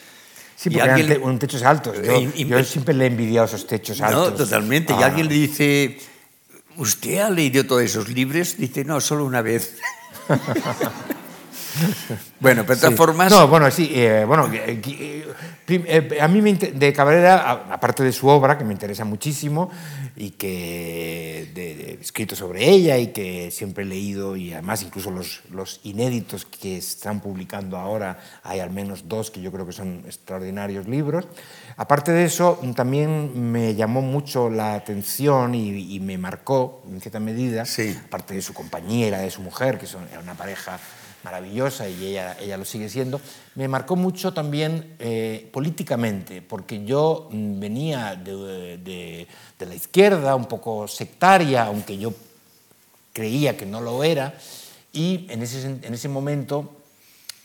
Sí, 0.57 0.71
porque 0.71 0.83
alguien, 0.89 1.07
eran 1.11 1.23
te, 1.23 1.29
un 1.29 1.39
techos 1.41 1.63
altos. 1.65 1.97
Yo, 2.01 2.21
y, 2.21 2.43
y, 2.43 2.45
yo 2.47 2.63
siempre 2.63 2.95
le 2.95 3.05
he 3.05 3.07
envidiado 3.09 3.47
esos 3.47 3.67
techos 3.67 4.01
altos. 4.01 4.31
No, 4.31 4.37
totalmente. 4.37 4.93
Ah. 4.93 4.99
Y 5.01 5.03
alguien 5.03 5.29
le 5.29 5.35
dice, 5.35 5.99
¿usted 6.77 7.19
ha 7.19 7.31
leído 7.31 7.67
todos 7.67 7.83
esos 7.83 8.09
libros? 8.09 8.57
Dice, 8.57 8.85
no, 8.85 9.01
solo 9.01 9.25
una 9.25 9.43
vez. 9.43 9.79
bueno, 12.41 12.63
pero 12.63 12.75
de 12.75 12.81
todas 12.81 12.93
sí. 12.93 12.97
formas... 12.97 13.31
No, 13.31 13.49
bueno, 13.49 13.71
sí, 13.71 13.91
eh, 13.95 14.25
bueno, 14.27 14.51
eh, 14.53 14.81
eh, 15.67 16.19
a 16.21 16.29
mí 16.29 16.43
me 16.43 16.55
de 16.55 16.93
Cabrera, 16.93 17.51
aparte 17.71 18.03
de 18.03 18.13
su 18.13 18.29
obra, 18.29 18.59
que 18.59 18.65
me 18.65 18.73
interesa 18.73 19.05
muchísimo, 19.05 19.71
y 20.17 20.31
que 20.31 21.51
he 21.57 21.99
escrito 22.01 22.37
sobre 22.37 22.69
ella 22.69 22.99
y 22.99 23.09
que 23.09 23.51
siempre 23.51 23.85
he 23.85 23.87
leído, 23.87 24.37
y 24.37 24.53
además 24.53 24.83
incluso 24.83 25.11
los, 25.11 25.43
los 25.51 25.81
inéditos 25.85 26.45
que 26.45 26.77
están 26.77 27.21
publicando 27.21 27.79
ahora, 27.79 28.19
hay 28.43 28.61
al 28.61 28.71
menos 28.71 29.09
dos 29.09 29.31
que 29.31 29.41
yo 29.41 29.51
creo 29.51 29.67
que 29.67 29.73
son 29.73 30.03
extraordinarios 30.07 30.87
libros. 30.87 31.27
Aparte 31.77 32.13
de 32.13 32.25
eso, 32.25 32.61
también 32.77 33.51
me 33.51 33.75
llamó 33.75 34.03
mucho 34.03 34.51
la 34.51 34.75
atención 34.75 35.55
y, 35.55 35.95
y 35.95 36.01
me 36.01 36.19
marcó, 36.19 36.83
en 36.89 37.01
cierta 37.01 37.21
medida, 37.21 37.65
sí. 37.65 37.99
aparte 38.07 38.35
de 38.35 38.43
su 38.43 38.55
la 39.11 39.19
de 39.19 39.31
su 39.31 39.43
mujer, 39.43 39.79
que 39.79 39.87
son, 39.87 40.07
era 40.11 40.21
una 40.21 40.35
pareja 40.35 40.79
maravillosa 41.25 41.89
y 41.89 42.07
ella, 42.07 42.37
ella 42.39 42.57
lo 42.57 42.65
sigue 42.65 42.89
siendo, 42.89 43.21
me 43.55 43.67
marcó 43.67 43.97
mucho 43.97 44.33
también 44.33 44.95
eh, 44.99 45.49
políticamente, 45.53 46.43
porque 46.43 46.85
yo 46.85 47.29
mm, 47.33 47.59
venía 47.59 48.15
de, 48.15 48.79
de, 48.79 49.27
de, 49.59 49.67
la 49.67 49.75
izquierda, 49.75 50.37
un 50.37 50.45
poco 50.45 50.87
sectaria, 50.87 51.65
aunque 51.65 51.97
yo 51.97 52.13
creía 53.13 53.57
que 53.57 53.65
no 53.65 53.81
lo 53.81 54.05
era, 54.05 54.35
y 54.93 55.27
en 55.31 55.43
ese, 55.43 55.67
en 55.67 55.95
ese 55.95 56.09
momento 56.09 56.84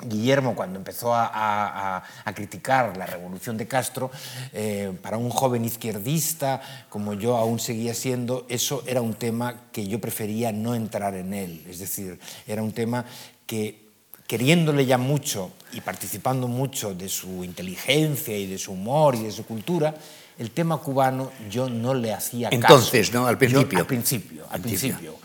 Guillermo, 0.02 0.56
cuando 0.56 0.80
empezó 0.80 1.14
a, 1.14 1.26
a, 1.28 2.04
a, 2.24 2.34
criticar 2.34 2.96
la 2.96 3.06
revolución 3.06 3.58
de 3.58 3.68
Castro, 3.68 4.10
eh, 4.54 4.94
para 5.02 5.18
un 5.18 5.30
joven 5.30 5.66
izquierdista 5.66 6.62
como 6.88 7.14
yo 7.14 7.36
aún 7.36 7.60
seguía 7.60 7.94
siendo, 7.94 8.46
eso 8.48 8.82
era 8.88 9.02
un 9.02 9.16
tema 9.16 9.68
que 9.74 9.88
yo 9.88 10.00
prefería 10.00 10.54
no 10.54 10.74
entrar 10.74 11.16
en 11.16 11.34
él. 11.34 11.66
Es 11.68 11.80
decir, 11.80 12.18
era 12.48 12.64
un 12.64 12.72
tema 12.72 13.04
que 13.46 13.90
queriéndole 14.26 14.86
ya 14.86 14.98
mucho 14.98 15.52
y 15.74 15.82
participando 15.82 16.48
mucho 16.48 16.94
de 16.94 17.10
su 17.10 17.44
inteligencia 17.44 18.38
y 18.38 18.48
de 18.48 18.58
su 18.58 18.74
humor 18.74 19.16
y 19.16 19.24
de 19.24 19.32
su 19.32 19.46
cultura, 19.46 19.96
el 20.38 20.52
tema 20.52 20.78
cubano 20.78 21.32
yo 21.50 21.68
no 21.68 21.94
le 21.94 22.14
hacía 22.14 22.50
caso. 22.50 22.62
Entonces, 22.62 23.12
¿no? 23.12 23.28
Al 23.28 23.38
principio. 23.38 23.70
Yo, 23.70 23.80
al 23.80 23.86
principio, 23.86 24.46
al 24.50 24.62
principio. 24.62 25.16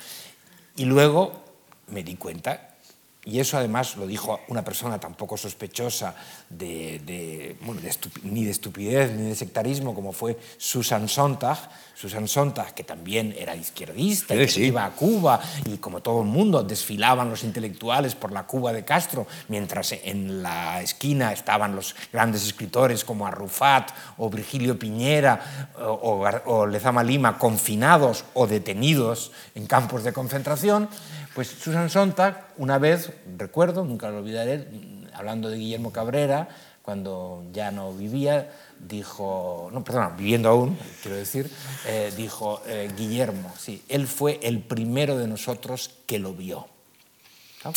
Y 0.77 0.87
luego 0.87 1.45
me 1.89 2.03
di 2.03 2.17
cuenta 2.17 2.74
y 3.27 3.41
eso 3.41 3.57
además 3.57 3.97
lo 3.97 4.07
dijo 4.07 4.41
una 4.49 4.63
persona 4.63 4.99
tampoco 4.99 5.37
sospechosa 5.37 6.15
de, 6.51 7.01
de, 7.05 7.57
bueno, 7.63 7.81
de 7.81 7.91
ni 8.23 8.45
de 8.45 8.51
estupidez 8.51 9.13
ni 9.13 9.29
de 9.29 9.35
sectarismo 9.35 9.95
como 9.95 10.13
fue 10.13 10.39
Susan 10.59 11.09
Sontag. 11.09 11.59
Susan 11.95 12.27
Sontag, 12.27 12.75
que 12.75 12.83
también 12.83 13.35
era 13.39 13.55
izquierdista, 13.55 14.35
sí, 14.35 14.41
y 14.41 14.45
que 14.47 14.53
sí. 14.53 14.65
iba 14.65 14.85
a 14.85 14.91
Cuba 14.91 15.41
y 15.65 15.79
como 15.79 16.01
todo 16.01 16.23
el 16.23 16.27
mundo 16.27 16.63
desfilaban 16.65 17.31
los 17.31 17.45
intelectuales 17.45 18.17
por 18.17 18.33
la 18.33 18.49
Cuba 18.49 18.73
de 18.73 18.85
Castro, 18.85 19.29
mientras 19.49 19.93
en 19.93 20.43
la 20.43 20.83
esquina 20.83 21.33
estaban 21.33 21.77
los 21.77 21.95
grandes 22.13 22.45
escritores 22.45 23.05
como 23.05 23.29
Arrufat 23.29 23.93
o 24.19 24.29
Virgilio 24.29 24.77
Piñera 24.77 25.71
o, 25.79 25.85
o, 25.85 26.53
o 26.53 26.67
Lezama 26.67 27.05
Lima 27.05 27.39
confinados 27.39 28.25
o 28.35 28.49
detenidos 28.49 29.31
en 29.55 29.67
campos 29.67 30.03
de 30.03 30.13
concentración. 30.13 30.89
Pues 31.35 31.49
Susan 31.49 31.91
Sontag, 31.91 32.53
una 32.59 32.79
vez, 32.79 33.11
recuerdo, 33.37 33.85
nunca 33.85 34.09
lo 34.09 34.19
olvidaré, 34.19 34.69
hablando 35.15 35.51
de 35.51 35.59
Guillermo 35.59 35.93
Cabrera, 35.93 36.49
cuando 36.81 37.45
ya 37.53 37.73
no 37.73 37.93
vivía, 37.93 38.53
dijo, 38.79 39.69
no, 39.73 39.83
perdona, 39.83 40.11
viviendo 40.11 40.49
aún, 40.49 40.79
quiero 41.03 41.17
decir, 41.17 41.51
eh, 41.89 42.13
dijo, 42.17 42.63
eh, 42.67 42.89
Guillermo, 42.97 43.53
sí, 43.59 43.83
él 43.89 44.07
fue 44.07 44.39
el 44.45 44.61
primero 44.61 45.19
de 45.19 45.27
nosotros 45.27 45.91
que 46.07 46.21
lo 46.21 46.35
vio, 46.35 46.69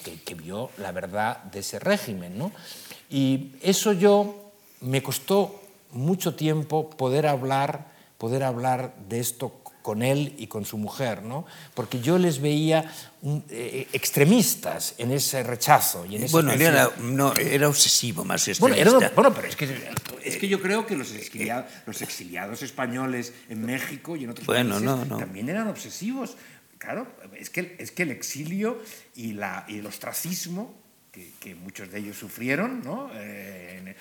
que, 0.04 0.22
que, 0.22 0.36
vio 0.36 0.70
la 0.78 0.92
verdad 0.92 1.42
de 1.46 1.60
ese 1.60 1.80
régimen. 1.80 2.38
¿no? 2.38 2.52
Y 3.10 3.54
eso 3.62 3.92
yo 3.92 4.52
me 4.82 5.02
costó 5.02 5.60
mucho 5.92 6.36
tiempo 6.36 6.92
poder 6.92 7.26
hablar, 7.26 7.88
poder 8.20 8.44
hablar 8.44 8.94
de 9.10 9.20
esto 9.20 9.54
con 9.88 10.04
él 10.04 10.34
y 10.38 10.48
con 10.48 10.66
su 10.66 10.78
mujer, 10.78 11.24
¿no? 11.24 11.46
porque 11.74 12.02
yo 12.02 12.18
les 12.18 12.42
veía 12.42 12.92
un, 13.22 13.42
eh, 13.50 13.88
extremistas 13.94 14.96
en 14.98 15.12
ese 15.14 15.44
rechazo. 15.44 16.06
Y 16.06 16.18
en 16.18 16.24
ese 16.24 16.34
bueno, 16.34 16.52
él 16.52 16.62
era, 16.62 16.92
no, 17.00 17.34
era 17.34 17.70
obsesivo 17.70 18.26
más 18.26 18.46
extremista. 18.50 18.84
Bueno, 18.84 19.00
era, 19.00 19.12
bueno, 19.16 19.34
pero 19.34 19.48
es 19.48 19.56
que, 19.56 19.90
es 20.26 20.36
que 20.36 20.50
yo 20.50 20.62
creo 20.62 20.86
que 20.86 20.98
los 20.98 21.14
exiliados, 21.14 21.72
los 21.86 22.02
exiliados 22.02 22.64
españoles 22.64 23.32
en 23.48 23.66
México 23.66 24.18
y 24.18 24.26
en 24.26 24.32
otros 24.32 24.46
bueno, 24.46 24.72
países 24.72 24.86
no, 24.86 25.06
no. 25.06 25.18
también 25.20 25.48
eran 25.48 25.70
obsesivos. 25.70 26.36
Claro, 26.80 27.08
es 27.40 27.50
que, 27.50 27.78
es 27.80 27.92
que 27.92 28.04
el 28.04 28.12
exilio 28.12 28.84
y, 29.16 29.32
la, 29.32 29.64
y 29.70 29.78
el 29.78 29.86
ostracismo, 29.86 30.76
que, 31.14 31.32
que 31.40 31.56
muchos 31.56 31.90
de 31.90 32.00
ellos 32.00 32.18
sufrieron, 32.18 32.82
¿no? 32.84 33.10
Eh, 33.14 33.78
en, 33.80 33.88
eh, 33.88 33.96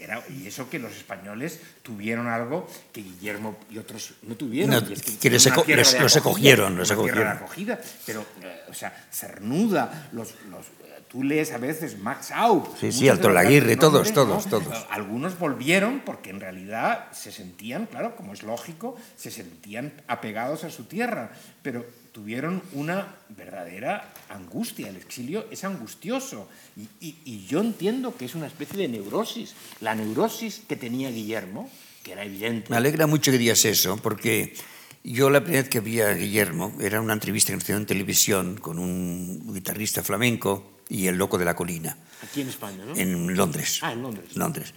era, 0.00 0.22
y 0.28 0.46
eso 0.46 0.68
que 0.68 0.78
los 0.78 0.94
españoles 0.96 1.60
tuvieron 1.82 2.26
algo 2.28 2.66
que 2.92 3.02
Guillermo 3.02 3.58
y 3.70 3.78
otros 3.78 4.14
no 4.22 4.36
tuvieron. 4.36 4.70
No, 4.70 4.92
es 4.92 5.02
que 5.02 5.18
que 5.18 5.30
les, 5.30 5.44
les, 5.44 5.52
acogida, 5.52 5.76
los 6.00 6.16
acogieron, 6.16 6.76
los 6.76 6.90
acogieron. 6.90 7.28
Acogida, 7.28 7.80
pero, 8.06 8.24
eh, 8.42 8.62
o 8.68 8.74
sea, 8.74 9.06
Cernuda, 9.10 10.08
los, 10.12 10.34
los, 10.50 10.66
tú 11.08 11.22
lees 11.22 11.52
a 11.52 11.58
veces 11.58 11.98
Max 11.98 12.32
Aup. 12.32 12.76
Sí, 12.78 12.90
sí, 12.90 13.08
Alto 13.08 13.30
Laguirre, 13.30 13.76
todos, 13.76 14.12
todos, 14.12 14.46
¿no? 14.46 14.50
todos. 14.50 14.86
Algunos 14.90 15.38
volvieron 15.38 16.02
porque 16.04 16.30
en 16.30 16.40
realidad 16.40 17.12
se 17.12 17.30
sentían, 17.30 17.86
claro, 17.86 18.16
como 18.16 18.32
es 18.32 18.42
lógico, 18.42 18.96
se 19.16 19.30
sentían 19.30 19.92
apegados 20.08 20.64
a 20.64 20.70
su 20.70 20.84
tierra, 20.84 21.30
pero 21.62 21.86
tuvieron 22.14 22.62
una 22.72 23.16
verdadera 23.30 24.14
angustia. 24.28 24.88
El 24.88 24.96
exilio 24.96 25.46
es 25.50 25.64
angustioso 25.64 26.48
y, 26.76 27.16
y, 27.24 27.44
yo 27.46 27.60
entiendo 27.60 28.16
que 28.16 28.24
es 28.24 28.36
una 28.36 28.46
especie 28.46 28.78
de 28.78 28.88
neurosis. 28.88 29.54
La 29.80 29.96
neurosis 29.96 30.62
que 30.68 30.76
tenía 30.76 31.10
Guillermo, 31.10 31.68
que 32.04 32.12
era 32.12 32.24
evidente. 32.24 32.70
Me 32.70 32.76
alegra 32.76 33.08
mucho 33.08 33.32
que 33.32 33.38
digas 33.38 33.64
eso, 33.64 33.96
porque 33.96 34.54
yo 35.02 35.28
la 35.28 35.40
primera 35.40 35.62
vez 35.62 35.70
que 35.70 35.80
vi 35.80 36.00
a 36.00 36.14
Guillermo 36.14 36.72
era 36.80 37.00
una 37.00 37.14
entrevista 37.14 37.52
que 37.52 37.58
hizo 37.58 37.76
en 37.76 37.84
televisión 37.84 38.58
con 38.58 38.78
un 38.78 39.52
guitarrista 39.52 40.04
flamenco 40.04 40.78
y 40.88 41.08
el 41.08 41.16
loco 41.16 41.36
de 41.36 41.46
la 41.46 41.56
colina. 41.56 41.98
Aquí 42.22 42.42
en 42.42 42.48
España, 42.48 42.84
¿no? 42.86 42.94
En 42.96 43.36
Londres. 43.36 43.80
Ah, 43.82 43.92
en 43.92 44.02
Londres. 44.02 44.36
Londres. 44.36 44.72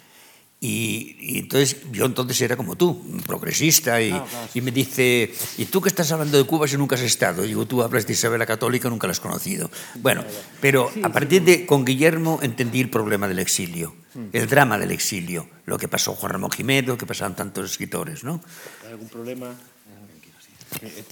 Y, 0.59 1.37
entonces 1.37 1.77
yo 1.91 2.05
entonces 2.05 2.41
era 2.41 2.57
como 2.57 2.75
tú, 2.75 3.03
progresista, 3.27 4.01
y, 4.01 4.19
y, 4.55 4.61
me 4.61 4.71
dice, 4.71 5.31
¿y 5.57 5.65
tú 5.65 5.81
que 5.81 5.89
estás 5.89 6.11
hablando 6.11 6.37
de 6.37 6.45
Cuba 6.45 6.67
si 6.67 6.77
nunca 6.77 6.95
has 6.95 7.01
estado? 7.01 7.45
Y 7.45 7.49
digo, 7.49 7.67
tú 7.67 7.83
hablas 7.83 8.07
de 8.07 8.13
Isabel 8.13 8.39
la 8.39 8.47
Católica, 8.47 8.89
nunca 8.89 9.05
la 9.05 9.11
has 9.11 9.19
conocido. 9.19 9.69
Bueno, 9.95 10.23
pero 10.59 10.91
a 11.03 11.09
partir 11.09 11.43
de 11.43 11.67
con 11.67 11.85
Guillermo 11.85 12.39
entendí 12.41 12.81
el 12.81 12.89
problema 12.89 13.27
del 13.27 13.37
exilio, 13.37 13.95
el 14.33 14.47
drama 14.47 14.79
del 14.79 14.91
exilio, 14.91 15.47
lo 15.65 15.77
que 15.77 15.87
pasó 15.87 16.15
Juan 16.15 16.33
Ramón 16.33 16.51
Jiménez, 16.51 16.87
lo 16.87 16.97
que 16.97 17.05
pasaban 17.05 17.35
tantos 17.35 17.69
escritores, 17.71 18.23
¿no? 18.23 18.41
¿Hay 18.83 18.91
algún 18.91 19.09
problema? 19.09 19.53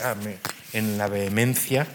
Ah, 0.03 0.15
en 0.73 0.97
la 0.97 1.07
vehemencia. 1.07 1.87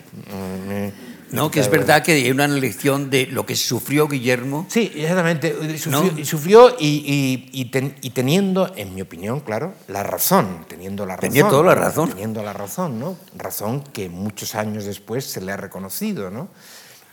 No, 1.33 1.51
que 1.51 1.61
es 1.61 1.71
verdad 1.71 2.03
que 2.03 2.13
hay 2.13 2.31
una 2.31 2.49
lección 2.49 3.11
de 3.11 3.27
lo 3.27 3.47
que 3.47 3.57
sufrió 3.57 4.09
Guillermo. 4.09 4.67
Sí, 4.69 4.93
exactamente. 4.95 5.79
Sufrió, 5.79 6.25
sufrió 6.25 6.77
y, 6.79 8.11
teniendo, 8.15 8.73
en 8.77 8.95
mi 8.95 9.03
opinión, 9.03 9.41
claro, 9.41 9.75
la 9.89 10.03
razón. 10.03 10.65
Teniendo 10.69 11.07
la 11.07 11.17
razón. 11.17 11.31
Tenía 11.31 11.49
toda 11.49 11.63
la 11.63 11.75
razón. 11.75 12.09
Teniendo 12.11 12.43
la 12.43 12.53
razón, 12.53 12.99
¿no? 12.99 13.17
Razón 13.37 13.83
que 13.83 14.09
muchos 14.09 14.55
años 14.55 14.85
después 14.85 15.25
se 15.25 15.41
le 15.41 15.53
ha 15.53 15.57
reconocido, 15.57 16.31
¿no? 16.31 16.49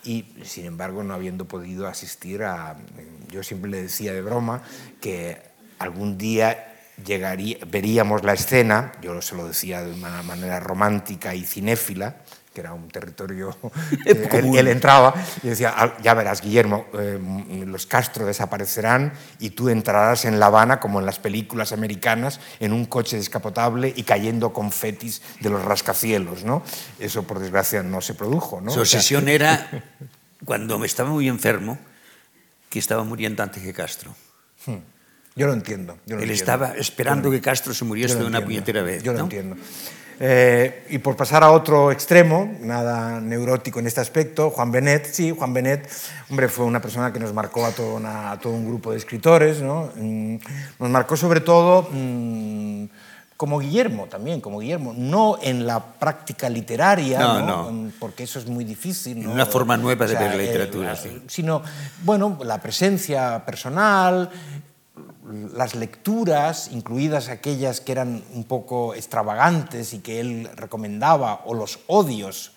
Y, 0.04 0.26
sin 0.44 0.66
embargo, 0.66 1.04
no 1.04 1.14
habiendo 1.14 1.46
podido 1.46 1.88
asistir 1.88 2.44
a. 2.44 2.78
Yo 3.30 3.44
siempre 3.44 3.70
le 3.70 3.82
decía 3.82 4.14
de 4.14 4.22
broma 4.22 4.62
que 5.02 5.42
algún 5.80 6.18
día 6.18 6.74
llegaría, 7.06 7.58
veríamos 7.68 8.24
la 8.24 8.34
escena, 8.34 8.94
yo 9.02 9.22
se 9.22 9.36
lo 9.36 9.48
decía 9.48 9.82
de 9.84 9.94
una 9.94 10.24
manera 10.24 10.60
romántica 10.60 11.36
y 11.36 11.44
cinéfila, 11.44 12.16
que 12.58 12.62
era 12.62 12.74
un 12.74 12.90
territorio 12.90 13.56
que 14.04 14.40
él, 14.40 14.68
entraba 14.68 15.14
y 15.44 15.50
decía, 15.50 15.76
ah, 15.78 15.96
ya 16.02 16.16
verás, 16.16 16.42
Guillermo, 16.42 16.88
eh, 16.98 17.20
los 17.68 17.86
Castro 17.86 18.26
desaparecerán 18.26 19.14
y 19.38 19.52
tú 19.52 19.70
entrarás 19.70 20.26
en 20.26 20.40
La 20.40 20.48
Habana, 20.48 20.80
como 20.80 21.00
en 21.00 21.06
las 21.06 21.20
películas 21.20 21.72
americanas, 21.72 22.40
en 22.60 22.74
un 22.74 22.86
coche 22.86 23.16
descapotable 23.16 23.94
y 23.96 24.02
cayendo 24.02 24.54
confetis 24.54 25.22
de 25.40 25.52
los 25.52 25.64
rascacielos. 25.64 26.46
¿no? 26.46 26.64
Eso, 26.98 27.28
por 27.28 27.38
desgracia, 27.38 27.84
no 27.84 28.02
se 28.02 28.16
produjo. 28.16 28.60
¿no? 28.60 28.72
Su 28.72 28.80
obsesión 28.80 29.28
era, 29.30 29.70
cuando 30.44 30.80
me 30.80 30.88
estaba 30.88 31.12
muy 31.12 31.28
enfermo, 31.28 31.78
que 32.72 32.80
estaba 32.80 33.04
muriendo 33.04 33.44
antes 33.44 33.62
que 33.62 33.72
Castro. 33.72 34.16
Hmm. 34.66 34.78
Yo 35.36 35.46
lo 35.46 35.54
entiendo. 35.54 36.00
Él 36.08 36.32
estaba 36.32 36.72
esperando 36.72 37.30
que 37.30 37.40
Castro 37.40 37.72
se 37.72 37.86
muriese 37.86 38.16
de 38.16 38.26
una 38.26 38.44
puñetera 38.44 38.82
vez. 38.82 39.04
Yo 39.04 39.14
lo 39.14 39.20
entiendo. 39.20 39.56
Eh, 40.20 40.88
y 40.90 40.98
por 40.98 41.16
pasar 41.16 41.44
a 41.44 41.52
otro 41.52 41.92
extremo, 41.92 42.56
nada 42.62 43.22
neurótico 43.22 43.80
en 43.80 43.88
este 43.88 44.02
aspecto, 44.02 44.50
Juan 44.50 44.72
Benet, 44.72 45.06
sí, 45.06 45.32
Juan 45.32 45.54
Benet, 45.54 45.88
hombre, 46.30 46.48
fue 46.48 46.66
una 46.66 46.82
persona 46.82 47.14
que 47.14 47.20
nos 47.20 47.34
marcó 47.34 47.66
a 47.66 47.72
todo, 47.72 48.02
todo 48.42 48.54
un 48.54 48.68
grupo 48.68 48.92
de 48.92 48.98
escritores, 48.98 49.62
¿no? 49.62 49.92
Mm, 49.96 50.38
nos 50.80 50.90
marcó 50.90 51.16
sobre 51.16 51.42
todo 51.42 51.88
mm, 51.92 52.86
como 53.38 53.60
Guillermo 53.60 54.08
también, 54.08 54.42
como 54.42 54.60
Guillermo, 54.60 54.96
no 54.98 55.38
en 55.40 55.68
la 55.68 55.80
práctica 55.86 56.50
literaria, 56.50 57.20
no, 57.20 57.72
mm, 57.72 57.92
porque 58.00 58.24
eso 58.24 58.40
es 58.40 58.48
muy 58.48 58.66
difícil. 58.66 59.24
¿no? 59.24 59.32
Una 59.32 59.46
forma 59.46 59.78
nueva 59.78 60.08
de 60.08 60.16
ver 60.16 60.36
la 60.36 60.42
literatura, 60.42 60.96
sí. 60.96 61.22
Sino, 61.28 61.62
bueno, 62.04 62.40
la 62.44 62.60
presencia 62.60 63.46
personal, 63.46 64.32
las 65.54 65.76
lecturas, 65.76 66.70
incluidas 66.72 67.30
aquellas 67.30 67.82
que 67.82 67.92
eran 67.92 68.24
un 68.34 68.46
poco 68.46 68.94
extravagantes 68.94 69.94
y 69.94 70.00
que 70.00 70.20
él 70.20 70.50
recomendaba, 70.56 71.42
o 71.46 71.54
los 71.54 71.80
odios 71.88 72.54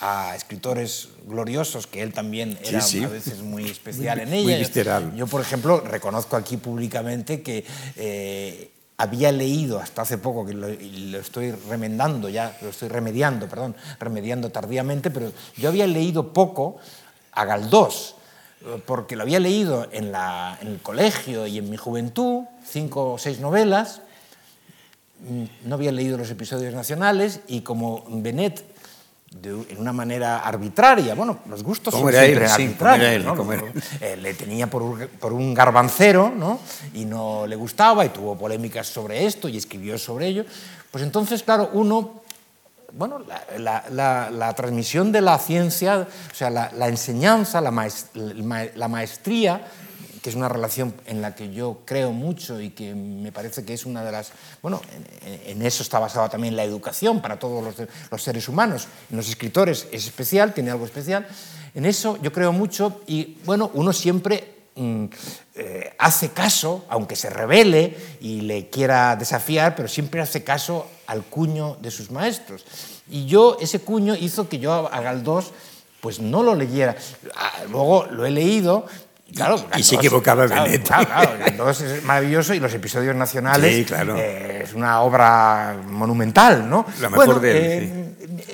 a 0.00 0.34
escritores 0.36 1.08
gloriosos, 1.26 1.86
que 1.86 2.02
él 2.02 2.12
también 2.12 2.58
era 2.62 2.80
a 2.80 3.08
veces 3.08 3.42
muy 3.42 3.64
especial 3.70 4.20
en 4.20 4.32
ellas. 4.32 4.70
Yo, 5.16 5.26
por 5.26 5.40
ejemplo, 5.40 5.80
reconozco 5.80 6.36
aquí 6.36 6.56
públicamente 6.56 7.42
que 7.42 7.64
eh, 7.96 8.70
había 8.96 9.32
leído 9.32 9.78
hasta 9.78 10.02
hace 10.02 10.18
poco, 10.18 10.46
que 10.46 10.54
lo, 10.54 10.68
lo, 10.68 11.18
estoy 11.18 11.52
remendando 11.52 12.28
ya, 12.28 12.56
lo 12.62 12.68
estoy 12.68 12.88
remediando, 12.88 13.48
perdón, 13.48 13.76
remediando 13.98 14.50
tardíamente, 14.50 15.10
pero 15.10 15.32
yo 15.56 15.68
había 15.68 15.86
leído 15.86 16.32
poco 16.32 16.78
a 17.32 17.44
Galdós, 17.44 18.14
porque 18.86 19.16
lo 19.16 19.22
había 19.22 19.40
leído 19.40 19.88
en, 19.92 20.12
el 20.62 20.80
colegio 20.82 21.46
y 21.46 21.58
en 21.58 21.70
mi 21.70 21.76
juventud, 21.76 22.44
cinco 22.64 23.12
o 23.12 23.18
seis 23.18 23.40
novelas, 23.40 24.02
mm, 25.20 25.68
no 25.68 25.74
había 25.74 25.92
leído 25.92 26.18
los 26.18 26.30
episodios 26.30 26.74
nacionales 26.74 27.40
y 27.46 27.60
como 27.60 28.04
Benet, 28.08 28.64
en 29.42 29.78
una 29.78 29.92
manera 29.92 30.38
arbitraria, 30.38 31.14
bueno, 31.14 31.40
los 31.48 31.62
gustos 31.62 31.92
son 31.92 32.10
siempre 32.10 32.46
arbitrarios, 32.46 33.24
eh, 34.00 34.16
le 34.16 34.32
tenía 34.32 34.68
por 34.68 34.82
un, 34.82 35.06
por 35.20 35.34
un 35.34 35.52
garbancero 35.52 36.32
¿no? 36.34 36.58
y 36.94 37.04
no 37.04 37.46
le 37.46 37.54
gustaba 37.54 38.06
y 38.06 38.08
tuvo 38.08 38.38
polémicas 38.38 38.86
sobre 38.86 39.26
esto 39.26 39.48
y 39.48 39.58
escribió 39.58 39.98
sobre 39.98 40.28
ello, 40.28 40.46
pues 40.90 41.04
entonces, 41.04 41.42
claro, 41.42 41.68
uno 41.74 42.22
bueno, 42.92 43.20
la, 43.58 44.54
transmisión 44.56 45.12
de 45.12 45.20
la 45.20 45.38
ciencia, 45.38 46.06
o 46.30 46.34
sea, 46.34 46.50
la, 46.50 46.88
enseñanza, 46.88 47.60
la, 47.60 47.70
maestría, 48.88 49.66
que 50.22 50.30
es 50.30 50.34
una 50.34 50.48
relación 50.48 50.94
en 51.06 51.20
la 51.20 51.34
que 51.34 51.52
yo 51.52 51.80
creo 51.84 52.12
mucho 52.12 52.60
y 52.60 52.70
que 52.70 52.94
me 52.94 53.30
parece 53.30 53.64
que 53.64 53.74
es 53.74 53.84
una 53.84 54.04
de 54.04 54.12
las... 54.12 54.32
Bueno, 54.62 54.80
en, 55.22 55.62
eso 55.62 55.82
está 55.82 55.98
basada 55.98 56.28
también 56.28 56.56
la 56.56 56.64
educación 56.64 57.20
para 57.20 57.38
todos 57.38 57.74
los, 58.10 58.22
seres 58.22 58.48
humanos. 58.48 58.88
En 59.10 59.16
los 59.16 59.28
escritores 59.28 59.86
es 59.92 60.06
especial, 60.06 60.54
tiene 60.54 60.70
algo 60.70 60.86
especial. 60.86 61.26
En 61.74 61.84
eso 61.84 62.18
yo 62.22 62.32
creo 62.32 62.52
mucho 62.52 63.02
y, 63.06 63.38
bueno, 63.44 63.70
uno 63.74 63.92
siempre 63.92 64.57
mm, 64.78 65.04
eh, 65.56 65.94
hace 65.98 66.30
caso, 66.30 66.84
aunque 66.88 67.16
se 67.16 67.30
revele 67.30 67.96
y 68.20 68.42
le 68.42 68.68
quiera 68.70 69.16
desafiar, 69.16 69.74
pero 69.74 69.88
siempre 69.88 70.20
hace 70.20 70.44
caso 70.44 70.86
al 71.06 71.24
cuño 71.24 71.76
de 71.80 71.90
sus 71.90 72.10
maestros. 72.10 72.64
Y 73.10 73.26
yo, 73.26 73.56
ese 73.60 73.80
cuño 73.80 74.14
hizo 74.14 74.48
que 74.48 74.58
yo 74.58 74.92
a 74.92 75.00
Galdós 75.00 75.52
pues 76.00 76.20
no 76.20 76.42
lo 76.42 76.54
leyera. 76.54 76.96
Ah, 77.34 77.64
luego 77.68 78.06
lo 78.06 78.24
he 78.24 78.30
leído, 78.30 78.86
Claro, 79.34 79.62
y, 79.76 79.82
se 79.82 79.96
equivocaba 79.96 80.46
Benet. 80.46 80.86
Claro, 80.86 81.06
claro, 81.06 81.30
Galdós 81.38 81.82
es 81.82 82.02
maravilloso 82.02 82.54
y 82.54 82.60
los 82.60 82.72
episodios 82.72 83.14
nacionales 83.14 83.74
sí, 83.74 83.84
claro. 83.84 84.16
Eh, 84.16 84.62
es 84.64 84.72
una 84.72 85.02
obra 85.02 85.76
monumental, 85.86 86.68
¿no? 86.68 86.86
La 87.00 87.10
mejor 87.10 87.40
de 87.40 87.78
él, 87.78 87.84
eh, 87.84 88.07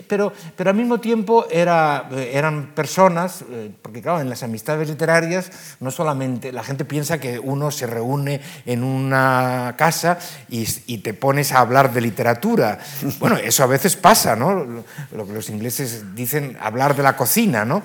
pero, 0.09 0.33
pero 0.57 0.71
al 0.71 0.77
mismo 0.77 1.01
tiempo 1.01 1.47
era, 1.51 2.09
eran 2.13 2.75
personas, 2.75 3.45
eh, 3.51 3.71
porque 3.83 4.03
claro, 4.03 4.21
en 4.21 4.31
las 4.31 4.43
amistades 4.43 4.89
literarias 4.89 5.51
no 5.81 5.91
solamente 5.91 6.53
la 6.53 6.65
gente 6.65 6.85
piensa 6.85 7.19
que 7.19 7.39
uno 7.39 7.71
se 7.71 7.87
reúne 7.87 8.41
en 8.67 8.83
una 8.83 9.75
casa 9.77 10.19
y, 10.49 10.67
y 10.87 10.99
te 10.99 11.15
pones 11.15 11.53
a 11.53 11.61
hablar 11.61 11.93
de 11.93 12.01
literatura. 12.01 12.79
Bueno, 13.25 13.37
eso 13.37 13.63
a 13.63 13.67
veces 13.67 13.97
pasa, 13.97 14.37
¿no? 14.37 14.85
Lo 15.13 15.27
que 15.27 15.33
los 15.33 15.49
ingleses 15.49 16.15
dicen 16.15 16.57
hablar 16.61 16.97
de 16.97 17.03
la 17.03 17.17
cocina, 17.17 17.65
¿no? 17.65 17.83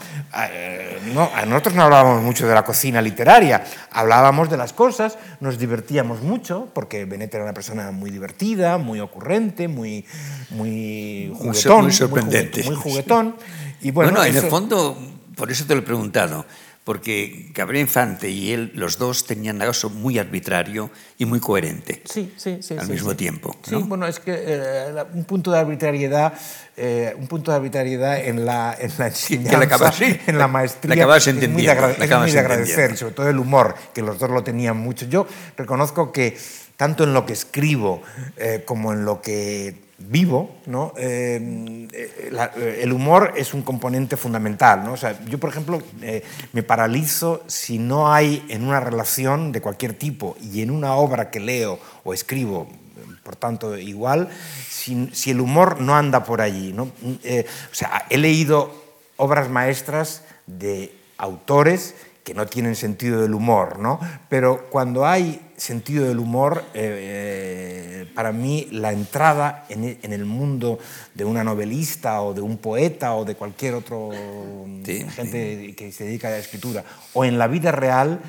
Eh, 0.52 1.00
no 1.14 1.30
nosotros 1.46 1.76
no 1.76 1.84
hablábamos 1.84 2.24
mucho 2.24 2.48
de 2.48 2.54
la 2.54 2.64
cocina 2.64 3.02
literaria, 3.02 3.64
hablábamos 3.92 4.50
de 4.50 4.58
las 4.58 4.74
cosas, 4.74 5.18
nos 5.40 5.58
divertíamos 5.58 6.22
mucho, 6.22 6.68
porque 6.74 7.06
Benet 7.06 7.34
era 7.34 7.44
una 7.44 7.54
persona 7.54 7.92
muy 7.92 8.12
divertida, 8.12 8.78
muy 8.78 9.00
ocurrente, 9.00 9.68
muy, 9.68 10.06
muy 10.52 11.34
juguetón 11.36 11.89
muy 11.90 11.98
sorprendente. 11.98 12.64
Muy, 12.64 12.76
juguetón. 12.76 13.36
Y 13.82 13.92
bueno, 13.92 14.24
en 14.24 14.36
el 14.36 14.44
fondo, 14.44 14.98
por 15.36 15.52
eso 15.52 15.66
te 15.66 15.74
lo 15.74 15.82
he 15.82 15.84
preguntado, 15.84 16.46
porque 16.84 17.52
Gabriel 17.54 17.84
Infante 17.84 18.30
y 18.30 18.52
él, 18.52 18.72
los 18.74 18.98
dos, 18.98 19.26
tenían 19.26 19.62
algo 19.62 19.90
muy 19.92 20.18
arbitrario 20.18 20.90
y 21.18 21.26
muy 21.26 21.40
coherente. 21.40 22.02
Sí, 22.06 22.34
sí, 22.36 22.58
sí. 22.62 22.76
Al 22.78 22.90
mismo 22.90 23.16
tiempo. 23.16 23.56
Sí, 23.62 23.76
bueno, 23.76 24.08
es 24.08 24.20
que 24.20 24.34
eh, 24.36 25.06
un 25.14 25.24
punto 25.24 25.52
de 25.52 25.60
arbitrariedad, 25.60 26.34
eh, 26.76 27.16
un 27.18 27.28
punto 27.28 27.52
de 27.52 27.58
arbitrariedad 27.58 28.20
en 28.20 28.46
la, 28.46 28.76
en 28.78 28.92
la 28.98 29.08
enseñanza, 29.08 29.54
en 30.26 30.38
la 30.38 30.48
maestría, 30.48 31.06
la 31.06 31.18
es 31.18 31.50
muy 31.50 31.62
de, 31.62 31.70
agradecer, 31.70 32.98
sobre 32.98 33.14
todo 33.14 33.30
el 33.30 33.38
humor, 33.38 33.76
que 33.94 34.02
los 34.02 34.18
dos 34.18 34.30
lo 34.30 34.44
tenían 34.44 34.78
mucho. 34.78 35.06
Yo 35.06 35.28
reconozco 35.58 36.12
que 36.12 36.38
tanto 36.80 37.04
en 37.04 37.14
lo 37.14 37.26
que 37.26 37.34
escribo 37.34 38.02
eh, 38.38 38.64
como 38.66 38.94
en 38.94 39.04
lo 39.04 39.22
que 39.22 39.76
vivo. 39.98 40.56
Eh, 40.96 41.88
eh, 41.92 42.80
el 42.82 42.94
humor 42.94 43.34
es 43.36 43.54
un 43.54 43.64
componente 43.64 44.16
fundamental. 44.16 44.90
yo, 45.28 45.38
por 45.40 45.50
ejemplo, 45.50 45.84
me 46.54 46.64
paralizo 46.64 47.44
si 47.48 47.80
no 47.80 48.14
hay 48.14 48.46
en 48.48 48.64
una 48.64 48.80
relación 48.80 49.52
de 49.52 49.60
cualquier 49.60 49.94
tipo 49.94 50.38
y 50.42 50.62
en 50.62 50.72
una 50.72 50.94
obra 50.94 51.30
que 51.30 51.42
leo 51.42 51.82
o 52.06 52.14
escribo 52.14 52.70
Por 53.24 53.36
tanto, 53.36 53.78
igual, 53.78 54.30
si, 54.70 55.32
el 55.32 55.42
humor 55.42 55.82
no 55.82 55.98
anda 55.98 56.24
por 56.24 56.40
allí. 56.40 56.74
he 58.10 58.18
leído 58.18 58.72
obras 59.18 59.50
maestras 59.50 60.24
de 60.48 60.96
autores 61.18 61.96
que 62.24 62.34
no 62.34 62.46
tienen 62.46 62.76
sentido 62.76 63.22
del 63.22 63.34
humor, 63.34 63.80
¿no? 63.80 64.00
Pero 64.30 64.70
cuando 64.70 65.06
hay 65.06 65.42
sentido 65.58 66.08
del 66.08 66.20
humor, 66.20 66.64
eh, 66.74 68.06
eh, 68.06 68.12
para 68.14 68.32
mí 68.32 68.68
la 68.72 68.92
entrada 68.92 69.66
en, 69.70 69.98
en, 70.02 70.14
el 70.14 70.26
mundo 70.26 70.80
de 71.14 71.26
una 71.26 71.44
novelista 71.44 72.22
o 72.22 72.34
de 72.34 72.42
un 72.42 72.58
poeta 72.58 73.16
o 73.16 73.26
de 73.26 73.36
cualquier 73.36 73.74
otro 73.74 74.12
sí, 74.86 75.06
gente 75.10 75.66
sí. 75.68 75.74
que 75.74 75.92
se 75.92 76.06
dedica 76.06 76.28
a 76.28 76.32
la 76.32 76.38
escritura 76.38 76.84
o 77.14 77.26
en 77.26 77.38
la 77.38 77.48
vida 77.48 77.72
real 77.72 78.20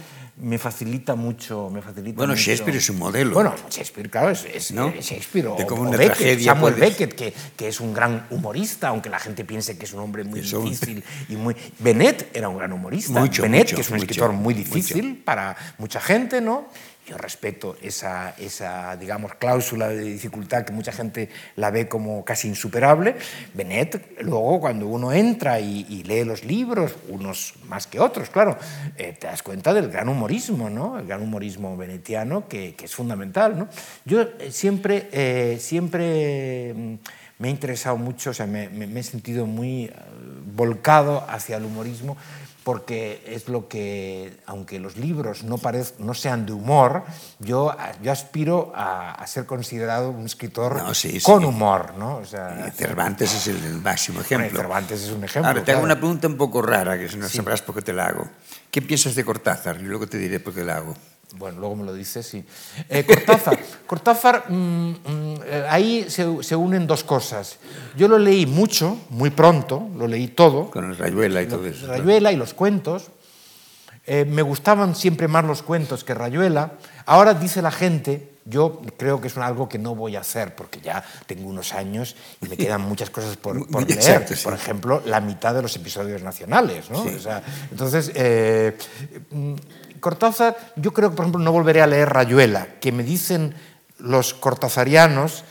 me 0.41 0.59
facilita 0.59 1.15
mucho. 1.15 1.71
Me 1.71 1.83
facilita 1.83 2.17
bueno, 2.17 2.33
mucho. 2.33 2.43
Shakespeare 2.43 2.77
es 2.79 2.91
un 2.91 2.99
modelo. 2.99 3.35
Bueno, 3.35 3.55
Shakespeare, 3.71 4.09
claro, 4.11 4.31
es, 4.31 4.45
es 4.45 4.73
¿No? 4.73 4.91
Shakespeare. 4.93 5.47
O, 5.49 5.57
De 5.57 5.67
cómo 5.67 5.83
o 5.83 5.89
una 5.89 5.99
Beckett, 5.99 6.17
tragedia 6.17 6.53
Samuel 6.53 6.75
puedes- 6.75 6.91
Beckett, 6.99 7.15
que, 7.15 7.35
que 7.57 7.69
es 7.69 7.81
un 7.81 7.93
gran 7.93 8.27
humorista, 8.31 8.89
aunque 8.89 9.09
la 9.09 9.19
gente 9.19 9.45
piense 9.45 9.77
que 9.79 9.85
es 9.85 9.93
un 9.93 10.01
hombre 10.01 10.25
muy 10.25 10.41
Eso- 10.41 10.61
difícil 10.63 11.05
y 11.29 11.37
muy. 11.37 11.55
Bennett 11.79 12.31
era 12.35 12.49
un 12.49 12.59
gran 12.59 12.73
humorista. 12.73 13.21
Mucho, 13.21 13.43
Bennett, 13.43 13.65
mucho, 13.65 13.77
que 13.77 13.83
es 13.83 13.89
un 13.91 13.95
mucho, 13.97 14.05
escritor 14.05 14.33
muy 14.33 14.55
difícil 14.55 15.23
para 15.25 15.57
mucha 15.79 16.01
gente, 16.01 16.41
¿no? 16.41 16.69
Yo 17.11 17.19
respeto 17.19 17.77
esa, 17.83 18.37
esa, 18.39 18.97
digamos, 18.97 19.35
cláusula 19.35 19.89
de 19.89 20.03
dificultad 20.03 20.65
que 20.65 20.73
mucha 20.73 20.93
gente 20.93 21.29
la 21.57 21.73
ve 21.73 21.89
como 21.89 22.25
casi 22.25 22.47
insuperable. 22.47 23.17
Bennett, 23.53 24.21
luego, 24.21 24.61
cuando 24.61 24.87
uno 24.87 25.13
entra 25.13 25.59
y, 25.59 26.05
lee 26.05 26.23
los 26.23 26.45
libros, 26.45 26.95
unos 27.09 27.55
más 27.67 27.89
que 27.89 27.99
otros, 27.99 28.31
claro, 28.31 28.57
eh, 28.97 29.17
te 29.19 29.27
das 29.27 29.43
cuenta 29.43 29.75
del 29.75 29.91
gran 29.91 30.09
humorismo, 30.09 30.71
¿no? 30.71 31.01
El 31.01 31.07
gran 31.09 31.21
humorismo 31.21 31.77
venetiano 31.77 32.47
que, 32.47 32.77
es 32.81 32.95
fundamental, 32.95 33.59
¿no? 33.59 33.69
Yo 34.05 34.21
eh, 34.21 34.53
siempre, 34.53 35.09
eh, 35.11 35.59
siempre 35.59 36.73
mm, 36.73 36.95
me 37.41 37.49
ha 37.49 37.51
interesado 37.51 37.97
mucho, 37.97 38.31
o 38.31 38.35
sea, 38.35 38.47
me, 38.47 38.69
he 38.69 39.03
sentido 39.03 39.47
muy 39.47 39.91
volcado 40.55 41.25
hacia 41.29 41.57
el 41.57 41.65
humorismo 41.65 42.17
porque 42.65 43.23
es 43.27 43.49
lo 43.49 43.69
que, 43.69 44.37
aunque 44.47 44.79
los 44.79 44.97
libros 44.97 45.43
no, 45.45 45.57
parez- 45.59 45.95
no 45.99 46.15
sean 46.15 46.47
de 46.47 46.53
humor, 46.53 47.05
yo, 47.39 47.75
yo 48.03 48.13
aspiro 48.13 48.73
a, 48.75 49.13
a 49.13 49.27
ser 49.27 49.47
considerado 49.47 50.11
un 50.11 50.27
escritor 50.27 50.77
No, 50.77 50.95
sí, 50.95 51.21
con 51.21 51.41
sí. 51.41 51.47
humor, 51.47 51.95
¿no? 51.97 52.17
O 52.19 52.25
sea, 52.25 52.71
Cervantes 52.77 53.35
es 53.35 53.47
el, 53.49 53.81
máximo 53.81 54.21
bueno, 54.21 54.45
ejemplo. 54.45 54.61
Cervantes 54.61 55.03
es 55.03 55.11
un 55.11 55.25
ejemplo. 55.25 55.49
Ahora, 55.49 55.65
te 55.65 55.73
hago 55.73 55.81
claro. 55.81 55.93
una 55.95 56.01
pregunta 56.01 56.27
un 56.29 56.37
poco 56.37 56.63
rara, 56.63 56.99
que 56.99 57.09
no 57.17 57.29
sabrás 57.29 57.63
por 57.63 57.75
qué 57.77 57.83
te 57.83 57.93
la 57.93 58.07
hago. 58.07 58.29
¿Qué 58.71 58.83
piensas 58.83 59.15
de 59.15 59.25
Cortázar? 59.25 59.77
Y 59.81 59.85
luego 59.85 60.07
te 60.07 60.19
diré 60.19 60.39
por 60.41 60.55
qué 60.55 60.63
la 60.65 60.77
hago. 60.77 60.95
Bueno, 61.37 61.61
luego 61.61 61.77
me 61.77 61.85
lo 61.85 61.95
dices, 61.95 62.27
sí. 62.27 62.45
Eh, 62.89 63.05
Cortázar, 63.05 63.59
Cortázar 63.87 64.51
mm, 64.51 64.55
mm, 64.55 65.35
eh, 65.45 65.67
ahí 65.69 66.07
se, 66.09 66.43
se 66.43 66.57
unen 66.57 66.87
dos 66.87 67.05
cosas. 67.05 67.59
Yo 67.97 68.09
lo 68.09 68.19
leí 68.19 68.47
mucho, 68.47 68.99
muy 69.11 69.31
pronto, 69.31 69.89
lo 69.97 70.07
leí 70.07 70.29
todo. 70.29 70.71
Con 70.71 70.91
el 70.91 70.97
Rayuela 70.97 71.43
y 71.43 71.47
todo 71.47 71.67
eso. 71.67 71.87
Rayuela 71.87 72.33
y 72.33 72.37
los 72.37 72.55
cuentos. 72.55 73.11
Eh, 74.07 74.25
me 74.25 74.43
gustaban 74.43 74.97
siempre 74.97 75.29
más 75.29 75.45
los 75.45 75.63
cuentos 75.63 76.05
que 76.05 76.15
Rayuela. 76.15 76.73
Ahora 77.07 77.35
dice 77.35 77.63
la 77.63 77.71
gente, 77.71 78.33
yo 78.45 78.81
creo 78.97 79.21
que 79.21 79.29
es 79.29 79.37
algo 79.37 79.69
que 79.69 79.79
no 79.79 79.95
voy 79.95 80.17
a 80.17 80.21
hacer 80.21 80.57
porque 80.57 80.81
ya 80.81 81.05
tengo 81.27 81.49
unos 81.49 81.75
años 81.75 82.17
y 82.41 82.49
me 82.49 82.57
quedan 82.57 82.81
muchas 82.81 83.11
cosas 83.11 83.37
por, 83.37 83.69
por 83.71 83.87
leer. 83.87 83.99
Exacto, 83.99 84.35
sí. 84.35 84.43
Por 84.43 84.55
ejemplo, 84.55 85.03
la 85.07 85.21
mitad 85.21 85.55
de 85.55 85.63
los 85.63 85.77
episodios 85.77 86.23
nacionales. 86.23 86.91
¿no? 86.91 87.03
Sí. 87.05 87.11
O 87.11 87.21
sea, 87.21 87.43
entonces, 87.71 88.11
eh, 88.15 88.77
Cortázar, 90.01 90.57
yo 90.77 90.93
creo 90.93 91.11
que, 91.11 91.17
por 91.17 91.25
ejemplo, 91.25 91.43
no 91.43 91.53
volveré 91.53 91.83
a 91.83 91.87
leer 91.87 92.09
Rayuela, 92.09 92.67
que 92.81 92.91
me 92.93 93.03
dicen 93.03 93.55
los 93.99 94.35
cortazarianos 94.35 95.45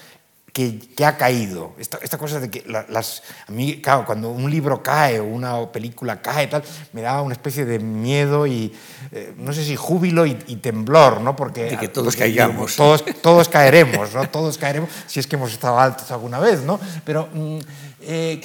que, 0.52 0.80
que 0.80 1.06
ha 1.06 1.16
caído. 1.16 1.74
Esta, 1.78 2.00
esta 2.02 2.18
cosa 2.18 2.40
de 2.40 2.50
que 2.50 2.64
la- 2.68 2.84
las, 2.90 3.22
a 3.48 3.52
mí, 3.52 3.80
claro, 3.82 4.04
cuando 4.06 4.32
un 4.32 4.50
libro 4.50 4.82
cae 4.82 5.20
o 5.20 5.24
una 5.26 5.72
película 5.72 6.20
cae, 6.24 6.48
tal, 6.48 6.64
me 6.92 7.02
da 7.02 7.22
una 7.22 7.34
especie 7.34 7.66
de 7.66 7.78
miedo 7.78 8.48
y, 8.48 8.74
eh, 9.12 9.34
no 9.38 9.54
sé 9.54 9.64
si 9.64 9.76
júbilo 9.76 10.26
y, 10.26 10.36
y 10.48 10.56
temblor, 10.56 11.22
¿no? 11.22 11.36
Porque, 11.36 11.66
De 11.66 11.78
que 11.78 11.88
todos 11.88 12.08
porque, 12.16 12.20
caigamos. 12.22 12.76
Todos, 12.76 13.06
todos 13.22 13.48
caeremos, 13.48 14.12
¿no? 14.16 14.28
Todos 14.28 14.58
caeremos, 14.58 14.90
si 15.06 15.20
es 15.20 15.28
que 15.28 15.36
hemos 15.36 15.52
estado 15.54 15.80
altos 15.80 16.10
alguna 16.12 16.40
vez, 16.40 16.62
¿no? 16.64 16.80
Pero 17.06 17.30
mm, 17.32 17.58
eh, 18.02 18.42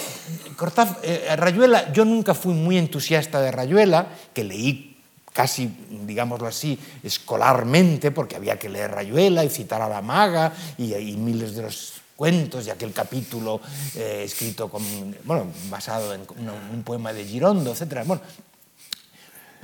Cortázar, 0.57 0.99
eh, 1.03 1.35
Rayuela, 1.37 1.91
yo 1.93 2.05
nunca 2.05 2.35
fui 2.35 2.53
muy 2.53 2.77
entusiasta 2.77 3.41
de 3.41 3.51
Rayuela, 3.51 4.09
que 4.35 4.45
leí 4.45 4.94
casi, 5.35 5.69
digámoslo 6.07 6.47
así, 6.47 6.79
escolarmente, 7.03 8.11
porque 8.13 8.37
había 8.37 8.59
que 8.59 8.69
leer 8.71 8.93
Rayuela 8.93 9.45
y 9.45 9.51
citar 9.51 9.83
a 9.83 9.89
la 9.91 10.01
maga 10.01 10.53
y, 10.79 10.95
y 10.95 11.17
miles 11.19 11.55
de 11.55 11.63
los 11.63 11.95
cuentos 12.17 12.67
y 12.67 12.71
aquel 12.71 12.93
capítulo 12.93 13.61
eh, 13.97 14.23
escrito 14.25 14.71
con, 14.71 14.83
bueno, 15.25 15.49
basado 15.69 16.15
en 16.15 16.21
un, 16.39 16.49
un 16.73 16.83
poema 16.85 17.13
de 17.13 17.25
Girondo, 17.27 17.73
etc. 17.73 18.03
Bueno, 18.07 18.23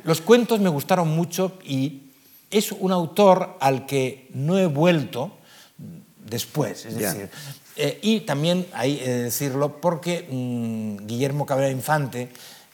los 0.05 0.21
cuentos 0.21 0.61
me 0.61 0.68
gustaron 0.68 1.09
mucho 1.09 1.59
y 1.64 2.03
es 2.51 2.73
un 2.73 2.91
autor 2.91 3.57
al 3.61 3.87
que 3.87 4.29
no 4.35 4.59
he 4.59 4.66
vuelto 4.66 5.31
después. 6.27 6.85
Es 6.87 6.97
Ya. 6.99 7.12
decir, 7.14 7.31
eh, 7.77 7.99
y 8.03 8.21
también 8.21 8.66
hay 8.73 8.97
que 8.97 9.09
decirlo 9.11 9.81
porque 9.81 10.27
mm, 10.29 11.07
Guillermo 11.07 11.47
Cabrera 11.47 11.71
Infante, 11.71 12.31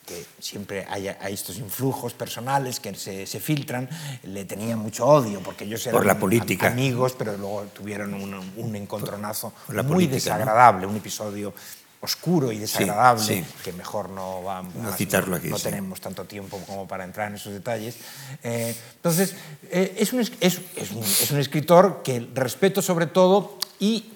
que 0.07 0.25
siempre 0.39 0.87
hay, 0.89 1.09
hay 1.09 1.35
estos 1.35 1.59
influjos 1.59 2.15
personales 2.15 2.79
que 2.81 2.95
se, 2.95 3.27
se 3.27 3.41
filtran, 3.41 3.89
le 4.23 4.45
tenía 4.45 4.77
mucho 4.77 5.05
odio 5.05 5.41
porque 5.41 5.65
ellos 5.65 5.85
eran 5.87 5.99
Por 5.99 6.07
la 6.07 6.19
política. 6.19 6.69
am- 6.69 6.73
amigos, 6.75 7.15
pero 7.19 7.37
luego 7.37 7.65
tuvieron 7.75 8.15
un, 8.15 8.33
un 8.57 8.77
encontronazo 8.77 9.53
la 9.69 9.83
muy 9.83 10.07
política, 10.07 10.31
¿no? 10.31 10.39
desagradable, 10.39 10.87
un 10.87 10.97
episodio 10.97 11.53
oscuro 12.01 12.53
y 12.53 12.59
desagradable 12.59 13.25
sí. 13.25 13.45
que 13.65 13.73
mejor 13.73 14.11
no 14.11 14.45
va 14.45 14.63
No 14.63 14.93
citarlo 14.93 15.35
aquí, 15.37 15.49
no 15.49 15.57
sí. 15.59 15.65
tenemos 15.65 16.01
tanto 16.01 16.25
tiempo 16.25 16.61
como 16.67 16.87
para 16.87 17.03
entrar 17.03 17.29
en 17.29 17.35
esos 17.35 17.53
detalles. 17.53 17.97
Eh, 18.45 18.77
entonces, 18.97 19.35
eh, 19.71 19.97
es, 19.99 20.13
un, 20.13 20.21
es- 20.21 20.33
es 20.41 20.91
un- 20.93 21.03
es 21.03 21.31
un 21.33 21.39
escritor 21.41 22.03
que 22.05 22.29
respeto 22.33 22.81
sobre 22.81 23.07
todo 23.07 23.59
y 23.81 24.13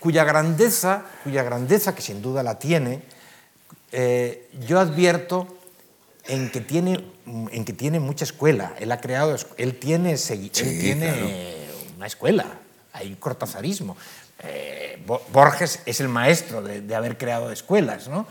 cuya 0.00 0.24
grandeza, 0.24 1.04
cuya 1.22 1.44
grandeza, 1.44 1.94
que 1.94 2.02
sin 2.02 2.20
duda 2.22 2.42
la 2.42 2.58
tiene, 2.58 3.02
eh, 3.92 4.48
yo 4.66 4.80
advierto 4.80 5.46
en 6.26 6.50
que 6.50 6.60
tiene, 6.60 7.04
en 7.26 7.64
que 7.64 7.72
tiene 7.72 8.00
mucha 8.00 8.24
escuela. 8.24 8.74
Él 8.78 8.92
ha 8.92 9.00
creado, 9.00 9.36
él 9.56 9.78
tiene, 9.78 10.14
segui- 10.14 10.50
él 10.60 10.68
Sí, 10.70 10.78
tiene 10.80 11.06
claro. 11.12 11.28
una 11.96 12.06
escuela, 12.06 12.46
hay 12.92 13.14
cortazarismo. 13.16 13.96
Eh, 14.44 15.00
Bo- 15.06 15.22
Borges 15.32 15.80
es 15.86 16.00
el 16.00 16.08
maestro 16.08 16.62
de, 16.62 16.80
de 16.80 16.94
haber 16.94 17.16
creado 17.18 17.50
escuelas, 17.52 18.08
¿no? 18.08 18.26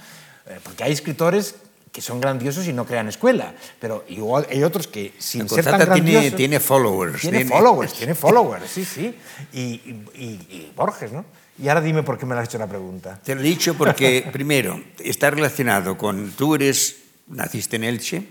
Eh, 0.48 0.60
porque 0.64 0.84
hay 0.84 0.92
escritores 0.94 1.56
que 1.92 2.02
son 2.02 2.22
grandiosos 2.22 2.68
y 2.68 2.74
no 2.74 2.86
crean 2.86 3.10
escuela, 3.10 3.54
pero 3.80 4.06
igual 4.08 4.48
hay 4.50 4.64
otros 4.64 4.88
que 4.88 5.14
sin 5.20 5.48
ser 5.50 5.64
tan 5.66 5.74
Cortázar 5.74 5.94
tiene, 5.96 6.12
grandiosos... 6.12 6.38
tiene 6.38 6.60
followers. 6.62 7.22
Tiene 7.22 7.46
followers, 7.46 7.94
tiene 7.94 8.16
followers, 8.16 8.70
sí, 8.72 8.86
sí. 8.86 9.16
Y, 9.52 9.60
y- 9.62 10.06
y- 10.16 10.48
y 10.50 10.74
Borges, 10.76 11.12
¿no? 11.12 11.26
Y 11.62 11.70
ahora 11.70 11.82
dime 11.82 12.02
por 12.02 12.18
qué 12.18 12.26
me 12.26 12.34
has 12.36 12.46
hecho 12.46 12.58
la 12.58 12.68
pregunta. 12.68 13.20
Te 13.24 13.36
lo 13.36 13.42
he 13.42 13.44
dicho 13.44 13.76
porque, 13.76 14.28
primero, 14.34 14.82
está 14.98 15.30
relacionado 15.30 15.98
con. 15.98 16.32
Tú 16.32 16.56
eres. 16.56 16.98
Naciste 17.28 17.78
en 17.78 17.84
Elche. 17.84 18.24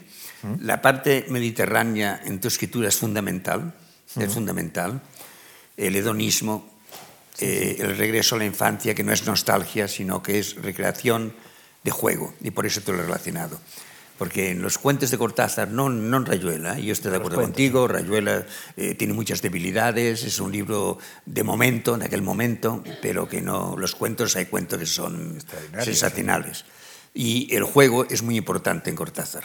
La 0.60 0.82
parte 0.82 1.26
mediterránea 1.28 2.20
en 2.24 2.40
tu 2.40 2.48
escritura 2.48 2.88
es 2.88 2.96
fundamental. 2.96 3.72
Es 4.18 4.34
fundamental. 4.34 5.00
El 5.76 5.96
hedonismo, 5.96 6.68
eh, 7.38 7.76
el 7.78 7.96
regreso 7.96 8.34
a 8.34 8.38
la 8.38 8.44
infancia, 8.44 8.94
que 8.94 9.04
no 9.04 9.12
es 9.12 9.24
nostalgia, 9.26 9.86
sino 9.86 10.22
que 10.22 10.38
es 10.38 10.56
recreación 10.56 11.34
de 11.84 11.90
juego. 11.90 12.34
Y 12.42 12.50
por 12.50 12.66
eso 12.66 12.80
te 12.80 12.92
lo 12.92 12.98
he 12.98 13.02
relacionado. 13.02 13.60
Porque 14.20 14.50
en 14.50 14.60
los 14.60 14.76
cuentos 14.76 15.10
de 15.10 15.16
Cortázar, 15.16 15.70
no, 15.70 15.88
no 15.88 16.18
en 16.18 16.26
Rayuela, 16.26 16.78
yo 16.78 16.92
estoy 16.92 17.10
de 17.10 17.16
acuerdo 17.16 17.36
cuentos, 17.38 17.52
contigo, 17.54 17.88
Rayuela 17.88 18.44
eh, 18.76 18.94
tiene 18.94 19.14
muchas 19.14 19.40
debilidades, 19.40 20.24
es 20.24 20.38
un 20.40 20.52
libro 20.52 20.98
de 21.24 21.42
momento, 21.42 21.94
en 21.94 22.02
aquel 22.02 22.20
momento, 22.20 22.84
pero 23.00 23.26
que 23.26 23.40
no, 23.40 23.78
los 23.78 23.94
cuentos, 23.94 24.36
hay 24.36 24.44
cuentos 24.44 24.78
que 24.78 24.84
son 24.84 25.38
sensacionales. 25.82 26.66
Y 27.14 27.48
el 27.54 27.64
juego 27.64 28.04
es 28.10 28.22
muy 28.22 28.36
importante 28.36 28.90
en 28.90 28.96
Cortázar. 28.96 29.44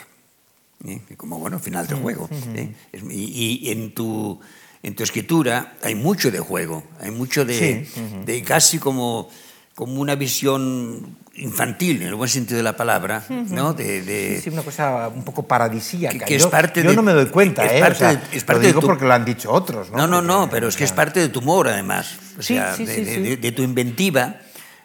¿eh? 0.85 0.99
Como, 1.15 1.39
bueno, 1.39 1.57
final 1.57 1.87
del 1.87 1.99
juego. 1.99 2.27
¿eh? 2.31 2.75
Y, 3.09 3.69
y 3.69 3.71
en, 3.71 3.93
tu, 3.93 4.41
en 4.83 4.93
tu 4.93 5.03
escritura 5.03 5.77
hay 5.83 5.95
mucho 5.95 6.31
de 6.31 6.39
juego, 6.39 6.83
hay 6.99 7.11
mucho 7.11 7.45
de, 7.45 7.87
de 8.25 8.43
casi 8.43 8.77
como, 8.77 9.29
como 9.75 9.99
una 10.01 10.15
visión 10.15 11.17
infantil, 11.35 12.01
en 12.01 12.07
el 12.07 12.15
buen 12.15 12.29
sentido 12.29 12.55
de 12.57 12.63
la 12.63 12.77
palabra, 12.77 13.25
¿no? 13.29 13.73
De, 13.73 14.01
de- 14.03 14.39
Sí, 14.41 14.49
una 14.49 14.61
cosa 14.61 15.09
un 15.09 15.23
poco 15.23 15.43
paradisíaca. 15.45 16.17
Que- 16.17 16.23
que 16.25 16.35
es 16.37 16.43
yo, 16.43 16.49
parte 16.49 16.81
yo 16.81 16.91
de- 16.91 16.95
no 16.95 17.01
me 17.03 17.11
doy 17.11 17.25
cuenta, 17.25 17.65
es 17.65 17.73
¿eh? 17.73 17.79
parte 17.81 17.95
O 17.95 17.99
sea, 18.09 18.15
de- 18.15 18.37
es 18.37 18.43
parte 18.45 18.53
lo 18.53 18.59
de 18.61 18.67
digo 18.67 18.79
tu- 18.79 18.87
porque 18.87 19.03
lo 19.05 19.13
han 19.13 19.25
dicho 19.25 19.51
otros, 19.51 19.91
¿no? 19.91 20.07
No, 20.07 20.21
no, 20.21 20.49
pero 20.49 20.69
es 20.69 20.77
que 20.77 20.85
es 20.85 20.93
parte 20.93 21.19
de 21.19 21.27
tu 21.27 21.39
humor, 21.39 21.67
además. 21.67 22.15
O 22.39 22.41
Sí, 22.41 22.53
sea, 22.55 22.73
sí, 22.73 22.85
de, 22.85 22.95
sí, 22.95 23.01
de- 23.03 23.15
sí. 23.15 23.21
de- 23.21 23.37
de 23.37 23.51
tu 23.51 23.63
inventiva, 23.63 24.37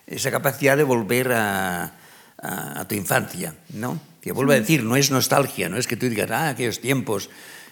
esa 0.09 0.32
capacidad 0.32 0.76
de 0.76 0.82
volver 0.82 1.32
a, 1.34 1.93
a- 2.43 2.80
a 2.80 2.88
tu 2.88 2.97
infancia, 2.97 3.55
¿no? 3.74 4.01
Que 4.20 4.32
vuelvo 4.32 4.51
a 4.51 4.57
decir, 4.57 4.82
no 4.82 4.97
es 4.97 5.12
nostalgia, 5.12 5.68
no 5.68 5.76
es 5.76 5.86
que 5.86 5.97
tú 5.97 6.09
digas, 6.09 6.28
ah, 6.32 6.49
aquellos 6.49 6.80
tiempos, 6.80 7.30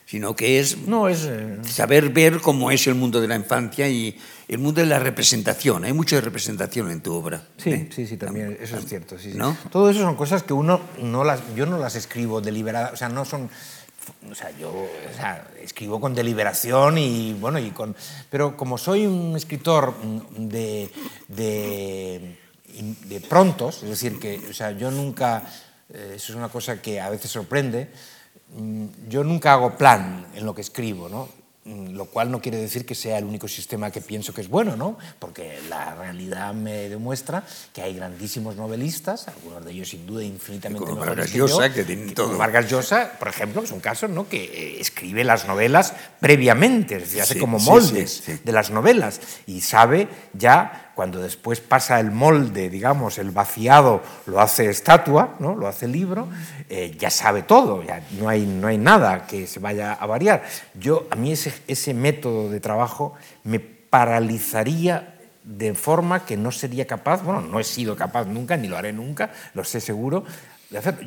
sino 0.09 0.35
que 0.35 0.59
es, 0.59 0.79
no, 0.87 1.07
es 1.07 1.27
eh, 1.27 1.59
saber 1.65 2.09
ver 2.09 2.41
cómo 2.41 2.71
es 2.71 2.87
el 2.87 2.95
mundo 2.95 3.21
de 3.21 3.29
la 3.29 3.37
infancia 3.37 3.91
y 3.91 4.19
el 4.49 4.59
mundo 4.59 4.81
de 4.81 4.87
la 4.87 4.99
representación. 4.99 5.85
Hay 5.85 5.93
mucha 5.93 6.19
representación 6.19 6.91
en 6.91 7.03
tu 7.03 7.13
obra. 7.13 7.43
Sí, 7.59 7.71
¿eh? 7.71 7.91
sí, 7.95 8.07
sí, 8.07 8.17
también, 8.17 8.57
eso 8.59 8.79
es 8.79 8.87
cierto. 8.87 9.19
Sí, 9.19 9.33
sí. 9.33 9.37
¿No? 9.37 9.55
Todo 9.71 9.91
eso 9.91 10.01
son 10.01 10.17
cosas 10.17 10.43
que 10.43 10.55
uno 10.55 10.81
no 11.03 11.25
las, 11.25 11.43
yo 11.55 11.67
no 11.67 11.77
las 11.77 11.95
escribo 11.95 12.41
deliberada, 12.41 12.93
o 12.95 12.97
sea, 12.97 13.11
no 13.11 13.27
son, 13.27 13.51
o 14.31 14.35
sea, 14.35 14.51
yo 14.59 14.71
o 14.71 15.15
sea, 15.15 15.47
escribo 15.61 16.01
con 16.01 16.15
deliberación 16.15 16.97
y 16.97 17.35
bueno, 17.35 17.59
y 17.59 17.71
con, 17.73 17.95
pero 18.31 18.57
como 18.57 18.79
soy 18.79 19.07
un 19.07 19.37
escritor 19.37 19.95
de, 20.39 20.89
de, 21.29 22.39
de 23.05 23.21
prontos, 23.21 23.83
es 23.83 23.91
decir, 23.91 24.19
que, 24.19 24.41
o 24.49 24.55
sea, 24.55 24.71
yo 24.71 24.91
nunca, 24.91 25.43
eh, 25.93 26.15
eso 26.17 26.33
es 26.33 26.37
una 26.39 26.49
cosa 26.49 26.81
que 26.81 26.99
a 26.99 27.11
veces 27.11 27.31
sorprende, 27.31 27.91
mm, 27.91 28.18
yo 29.09 29.25
nunca 29.25 29.53
hago 29.53 29.77
plan 29.77 30.27
en 30.35 30.45
lo 30.47 30.55
que 30.55 30.63
escribo, 30.63 31.09
¿no? 31.09 31.29
Mm, 31.65 31.91
lo 31.97 32.07
cual 32.07 32.31
no 32.31 32.41
quiere 32.41 32.57
decir 32.57 32.87
que 32.87 32.95
sea 32.95 33.19
el 33.19 33.25
único 33.25 33.47
sistema 33.47 33.91
que 33.91 34.01
pienso 34.01 34.33
que 34.33 34.41
es 34.41 34.49
bueno, 34.49 34.75
¿no? 34.75 34.97
Porque 35.19 35.59
la 35.69 35.95
realidad 35.97 36.55
me 36.55 36.89
demuestra 36.89 37.45
que 37.75 37.83
hay 37.83 37.95
grandísimos 37.95 38.57
novelistas, 38.57 39.29
algunos 39.29 39.63
de 39.67 39.73
ellos 39.73 39.91
sin 39.91 40.07
duda 40.07 40.25
infinitamente 40.25 40.87
Como 40.87 41.01
mejores 41.01 41.17
Vargas 41.27 41.31
que 41.31 41.39
yo, 41.39 41.75
que 41.75 41.85
tienen 41.85 42.09
que- 42.09 42.15
todo. 42.15 42.27
como 42.29 42.39
Vargas 42.39 42.71
Llosa, 42.71 43.13
por 43.19 43.29
ejemplo, 43.29 43.63
es 43.63 43.71
un 43.71 43.81
caso, 43.81 44.09
¿no? 44.09 44.27
Que 44.29 44.45
eh, 44.45 44.81
escribe 44.81 45.25
las 45.25 45.47
novelas 45.47 45.93
previamente, 46.21 46.97
es 46.97 47.03
decir, 47.03 47.21
hace 47.21 47.39
como 47.39 47.59
moldes 47.59 48.23
sí, 48.25 48.33
sí. 48.37 48.41
de 48.43 48.53
las 48.53 48.71
novelas 48.71 49.21
y 49.47 49.61
sabe 49.61 50.09
ya 50.33 50.88
cuando 50.99 51.21
después 51.21 51.61
pasa 51.61 52.01
el 52.01 52.11
molde, 52.11 52.69
digamos, 52.69 53.19
el 53.19 53.31
vaciado 53.31 54.03
lo 54.27 54.41
hace 54.41 54.69
estatua, 54.69 55.37
¿no? 55.39 55.55
lo 55.55 55.69
hace 55.69 55.87
libro, 55.87 56.27
eh, 56.69 56.93
ya 56.99 57.09
sabe 57.09 57.43
todo, 57.45 57.85
ya 57.85 58.03
no 58.19 58.29
hay, 58.29 58.45
no 58.45 58.67
hay 58.67 58.79
nada 58.79 59.25
que 59.25 59.47
se 59.47 59.61
vaya 59.61 59.93
a 59.93 60.07
variar. 60.07 60.43
Yo, 60.75 61.07
a 61.13 61.15
mí 61.15 61.31
ese, 61.31 61.55
ese 61.69 61.95
método 61.95 62.51
de 62.51 62.59
trabajo 62.59 63.15
me 63.45 63.61
paralizaría 63.61 65.15
de 65.45 65.73
forma 65.77 66.27
que 66.27 66.37
no 66.37 66.51
sería 66.51 66.89
capaz, 66.89 67.23
bueno, 67.23 67.43
no 67.43 67.61
he 67.61 67.65
sido 67.65 67.95
capaz 67.95 68.25
nunca, 68.25 68.57
ni 68.57 68.67
lo 68.67 68.77
haré 68.77 68.93
nunca, 68.93 69.31
lo 69.55 69.63
sé 69.63 69.81
seguro. 69.81 70.25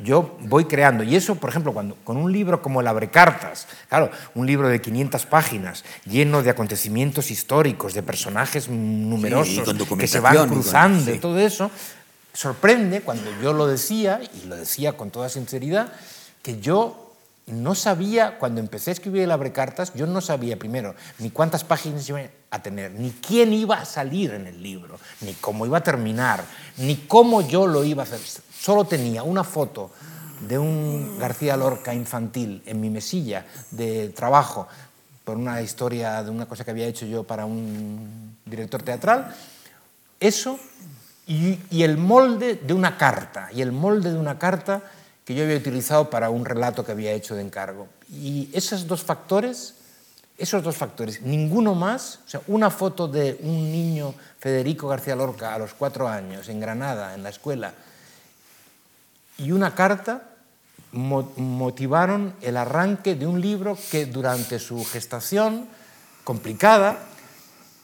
Yo 0.02 0.36
voy 0.40 0.64
creando, 0.64 1.04
y 1.04 1.14
eso, 1.14 1.36
por 1.36 1.50
ejemplo, 1.50 1.72
cuando, 1.72 1.94
con 2.02 2.16
un 2.16 2.32
libro 2.32 2.60
como 2.60 2.80
el 2.80 2.86
Abrecartas, 2.88 3.68
claro, 3.88 4.10
un 4.34 4.44
libro 4.44 4.66
de 4.68 4.80
500 4.80 5.24
páginas, 5.26 5.84
lleno 6.04 6.42
de 6.42 6.50
acontecimientos 6.50 7.30
históricos, 7.30 7.94
de 7.94 8.02
personajes 8.02 8.68
numerosos 8.68 9.72
que 9.98 10.08
se 10.08 10.18
van 10.18 10.34
documentación 10.34 10.34
y 10.34 10.48
con- 10.48 10.48
cruzando, 10.48 11.10
y 11.10 11.14
sí. 11.14 11.20
todo 11.20 11.38
eso, 11.38 11.70
sorprende 12.32 13.02
cuando 13.02 13.30
yo 13.40 13.52
lo 13.52 13.68
decía, 13.68 14.20
y 14.42 14.48
lo 14.48 14.56
decía 14.56 14.96
con 14.96 15.10
toda 15.10 15.28
sinceridad, 15.28 15.92
que 16.42 16.58
yo 16.60 17.14
no 17.46 17.76
sabía, 17.76 18.38
cuando 18.38 18.60
empecé 18.60 18.90
a 18.90 18.94
escribir 18.94 19.22
el 19.22 19.30
Abrecartas, 19.30 19.94
yo 19.94 20.08
no 20.08 20.20
sabía 20.20 20.58
primero 20.58 20.96
ni 21.18 21.30
cuántas 21.30 21.62
páginas 21.62 22.08
iba 22.08 22.20
a 22.50 22.62
tener, 22.62 22.92
ni 22.92 23.10
quién 23.10 23.52
iba 23.52 23.76
a 23.76 23.84
salir 23.84 24.32
en 24.32 24.46
el 24.48 24.60
libro, 24.60 24.98
ni 25.20 25.34
cómo 25.34 25.66
iba 25.66 25.78
a 25.78 25.82
terminar, 25.84 26.44
ni 26.78 26.96
cómo 26.96 27.46
yo 27.46 27.66
lo 27.68 27.84
iba 27.84 28.02
a 28.02 28.06
hacer. 28.06 28.18
Solo 28.62 28.84
tenía 28.84 29.24
una 29.24 29.42
foto 29.42 29.90
de 30.46 30.56
un 30.56 31.18
García 31.18 31.56
Lorca 31.56 31.92
infantil 31.92 32.62
en 32.64 32.80
mi 32.80 32.90
mesilla 32.90 33.44
de 33.72 34.10
trabajo 34.10 34.68
por 35.24 35.36
una 35.36 35.60
historia 35.60 36.22
de 36.22 36.30
una 36.30 36.46
cosa 36.46 36.64
que 36.64 36.70
había 36.70 36.86
hecho 36.86 37.04
yo 37.04 37.24
para 37.24 37.44
un 37.44 38.36
director 38.44 38.80
teatral, 38.80 39.34
eso 40.20 40.60
y, 41.26 41.58
y 41.72 41.82
el 41.82 41.98
molde 41.98 42.54
de 42.54 42.72
una 42.72 42.96
carta, 42.96 43.48
y 43.52 43.62
el 43.62 43.72
molde 43.72 44.12
de 44.12 44.18
una 44.18 44.38
carta 44.38 44.80
que 45.24 45.34
yo 45.34 45.42
había 45.42 45.56
utilizado 45.56 46.08
para 46.08 46.30
un 46.30 46.44
relato 46.44 46.84
que 46.84 46.92
había 46.92 47.10
hecho 47.10 47.34
de 47.34 47.42
encargo. 47.42 47.88
Y 48.12 48.48
esos 48.52 48.86
dos 48.86 49.02
factores, 49.02 49.74
esos 50.38 50.62
dos 50.62 50.76
factores, 50.76 51.20
ninguno 51.22 51.74
más, 51.74 52.20
o 52.26 52.28
sea, 52.28 52.40
una 52.46 52.70
foto 52.70 53.08
de 53.08 53.40
un 53.42 53.72
niño, 53.72 54.14
Federico 54.38 54.86
García 54.86 55.16
Lorca, 55.16 55.52
a 55.52 55.58
los 55.58 55.74
cuatro 55.74 56.06
años, 56.06 56.48
en 56.48 56.60
Granada, 56.60 57.14
en 57.14 57.24
la 57.24 57.30
escuela, 57.30 57.74
y 59.38 59.52
una 59.52 59.74
carta 59.74 60.22
mo- 60.92 61.32
motivaron 61.36 62.34
el 62.42 62.56
arranque 62.56 63.14
de 63.14 63.26
un 63.26 63.40
libro 63.40 63.76
que 63.90 64.06
durante 64.06 64.58
su 64.58 64.84
gestación 64.84 65.66
complicada 66.24 66.98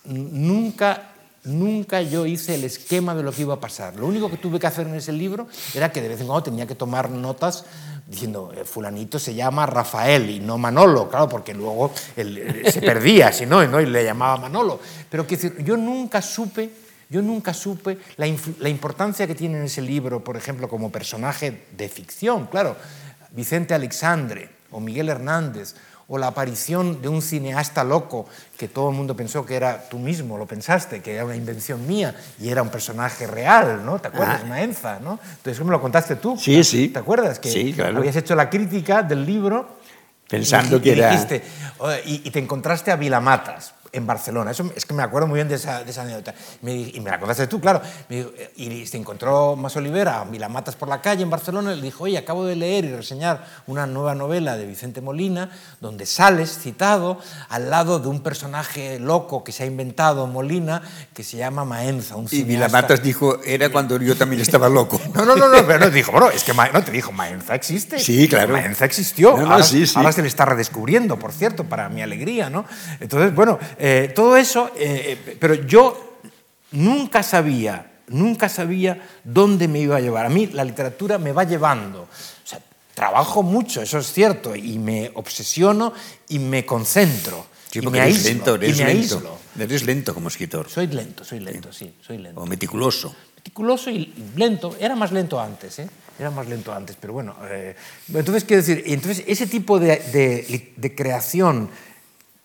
nunca 0.05 1.05
nunca 1.45 2.03
yo 2.03 2.27
hice 2.27 2.57
el 2.57 2.65
esquema 2.65 3.15
de 3.15 3.23
lo 3.23 3.33
que 3.33 3.41
iba 3.43 3.55
a 3.55 3.61
pasar. 3.61 3.97
Lo 3.97 4.07
único 4.07 4.29
que 4.29 4.37
tuve 4.37 4.59
que 4.59 4.67
hacer 4.67 4.87
en 4.87 4.97
ese 4.97 5.13
libro 5.13 5.47
era 5.73 5.91
que 5.91 6.03
de 6.03 6.09
vez 6.09 6.21
en 6.21 6.27
cuando 6.27 6.43
tenía 6.43 6.67
que 6.67 6.75
tomar 6.75 7.09
notas 7.09 7.65
diciendo, 8.07 8.53
eh, 8.55 8.65
fulanito 8.65 9.19
se 9.19 9.35
llama 9.35 9.65
Rafael 9.65 10.29
y 10.29 10.41
no 10.41 10.59
Manolo, 10.59 11.09
claro, 11.09 11.27
porque 11.29 11.55
luego 11.55 11.91
eh, 12.17 12.69
se 12.71 12.83
perdía, 12.83 13.33
si 13.33 13.47
no, 13.47 13.63
y 13.81 13.87
le 13.87 14.05
llamaba 14.05 14.37
Manolo. 14.37 14.79
Pero 15.09 15.25
decir, 15.25 15.57
yo 15.65 15.77
nunca 15.79 16.21
supe 16.21 16.71
yo 17.11 17.23
nunca 17.23 17.55
supe 17.55 17.99
la, 18.17 18.27
importancia 18.27 19.27
que 19.27 19.35
tiene 19.35 19.59
en 19.59 19.65
ese 19.65 19.83
libro, 19.83 20.23
por 20.23 20.37
ejemplo, 20.37 20.69
como 20.69 20.91
personaje 20.93 21.65
de 21.77 21.89
ficción, 21.89 22.47
claro, 22.47 22.77
Vicente 23.31 23.75
Alexandre 23.75 24.51
o 24.71 24.81
Miguel 24.81 25.09
Hernández, 25.09 25.75
o 26.11 26.17
la 26.17 26.29
aparición 26.29 27.03
de 27.03 27.09
un 27.09 27.21
cineasta 27.21 27.85
loco 27.85 28.27
que 28.57 28.67
todo 28.67 28.89
el 28.89 28.97
mundo 28.97 29.15
pensó 29.15 29.45
que 29.45 29.57
era 29.57 29.91
tú 29.91 29.99
mismo, 29.99 30.39
lo 30.39 30.47
pensaste, 30.47 31.03
que 31.03 31.15
era 31.15 31.25
una 31.27 31.37
invención 31.37 31.87
mía 31.87 32.15
y 32.41 32.49
era 32.49 32.63
un 32.63 32.71
personaje 32.71 33.27
real, 33.27 33.85
¿no? 33.85 33.99
¿Te 33.99 34.09
acuerdas? 34.09 34.41
Ah. 34.43 34.47
Maenza, 34.47 35.01
¿no? 35.01 35.21
Entonces, 35.23 35.59
¿cómo 35.59 35.69
me 35.71 35.77
lo 35.77 35.83
contaste 35.83 36.17
tú? 36.17 36.35
Sí, 36.39 36.65
sí. 36.65 36.89
¿Te 36.89 36.99
acuerdas? 37.01 37.39
Que 37.39 37.51
Sí, 37.53 37.75
claro. 37.75 37.99
habías 37.99 38.17
hecho 38.17 38.35
la 38.35 38.49
crítica 38.49 39.03
del 39.03 39.27
libro 39.27 39.77
Pensando 40.31 40.77
y- 40.77 40.79
y 40.79 40.83
que 40.83 40.93
era- 40.93 41.11
dijiste, 41.11 41.43
"Oye", 41.79 42.03
y, 42.07 42.23
y 42.29 42.31
te 42.31 42.39
encontraste 42.39 42.91
a 42.91 42.97
Vilamatas 42.97 43.75
en 43.93 44.07
Barcelona. 44.07 44.51
Eso 44.51 44.71
es 44.77 44.85
que 44.85 44.95
me 44.95 45.03
acuerdo 45.03 45.27
muy 45.27 45.37
bien 45.37 45.49
de 45.49 45.55
esa, 45.57 45.83
de 45.85 45.91
esa 45.91 46.03
anécdota. 46.03 46.35
Me 46.63 46.75
y 46.75 47.01
me 47.01 47.11
la 47.11 47.19
contaste 47.19 47.47
tú, 47.47 47.61
claro. 47.61 47.81
Me 48.09 48.27
y 48.57 48.87
se 48.87 48.97
encontró 48.97 49.57
Mas 49.57 49.77
Olivera 49.77 50.21
a 50.21 50.25
Vilamatas 50.25 50.77
por 50.77 50.89
la 50.89 51.01
calle 51.01 51.23
en 51.23 51.31
Barcelona 51.31 51.73
y 51.73 51.77
le 51.77 51.83
dijo, 51.83 52.05
oye, 52.05 52.19
acabo 52.19 52.45
de 52.45 52.57
leer 52.57 52.85
y 52.85 52.95
reseñar 52.95 53.45
una 53.67 53.87
nueva 53.87 54.15
novela 54.15 54.57
de 54.57 54.67
Vicente 54.67 55.01
Molina 55.01 55.51
donde 55.81 56.07
sales 56.07 56.59
citado 56.59 57.19
al 57.49 57.71
lado 57.71 57.99
de 57.99 58.09
un 58.09 58.21
personaje 58.23 58.99
loco 58.99 59.45
que 59.45 59.53
se 59.53 59.63
ha 59.63 59.67
inventado 59.67 60.27
Molina 60.27 60.83
que 61.15 61.25
se 61.25 61.37
llama 61.37 61.65
Maenza, 61.65 62.17
un 62.17 62.27
Y. 62.31 62.43
Vilamatas 62.45 63.03
dijo, 63.03 63.41
era 63.45 63.71
cuando 63.71 63.99
yo 64.01 64.17
también 64.17 64.43
estaba 64.43 64.69
loco. 64.69 65.01
No, 65.19 65.25
no, 65.25 65.35
no, 65.37 65.49
no, 65.49 65.67
pero 65.67 65.79
no 65.81 65.91
dijo, 65.91 66.13
bueno, 66.13 66.31
es 66.31 66.45
que 66.45 66.53
Ma- 66.53 66.69
no 66.69 66.83
te 66.85 66.93
dijo, 66.93 67.11
Maenza 67.13 67.55
existe. 67.55 67.99
Sí, 67.99 68.29
claro. 68.29 68.53
Maenza 68.53 68.85
existió. 68.85 69.33
No, 69.37 69.43
no, 69.47 69.53
ahora, 69.53 69.65
sí, 69.65 69.85
sí. 69.87 69.95
ahora 69.97 70.13
se 70.13 70.23
le 70.23 70.29
está 70.29 70.45
redescubriendo, 70.45 71.19
por 71.19 71.33
cierto, 71.33 71.65
para 71.65 71.89
mi 71.89 72.03
alegría, 72.03 72.49
¿no? 72.49 72.65
Entonces, 73.01 73.35
bueno, 73.35 73.59
eh, 73.79 74.13
todo 74.15 74.37
eso, 74.37 74.71
eh, 74.77 75.19
eh, 75.27 75.37
pero 75.39 75.55
yo 75.55 76.19
nunca 76.73 77.23
sabía, 77.23 78.01
nunca 78.09 78.49
sabía 78.49 79.09
dónde 79.25 79.69
me 79.69 79.81
iba 79.81 79.97
a 79.97 80.01
llevar. 80.01 80.27
A 80.27 80.29
mí 80.29 80.47
la 80.49 80.65
literatura 80.65 81.19
me 81.19 81.33
va 81.33 81.45
llevando. 81.45 82.03
O 82.03 82.47
sea, 82.47 82.61
trabajo 82.95 83.43
mucho, 83.43 83.81
eso 83.83 83.99
es 83.99 84.13
cierto, 84.13 84.55
y 84.57 84.79
me 84.79 85.11
obsesiono 85.15 85.93
y 86.29 86.39
me 86.39 86.67
concentro. 86.67 87.47
Sí, 87.71 87.79
y 87.81 87.83
porque 87.83 87.99
me 88.01 88.05
eres 88.07 88.17
aíslo, 88.17 88.31
lento, 88.31 88.53
y 88.57 88.65
eres 88.67 88.79
me 88.79 88.85
lento. 88.87 89.01
aíslo. 89.15 89.39
Eres 89.59 89.85
lento 89.87 90.15
como 90.15 90.29
escritor. 90.29 90.69
Soy 90.71 90.87
lento, 90.87 91.25
soy 91.25 91.41
lento, 91.41 91.73
sí, 91.73 91.95
soy 92.07 92.19
lento 92.19 92.41
O 92.41 92.47
meticuloso. 92.47 93.15
meticuloso 93.37 93.91
y 93.91 94.13
lento. 94.37 94.75
Era 94.81 94.97
más 94.97 95.13
lento 95.13 95.39
antes, 95.41 95.79
¿eh? 95.81 95.89
Era 96.19 96.31
más 96.31 96.49
lento 96.49 96.73
antes, 96.73 96.97
pero 97.01 97.13
bueno. 97.13 97.37
eh, 97.51 97.77
entonces, 98.13 98.45
quiero 98.45 98.63
decir, 98.63 98.83
entonces 98.87 99.23
ese 99.27 99.47
tipo 99.47 99.79
de, 99.79 99.97
de- 99.99 100.73
de 100.77 100.95
creación 100.95 101.69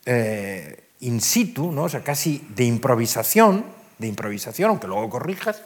eh, 0.06 0.83
in 1.04 1.22
situ, 1.22 1.72
¿no? 1.72 1.84
o 1.84 1.90
sea, 1.90 2.04
casi 2.04 2.42
de 2.56 2.66
improvisación, 2.66 3.66
de 3.98 4.08
improvisación, 4.08 4.70
aunque 4.70 4.88
luego 4.88 5.10
corrijas, 5.10 5.62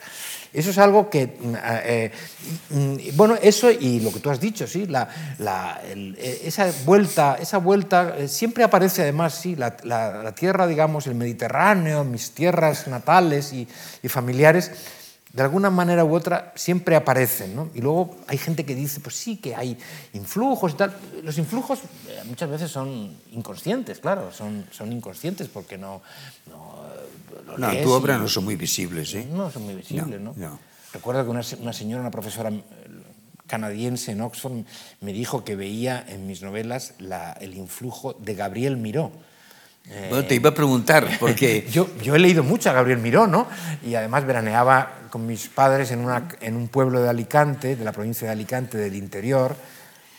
eso 0.53 0.69
es 0.69 0.77
algo 0.77 1.09
que, 1.09 1.27
mm, 1.27 1.55
eh, 1.63 2.11
mm, 2.69 2.95
bueno, 3.15 3.35
eso 3.41 3.69
y 3.69 3.99
lo 3.99 4.11
que 4.11 4.19
tú 4.19 4.29
has 4.29 4.39
dicho, 4.39 4.65
sí, 4.65 4.85
la, 4.85 5.09
eh, 5.83 6.41
esa 6.45 6.71
vuelta, 6.85 7.37
esa 7.39 7.57
vuelta 7.57 8.15
eh, 8.17 8.27
siempre 8.27 8.63
aparece 8.63 9.03
además, 9.03 9.35
sí, 9.35 9.55
la, 9.55 10.33
tierra, 10.35 10.67
digamos, 10.67 11.07
el 11.07 11.15
Mediterráneo, 11.15 12.03
mis 12.03 12.31
tierras 12.31 12.87
natales 12.87 13.53
y 13.53 13.67
familiares, 14.07 14.71
de 15.37 15.43
alguna 15.43 15.69
manera 15.69 16.03
u 16.03 16.15
otra 16.15 16.51
siempre 16.55 16.95
aparecen, 16.95 17.55
¿no? 17.55 17.69
Y 17.75 17.81
luego 17.81 18.17
hay 18.27 18.39
gente 18.39 18.65
que 18.65 18.73
dice, 18.73 18.99
pues 18.99 19.15
sí, 19.15 19.37
que 19.37 19.55
hay 19.55 19.77
influjos 20.13 20.71
y 20.71 20.75
tal. 20.75 20.97
Los 21.21 21.37
influjos 21.37 21.79
eh, 22.07 22.23
muchas 22.25 22.49
veces 22.49 22.71
son 22.71 23.15
inconscientes, 23.31 23.99
claro, 23.99 24.31
son, 24.33 24.65
son 24.71 24.91
inconscientes 24.91 25.47
porque 25.47 25.77
no... 25.77 26.01
no, 26.47 26.81
eh, 26.87 27.41
lo 27.45 27.57
No, 27.59 27.71
lees 27.71 27.83
tu 27.83 27.91
obra 27.91 28.17
no 28.17 28.27
son 28.27 28.45
muy 28.45 28.55
visibles, 28.55 29.13
¿eh? 29.13 29.27
no, 29.31 29.51
son 29.51 29.63
muy 29.63 29.75
visibles, 29.75 30.19
¿no? 30.19 30.33
No, 30.35 30.49
no. 30.49 30.59
Recuerdo 30.91 31.23
que 31.23 31.29
una, 31.29 31.41
una 31.59 31.73
señora, 31.73 32.01
una 32.01 32.09
profesora 32.11 32.49
eh, 32.49 32.63
canadiense 33.45 34.13
en 34.13 34.21
Oxford, 34.21 34.65
me 35.01 35.13
dijo 35.13 35.43
que 35.43 35.55
veía 35.55 36.03
en 36.07 36.25
mis 36.25 36.41
novelas 36.41 36.95
la- 36.97 37.33
el 37.33 37.55
influjo 37.55 38.13
de 38.13 38.33
Gabriel 38.33 38.75
Miró. 38.77 39.11
Bueno, 40.09 40.25
te 40.25 40.35
iba 40.35 40.49
a 40.49 40.53
preguntar, 40.53 41.17
porque 41.19 41.65
Yo, 41.71 41.89
yo 42.01 42.15
he 42.15 42.19
leído 42.19 42.43
mucho 42.43 42.69
a 42.69 42.73
Gabriel 42.73 42.99
Miró, 42.99 43.25
¿no? 43.27 43.47
Y 43.85 43.95
además 43.95 44.25
veraneaba 44.25 44.93
con 45.09 45.25
mis 45.25 45.47
padres 45.47 45.91
en, 45.91 45.99
una, 45.99 46.27
en 46.41 46.55
un 46.55 46.67
pueblo 46.67 47.01
de 47.01 47.09
Alicante, 47.09 47.75
de 47.75 47.83
la 47.85 47.91
provincia 47.93 48.27
de 48.27 48.33
Alicante, 48.33 48.77
del 48.77 48.95
interior, 48.95 49.55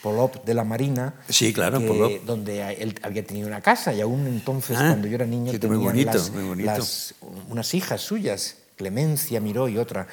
Polop 0.02 0.44
de 0.44 0.54
la 0.54 0.64
Marina. 0.64 1.12
Sí, 1.28 1.52
claro, 1.52 1.78
que- 1.80 1.86
Polop. 1.86 2.12
Donde 2.24 2.72
él 2.80 2.98
había 3.02 3.24
tenido 3.24 3.46
una 3.48 3.60
casa 3.60 3.92
y 3.92 4.00
aún 4.00 4.26
entonces, 4.26 4.76
Ah, 4.78 4.86
cuando 4.88 5.06
yo 5.08 5.16
era 5.16 5.26
niño, 5.26 5.52
sí, 5.52 5.58
las- 5.60 6.30
muy 6.30 6.44
bonito. 6.44 6.70
las- 6.70 7.14
unas 7.50 7.74
hijas 7.74 8.00
suyas, 8.00 8.56
Clemencia 8.76 9.40
Miró 9.40 9.68
y 9.68 9.76
otra. 9.76 10.06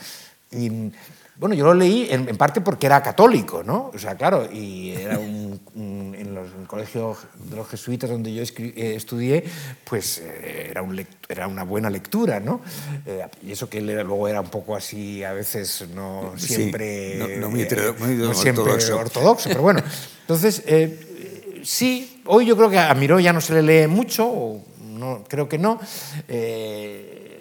Y, 0.52 0.92
bueno, 1.38 1.54
yo 1.56 1.66
lo 1.66 1.74
leí 1.74 2.08
en, 2.10 2.30
en 2.30 2.38
parte 2.38 2.62
porque 2.62 2.86
era 2.86 3.02
católico, 3.04 3.62
¿no? 3.64 3.92
O 3.94 3.98
sea, 4.00 4.16
claro, 4.16 4.48
y 4.52 4.92
era 4.92 5.20
un, 5.20 5.60
un- 5.76 6.16
en, 6.18 6.34
los, 6.34 6.48
en 6.54 6.62
el 6.62 6.68
colegio 6.68 7.18
de 7.50 7.56
los 7.58 7.68
jesuitas 7.68 8.10
donde 8.10 8.34
yo 8.34 8.42
escri- 8.42 8.74
eh, 8.76 8.96
estudié, 8.96 9.44
pues 9.84 10.20
eh, 10.24 10.68
era, 10.72 10.82
un 10.82 11.06
era 11.28 11.48
una 11.48 11.64
buena 11.64 11.90
lectura, 11.90 12.40
¿no? 12.40 12.62
Eh, 13.06 13.26
y 13.44 13.52
eso 13.52 13.70
que 13.70 13.80
él 13.80 13.90
era- 13.90 14.04
luego 14.04 14.28
era 14.30 14.40
un 14.42 14.50
poco 14.50 14.76
así, 14.76 15.24
a 15.24 15.34
veces 15.34 15.86
no 15.94 16.34
Sí, 16.38 16.54
siempre... 16.54 17.16
no- 17.18 17.28
no 17.28 17.50
muy 17.50 17.64
muy 18.00 18.16
no 18.16 18.34
siempre 18.34 18.64
ortodoxo. 18.64 18.98
ortodoxo, 18.98 19.50
pero 19.50 19.62
bueno. 19.62 19.82
Entonces, 20.22 20.64
sí, 21.64 22.22
hoy 22.26 22.46
yo 22.46 22.56
creo 22.56 22.70
que 22.70 22.80
a 22.80 22.94
Miró 22.94 23.20
ya 23.20 23.34
no 23.34 23.42
se 23.42 23.54
le 23.54 23.62
lee 23.62 23.88
mucho, 23.88 24.26
o 24.26 24.64
no, 24.90 25.24
creo 25.28 25.50
que 25.50 25.58
no. 25.58 25.80
Eh, 26.30 27.35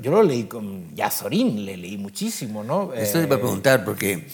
yo 0.00 0.10
lo 0.10 0.22
leí 0.22 0.44
con 0.44 0.88
a 1.00 1.06
Azorín, 1.06 1.64
le 1.64 1.76
leí 1.76 1.96
muchísimo, 1.98 2.62
¿no? 2.64 2.92
Esto 2.94 3.18
te 3.18 3.24
iba 3.26 3.34
a 3.34 3.38
Eh, 3.38 3.40
preguntar, 3.40 3.84
porque 3.84 4.26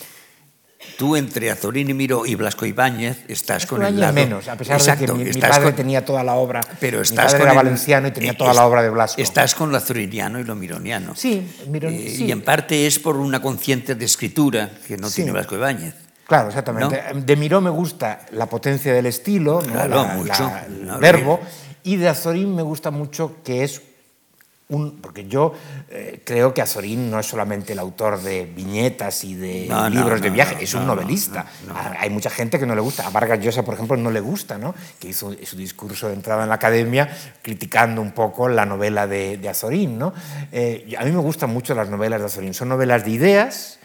tú 0.98 1.16
entre 1.16 1.50
Azorín 1.50 1.88
y 1.90 1.94
Miró 1.94 2.26
y 2.26 2.34
Blasco 2.34 2.66
Ibáñez 2.66 3.24
estás 3.28 3.64
con 3.66 3.82
el 3.82 3.98
lado... 3.98 4.12
menos, 4.12 4.48
a 4.48 4.56
pesar 4.56 4.76
Exacto, 4.76 5.14
de 5.16 5.24
que 5.24 5.32
mi, 5.34 5.40
padre 5.40 5.64
con- 5.64 5.74
tenía 5.76 6.04
toda 6.04 6.22
la 6.22 6.34
obra. 6.34 6.60
Pero 6.78 6.98
mi 6.98 7.02
estás 7.02 7.26
padre 7.32 7.38
con 7.38 7.42
era 7.42 7.50
el- 7.52 7.56
valenciano 7.56 8.08
y 8.08 8.10
tenía 8.10 8.32
eh, 8.32 8.36
toda 8.36 8.50
es- 8.50 8.56
la 8.56 8.66
obra 8.66 8.82
de 8.82 8.90
Blasco. 8.90 9.20
Estás 9.20 9.54
con 9.54 9.70
lo 9.70 9.76
azoriniano 9.78 10.38
y 10.38 10.44
lo 10.44 10.54
mironiano. 10.54 11.14
Sí, 11.16 11.46
Mirón, 11.68 11.94
Eh, 11.94 12.10
sí. 12.14 12.24
Y 12.26 12.32
en 12.32 12.42
parte 12.42 12.86
es 12.86 12.98
por 12.98 13.16
una 13.16 13.40
conciencia 13.40 13.94
de 13.94 14.04
escritura 14.04 14.70
que 14.86 14.96
no 14.96 15.08
Sí. 15.08 15.16
tiene 15.16 15.32
Blasco 15.32 15.54
Ibáñez. 15.56 15.94
Claro, 16.26 16.48
exactamente. 16.48 17.02
De 17.14 17.36
Miró 17.36 17.60
me 17.60 17.70
gusta 17.70 18.24
la 18.32 18.46
potencia 18.46 18.92
del 18.94 19.06
estilo, 19.06 19.60
¿no? 19.62 19.72
Claro, 19.72 19.94
La- 19.96 20.14
mucho. 20.14 20.42
la- 20.44 20.64
el 20.66 20.86
No, 20.86 20.98
verbo, 20.98 21.40
y 21.82 21.96
de 21.96 22.08
Azorín 22.08 22.54
me 22.54 22.62
gusta 22.62 22.90
mucho 22.90 23.36
que 23.44 23.62
es 23.64 23.80
un... 24.68 25.00
Porque 25.00 25.26
yo 25.26 25.52
eh, 25.90 26.22
creo 26.24 26.54
que 26.54 26.62
Azorín 26.62 27.10
no 27.10 27.18
es 27.20 27.26
solamente 27.26 27.74
el 27.74 27.78
autor 27.78 28.20
de 28.22 28.44
viñetas 28.46 29.24
y 29.24 29.34
de 29.34 29.66
No, 29.68 29.82
no, 29.82 29.90
libros 29.90 30.20
de 30.20 30.30
viaje, 30.30 30.54
no, 30.54 30.60
es 30.60 30.74
un 30.74 30.80
no, 30.80 30.86
no, 30.88 30.94
novelista. 30.94 31.46
no, 31.66 31.74
no. 31.74 31.78
Ah, 31.78 31.94
Hay 32.00 32.10
mucha 32.10 32.30
gente 32.30 32.58
que 32.58 32.66
no 32.66 32.74
le 32.74 32.80
gusta. 32.80 33.06
A 33.06 33.10
Vargas 33.10 33.40
Llosa, 33.40 33.62
por 33.62 33.74
ejemplo, 33.74 33.96
no 33.96 34.10
le 34.10 34.20
gusta, 34.20 34.56
¿no? 34.58 34.74
Que 34.98 35.08
hizo 35.08 35.34
su 35.44 35.56
discurso 35.56 36.08
de 36.08 36.14
entrada 36.14 36.42
en 36.44 36.48
la 36.48 36.54
academia 36.56 37.08
criticando 37.42 38.00
un 38.00 38.12
poco 38.12 38.48
la 38.48 38.64
novela 38.64 39.06
de, 39.06 39.36
de 39.36 39.48
Azorín, 39.48 39.98
¿no? 39.98 40.14
Eh, 40.52 40.94
a 40.98 41.04
mí 41.04 41.12
me 41.12 41.18
gustan 41.20 41.50
mucho 41.50 41.74
las 41.74 41.88
novelas 41.90 42.20
de 42.20 42.26
Azorín. 42.26 42.54
Son 42.54 42.68
novelas 42.68 43.04
de 43.04 43.10
ideas, 43.10 43.78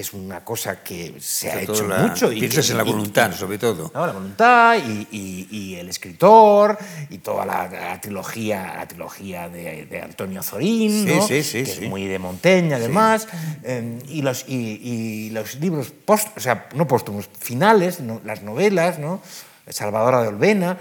que 0.00 0.02
es 0.02 0.14
una 0.14 0.42
cosa 0.42 0.82
que 0.82 1.14
se 1.20 1.50
ha 1.50 1.60
hecho 1.60 1.86
la- 1.86 1.98
mucho. 2.06 2.32
y 2.32 2.40
Piensas 2.40 2.64
que- 2.66 2.72
en 2.72 2.78
la 2.78 2.84
y- 2.84 2.90
voluntad, 2.90 3.32
sobre 3.34 3.58
todo. 3.58 3.90
¿no? 3.94 4.06
La 4.06 4.12
voluntad 4.14 4.76
y, 4.78 5.06
y- 5.10 5.48
y 5.50 5.74
el 5.74 5.90
escritor 5.90 6.78
y 7.10 7.18
toda 7.18 7.44
la, 7.44 7.68
la 7.68 8.00
trilogía, 8.00 8.76
la 8.76 8.88
trilogía 8.88 9.50
de, 9.50 9.84
de 9.84 10.00
Antonio 10.00 10.42
Zorín, 10.42 11.06
Sí, 11.06 11.14
¿no? 11.14 11.26
sí, 11.26 11.42
sí, 11.42 11.64
que 11.64 11.70
es 11.72 11.80
muy 11.82 12.06
de 12.06 12.18
Montaigne 12.18 12.72
además, 12.74 13.28
eh, 13.62 13.98
y, 14.08 14.22
los, 14.22 14.46
y, 14.48 15.28
los 15.32 15.56
libros 15.56 15.90
post, 16.06 16.28
o 16.34 16.40
sea, 16.40 16.66
no 16.74 16.86
póstumos, 16.86 17.28
finales, 17.38 18.00
no- 18.00 18.22
las 18.24 18.42
novelas, 18.42 18.98
¿no? 18.98 19.20
Salvadora 19.68 20.22
de 20.22 20.28
Olvena. 20.28 20.78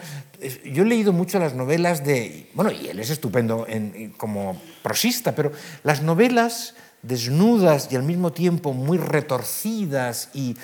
Yo 0.63 0.83
he 0.83 0.85
leído 0.85 1.11
mucho 1.11 1.37
las 1.39 1.53
novelas 1.55 2.05
de, 2.05 2.49
bueno, 2.53 2.71
y 2.71 2.87
él 2.87 2.99
es 3.01 3.09
estupendo 3.09 3.65
en- 3.67 3.91
en- 3.95 4.11
como 4.11 4.59
prosista, 4.81 5.35
pero 5.35 5.51
las 5.83 6.01
novelas 6.01 6.73
desnudas 7.01 7.87
y 7.91 7.95
al 7.95 8.03
mismo 8.03 8.31
tiempo 8.31 8.73
muy 8.73 8.97
retorcidas 8.97 10.29
y, 10.33 10.55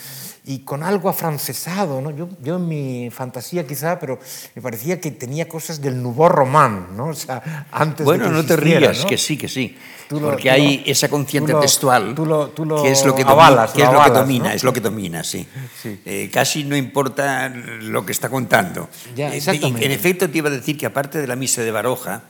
y 0.45 0.59
con 0.59 0.83
algo 0.83 1.09
afrancesado. 1.09 2.01
¿no? 2.01 2.11
Yo, 2.11 2.27
yo 2.43 2.57
en 2.57 2.67
mi 2.67 3.09
fantasía 3.09 3.65
quizá, 3.65 3.99
pero 3.99 4.19
me 4.53 4.61
parecía 4.61 4.99
que 4.99 5.11
tenía 5.11 5.47
cosas 5.47 5.81
del 5.81 6.01
nouveau 6.01 6.29
roman, 6.29 6.95
¿no? 6.95 7.07
O 7.07 7.13
sea, 7.13 7.67
antes 7.71 7.99
de 7.99 8.03
Bueno, 8.03 8.25
que 8.25 8.31
no 8.31 8.45
te 8.45 8.55
rías, 8.57 9.03
¿no? 9.03 9.07
que 9.09 9.17
sí, 9.17 9.38
que 9.38 9.47
sí. 9.47 9.77
Tú 10.07 10.21
Porque 10.21 10.51
hay 10.51 10.77
lo- 10.86 10.91
esa 10.91 11.09
conciencia 11.09 11.59
textual 11.59 12.13
tú 12.13 12.27
lo- 12.27 12.49
tú 12.49 12.63
que 12.83 12.91
es 12.91 13.03
lo 13.05 13.15
que, 13.15 13.23
avalas, 13.23 13.73
domina, 13.73 13.73
que 13.73 13.81
es 13.81 13.88
lo 13.88 13.93
lo 13.93 13.97
que 13.97 14.03
avalas, 14.05 14.19
domina, 14.21 14.49
¿no? 14.49 14.55
es 14.55 14.63
lo 14.63 14.73
que 14.73 14.79
domina, 14.81 15.23
sí. 15.23 15.47
Sí. 15.81 15.99
Eh, 16.05 16.29
casi 16.31 16.63
no 16.63 16.75
importa 16.75 17.49
lo 17.49 18.05
que 18.05 18.11
está 18.11 18.29
contando. 18.29 18.88
Ya, 19.15 19.33
Eh, 19.33 19.38
exactamente. 19.38 19.81
y 19.81 19.86
en 19.86 19.91
efecto, 19.91 20.29
te 20.29 20.38
iba 20.38 20.49
a 20.49 20.51
decir 20.51 20.77
que 20.77 20.86
aparte 20.86 21.17
de 21.17 21.25
la 21.25 21.36
misa 21.36 21.63
de 21.63 21.71
Baroja, 21.71 22.21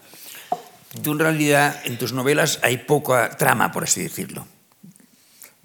tú 1.02 1.14
en 1.14 1.20
realidad 1.20 1.82
en 1.86 1.98
tus 1.98 2.14
novelas 2.14 2.60
hay 2.62 2.78
poca 2.78 3.30
trama, 3.38 3.72
por 3.72 3.84
así 3.84 4.02
decirlo. 4.02 4.46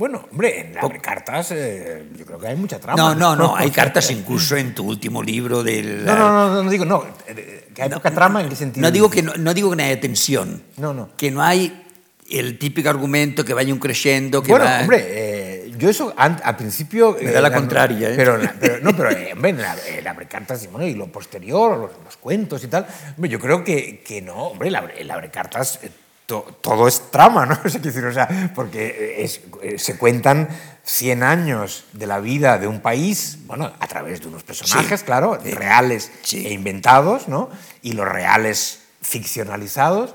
Bueno, 0.01 0.25
hombre, 0.33 0.61
en 0.61 0.79
Abre 0.79 0.99
Cartas 0.99 1.51
eh, 1.53 2.09
yo 2.17 2.25
creo 2.25 2.39
que 2.39 2.49
hay 2.49 2.57
mucha 2.57 2.79
trama. 2.79 2.97
No, 2.97 3.15
no, 3.15 3.37
no, 3.37 3.55
hay 3.59 3.71
cartas 3.71 4.11
incluso 4.11 4.57
en 4.57 4.75
tu 4.75 4.85
último 4.85 5.23
libro 5.23 5.63
del... 5.63 6.07
No, 6.07 6.17
no, 6.17 6.31
no, 6.31 6.55
no, 6.55 6.63
no 6.63 6.71
digo, 6.71 6.87
no, 6.87 7.05
eh, 7.27 7.69
que 7.75 7.83
hay 7.83 7.91
poca 7.91 8.11
trama 8.11 8.41
en 8.41 8.49
qué 8.49 8.57
sentido. 8.57 8.87
No 8.87 8.91
digo 8.91 9.11
que 9.11 9.23
no, 9.23 9.35
no 9.35 9.53
digo 9.53 9.69
que 9.69 9.77
no 9.77 9.83
haya 9.83 10.01
tensión. 10.01 10.63
No, 10.79 10.95
no. 10.95 11.11
Que 11.19 11.31
no 11.31 11.43
hay 11.43 11.85
el 12.31 12.59
típico 12.59 12.89
argumento 12.89 13.45
que 13.45 13.53
vaya 13.53 13.75
un 13.75 13.79
creciendo, 13.79 14.43
que 14.43 14.53
bueno, 14.53 14.65
va... 14.65 14.81
hombre, 14.81 15.05
eh, 15.07 15.50
yo 15.81 15.91
eso 15.91 16.15
al 16.17 16.57
principio... 16.57 17.17
Me 17.21 17.33
da 17.33 17.41
la 17.41 17.49
eh, 17.49 17.53
contraria, 17.53 18.11
¿eh? 18.11 18.15
Pero, 18.17 18.37
la- 18.37 18.55
pero- 18.61 18.79
no, 18.83 18.97
pero 18.97 19.11
eh, 19.11 19.31
hombre, 19.33 19.51
en 19.51 19.63
la, 19.63 19.77
en 19.89 20.05
la 20.05 20.11
Abrecartas 20.11 20.63
y, 20.63 20.67
bueno, 20.69 20.87
y 20.87 20.95
lo 20.95 21.07
posterior, 21.09 21.77
los, 21.77 21.91
los 22.05 22.17
cuentos 22.19 22.63
y 22.63 22.69
tal, 22.69 22.87
hombre, 23.17 23.29
yo 23.31 23.41
creo 23.41 23.65
que, 23.65 24.03
que 24.05 24.23
no, 24.23 24.35
hombre, 24.49 24.69
el 24.69 24.77
Abre- 24.77 24.95
el 24.99 25.11
Abrecartas... 25.11 25.81
eh, 25.83 25.91
to- 26.27 26.47
todo 26.61 26.87
es 26.87 27.11
trama, 27.11 27.45
¿no? 27.47 27.55
O 27.65 27.69
sea, 27.69 27.81
quiero 27.81 27.97
decir, 27.97 28.05
o 28.05 28.13
sea, 28.13 28.53
porque 28.55 29.17
es- 29.25 29.41
eh, 29.63 29.79
se 29.81 29.99
cuentan 29.99 30.49
100 30.85 31.25
años 31.25 31.87
de 31.93 32.07
la 32.07 32.21
vida 32.21 32.57
de 32.59 32.69
un 32.69 32.81
país, 32.81 33.39
bueno, 33.47 33.73
a 33.81 33.87
través 33.89 34.21
de 34.21 34.29
unos 34.29 34.45
personajes, 34.45 35.01
Sí. 35.01 35.07
claro, 35.07 35.37
reales 35.43 36.13
Sí. 36.23 36.47
e 36.47 36.53
inventados, 36.53 37.27
¿no? 37.27 37.51
Y 37.83 37.93
los 37.95 38.07
reales 38.07 38.79
ficcionalizados. 39.03 40.15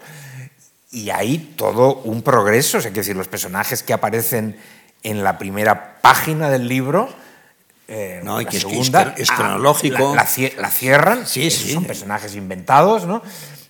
Y 0.91 1.09
hay 1.09 1.53
todo 1.57 1.95
un 2.03 2.22
progreso, 2.22 2.78
o 2.78 2.82
sea, 2.82 2.91
quiero 2.91 3.01
decir, 3.01 3.18
los 3.18 3.28
personajes 3.28 3.84
que 3.84 3.91
aparecen 3.91 4.57
en 5.06 5.24
la 5.24 5.38
primera 5.38 5.95
página 6.01 6.49
del 6.49 6.68
libro, 6.68 7.08
eh, 7.88 8.22
No, 8.24 8.39
la 8.41 8.45
que 8.49 8.58
es 8.58 8.66
que 8.66 8.70
segunda, 8.72 9.14
es- 9.18 9.30
ah, 9.32 9.36
cronológico. 9.36 10.16
La, 10.16 10.24
la 10.24 10.26
cie- 10.28 10.56
la 10.58 10.70
cierran, 10.72 11.26
Sí, 11.28 11.49
sí. 11.51 11.72
son 11.74 11.86
personajes 11.86 12.36
inventados, 12.36 13.06
¿no? 13.06 13.22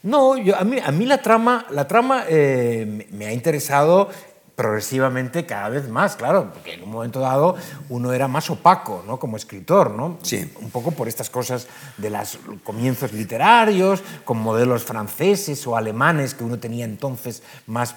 No, 0.04 0.38
yo, 0.38 0.56
a, 0.56 0.64
mí, 0.64 0.78
a 0.84 0.92
mí 0.92 1.06
la 1.06 1.18
trama, 1.22 1.66
la 1.70 1.88
trama 1.88 2.24
eh, 2.30 2.86
me- 2.88 3.08
me 3.18 3.26
ha 3.28 3.34
interesado 3.34 4.10
progresivamente 4.56 5.46
cada 5.46 5.68
vez 5.68 5.90
más, 5.90 6.16
claro, 6.16 6.52
porque 6.54 6.76
en 6.76 6.84
un 6.84 6.90
momento 6.92 7.20
dado 7.20 7.58
uno 7.90 8.14
era 8.14 8.30
más 8.30 8.50
opaco, 8.50 9.04
¿no? 9.06 9.20
Como 9.20 9.36
escritor, 9.36 9.92
¿no? 9.92 10.18
Sí. 10.24 10.50
Un 10.62 10.70
poco 10.70 10.92
por 10.92 11.10
estas 11.10 11.30
cosas 11.30 11.68
de 11.98 12.10
los 12.10 12.40
comienzos 12.64 13.12
literarios, 13.12 14.02
con 14.24 14.38
modelos 14.38 14.84
franceses 14.86 15.68
o 15.68 15.76
alemanes 15.76 16.34
que 16.34 16.46
uno 16.46 16.58
tenía 16.58 16.86
entonces 16.86 17.44
más 17.68 17.96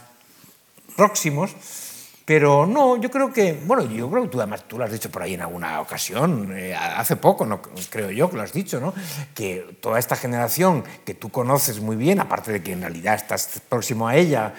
próximos. 0.97 1.53
Pero 2.29 2.67
no, 2.67 3.01
yo 3.01 3.11
creo 3.11 3.33
que, 3.33 3.59
bueno, 3.65 3.91
yo 3.91 4.11
creo 4.11 4.25
que 4.25 4.29
tú 4.29 4.39
además 4.39 4.65
tú 4.69 4.77
lo 4.77 4.85
has 4.85 4.93
dicho 4.93 5.11
por 5.11 5.23
ahí 5.23 5.33
en 5.33 5.41
alguna 5.41 5.81
ocasión, 5.81 6.53
eh, 6.55 6.75
hace 6.75 7.17
poco, 7.17 7.47
no 7.47 7.63
creo 7.89 8.11
yo 8.11 8.29
que 8.29 8.37
lo 8.37 8.43
has 8.43 8.53
dicho, 8.53 8.79
¿no? 8.81 8.93
Que 9.35 9.79
toda 9.81 9.99
esta 9.99 10.15
generación 10.15 10.85
que 11.07 11.15
tú 11.15 11.31
conoces 11.31 11.81
muy 11.81 11.97
bien, 11.97 12.21
aparte 12.21 12.53
de 12.53 12.63
que 12.63 12.73
en 12.73 12.83
realidad 12.83 13.15
estás 13.15 13.63
próximo 13.67 14.07
a 14.07 14.15
ella 14.15 14.53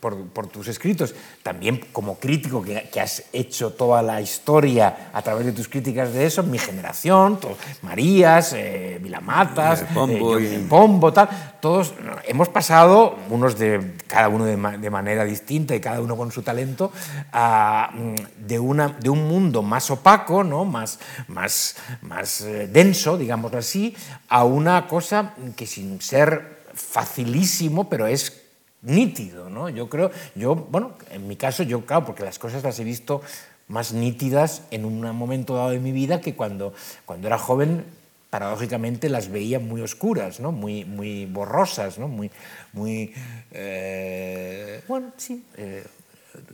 por, 0.00 0.26
por 0.28 0.46
tus 0.46 0.68
escritos, 0.68 1.14
también 1.42 1.80
como 1.92 2.18
crítico 2.18 2.62
que, 2.62 2.88
que 2.92 3.00
has 3.00 3.24
hecho 3.32 3.72
toda 3.72 4.02
la 4.02 4.20
historia 4.20 5.10
a 5.12 5.22
través 5.22 5.46
de 5.46 5.52
tus 5.52 5.68
críticas 5.68 6.12
de 6.12 6.26
eso, 6.26 6.42
mi 6.42 6.58
generación, 6.58 7.38
to- 7.40 7.56
Marías, 7.82 8.52
eh, 8.54 8.98
Vilamatas, 9.02 9.82
Eh, 9.82 9.86
Pombo 9.94 10.38
eh, 10.38 10.60
y- 10.62 10.66
Pombo, 10.68 11.12
tal, 11.12 11.28
todos 11.60 11.94
hemos 12.26 12.48
pasado, 12.48 13.16
unos 13.30 13.58
de 13.58 13.96
cada 14.06 14.28
uno 14.28 14.44
de, 14.44 14.56
ma- 14.56 14.76
de 14.76 14.90
manera 14.90 15.24
distinta 15.24 15.74
y 15.74 15.80
cada 15.80 16.00
uno 16.00 16.16
con 16.16 16.30
su 16.30 16.42
talento, 16.42 16.92
a, 17.32 17.90
mm, 17.92 18.14
de, 18.46 18.58
una, 18.58 18.88
de 18.88 19.10
un 19.10 19.26
mundo 19.28 19.62
más 19.62 19.90
opaco, 19.90 20.44
¿no? 20.44 20.64
más, 20.64 20.98
más, 21.28 21.76
más 22.02 22.40
eh, 22.42 22.68
denso, 22.68 23.16
digámoslo 23.18 23.58
así, 23.58 23.94
a 24.28 24.44
una 24.44 24.86
cosa 24.86 25.34
que 25.56 25.66
sin 25.66 26.00
ser 26.00 26.56
facilísimo, 26.74 27.88
pero 27.88 28.06
es 28.06 28.42
nítido, 28.86 29.50
¿no? 29.50 29.68
Yo 29.68 29.88
creo, 29.88 30.10
yo, 30.34 30.54
bueno, 30.54 30.92
en 31.10 31.26
mi 31.26 31.36
caso, 31.36 31.62
yo, 31.62 31.84
claro, 31.84 32.06
porque 32.06 32.24
las 32.24 32.38
cosas 32.38 32.62
las 32.62 32.78
he 32.78 32.84
visto 32.84 33.20
más 33.68 33.92
nítidas 33.92 34.62
en 34.70 34.84
un 34.84 35.00
momento 35.16 35.56
dado 35.56 35.70
de 35.70 35.80
mi 35.80 35.92
vida 35.92 36.20
que 36.20 36.34
cuando, 36.34 36.72
cuando 37.04 37.26
era 37.26 37.36
joven 37.36 37.84
paradójicamente 38.30 39.08
las 39.08 39.30
veía 39.30 39.58
muy 39.58 39.80
oscuras, 39.80 40.40
¿no? 40.40 40.52
muy, 40.52 40.84
muy 40.84 41.26
borrosas, 41.26 41.98
¿no? 41.98 42.06
muy, 42.06 42.30
muy 42.72 43.12
eh, 43.50 44.82
bueno, 44.86 45.12
sí, 45.16 45.44
eh, 45.56 45.84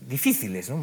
difíciles. 0.06 0.70
¿no? 0.70 0.80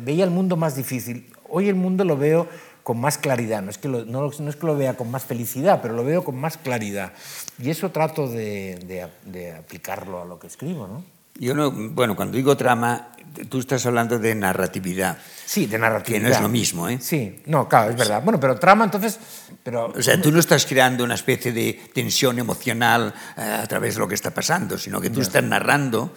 Veía 0.00 0.24
el 0.24 0.30
mundo 0.30 0.56
más 0.56 0.76
difícil. 0.76 1.26
Hoy 1.48 1.68
el 1.68 1.74
mundo 1.74 2.04
lo 2.04 2.16
veo 2.16 2.48
con 2.82 3.00
más 3.00 3.18
claridad. 3.18 3.62
No 3.62 3.70
es, 3.70 3.78
que 3.78 3.88
lo, 3.88 4.04
no, 4.04 4.30
no 4.38 4.50
es 4.50 4.56
que 4.56 4.66
lo 4.66 4.76
vea 4.76 4.94
con 4.94 5.10
más 5.10 5.24
felicidad, 5.24 5.80
pero 5.82 5.94
lo 5.94 6.04
veo 6.04 6.24
con 6.24 6.36
más 6.36 6.56
claridad. 6.56 7.12
Y 7.60 7.70
eso 7.70 7.90
trato 7.90 8.26
de, 8.28 8.76
de- 8.86 9.08
de 9.30 9.52
aplicarlo 9.56 10.22
a 10.22 10.24
lo 10.24 10.38
que 10.38 10.46
escribo. 10.48 10.86
¿no? 10.86 11.04
Yo 11.38 11.54
no, 11.54 11.70
bueno, 11.70 12.14
cuando 12.16 12.36
digo 12.36 12.56
trama, 12.56 13.08
tú 13.48 13.60
estás 13.60 13.86
hablando 13.86 14.18
de 14.18 14.34
narratividad. 14.34 15.16
Sí, 15.46 15.66
de 15.66 15.78
narratividad. 15.78 16.20
Que 16.22 16.28
no 16.28 16.34
es 16.34 16.40
lo 16.42 16.48
mismo, 16.48 16.88
¿eh? 16.88 16.98
Sí, 17.00 17.40
no, 17.46 17.68
claro, 17.68 17.90
es 17.90 17.96
verdad. 17.96 18.22
Bueno, 18.22 18.38
pero 18.38 18.58
trama 18.58 18.84
entonces... 18.84 19.18
Pero... 19.62 19.86
O 19.96 20.02
sea, 20.02 20.20
tú 20.20 20.30
no 20.32 20.40
estás 20.40 20.66
creando 20.66 21.04
una 21.04 21.14
especie 21.14 21.52
de 21.52 21.80
tensión 21.94 22.38
emocional 22.38 23.14
eh, 23.36 23.40
a 23.62 23.66
través 23.66 23.94
de 23.94 24.00
lo 24.00 24.08
que 24.08 24.14
está 24.14 24.30
pasando, 24.32 24.76
sino 24.76 25.00
que 25.00 25.08
tú 25.08 25.20
estás 25.20 25.42
narrando 25.44 26.12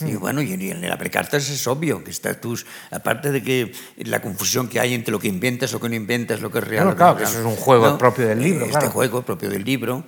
y 0.00 0.14
bueno, 0.16 0.42
y 0.42 0.52
en 0.52 0.88
la 0.88 0.98
precartas 0.98 1.48
es 1.48 1.66
obvio 1.66 2.02
que 2.04 2.10
está 2.10 2.40
tú, 2.40 2.58
aparte 2.90 3.30
de 3.30 3.42
que 3.42 3.72
la 3.98 4.20
confusión 4.22 4.68
que 4.68 4.80
hay 4.80 4.94
entre 4.94 5.12
lo 5.12 5.18
que 5.18 5.28
inventas, 5.28 5.72
lo 5.72 5.80
que 5.80 5.88
no 5.88 5.94
inventas, 5.94 6.40
lo 6.40 6.50
que 6.50 6.58
es 6.58 6.64
real. 6.64 6.84
Bueno, 6.84 6.96
claro, 6.96 7.16
que 7.16 7.24
eso 7.24 7.40
es 7.40 7.44
un 7.44 7.56
juego 7.56 7.98
propio 7.98 8.26
del 8.26 8.42
libro. 8.42 8.66
Este 8.66 8.88
juego 8.88 9.22
propio 9.22 9.50
del 9.50 9.64
libro, 9.64 10.04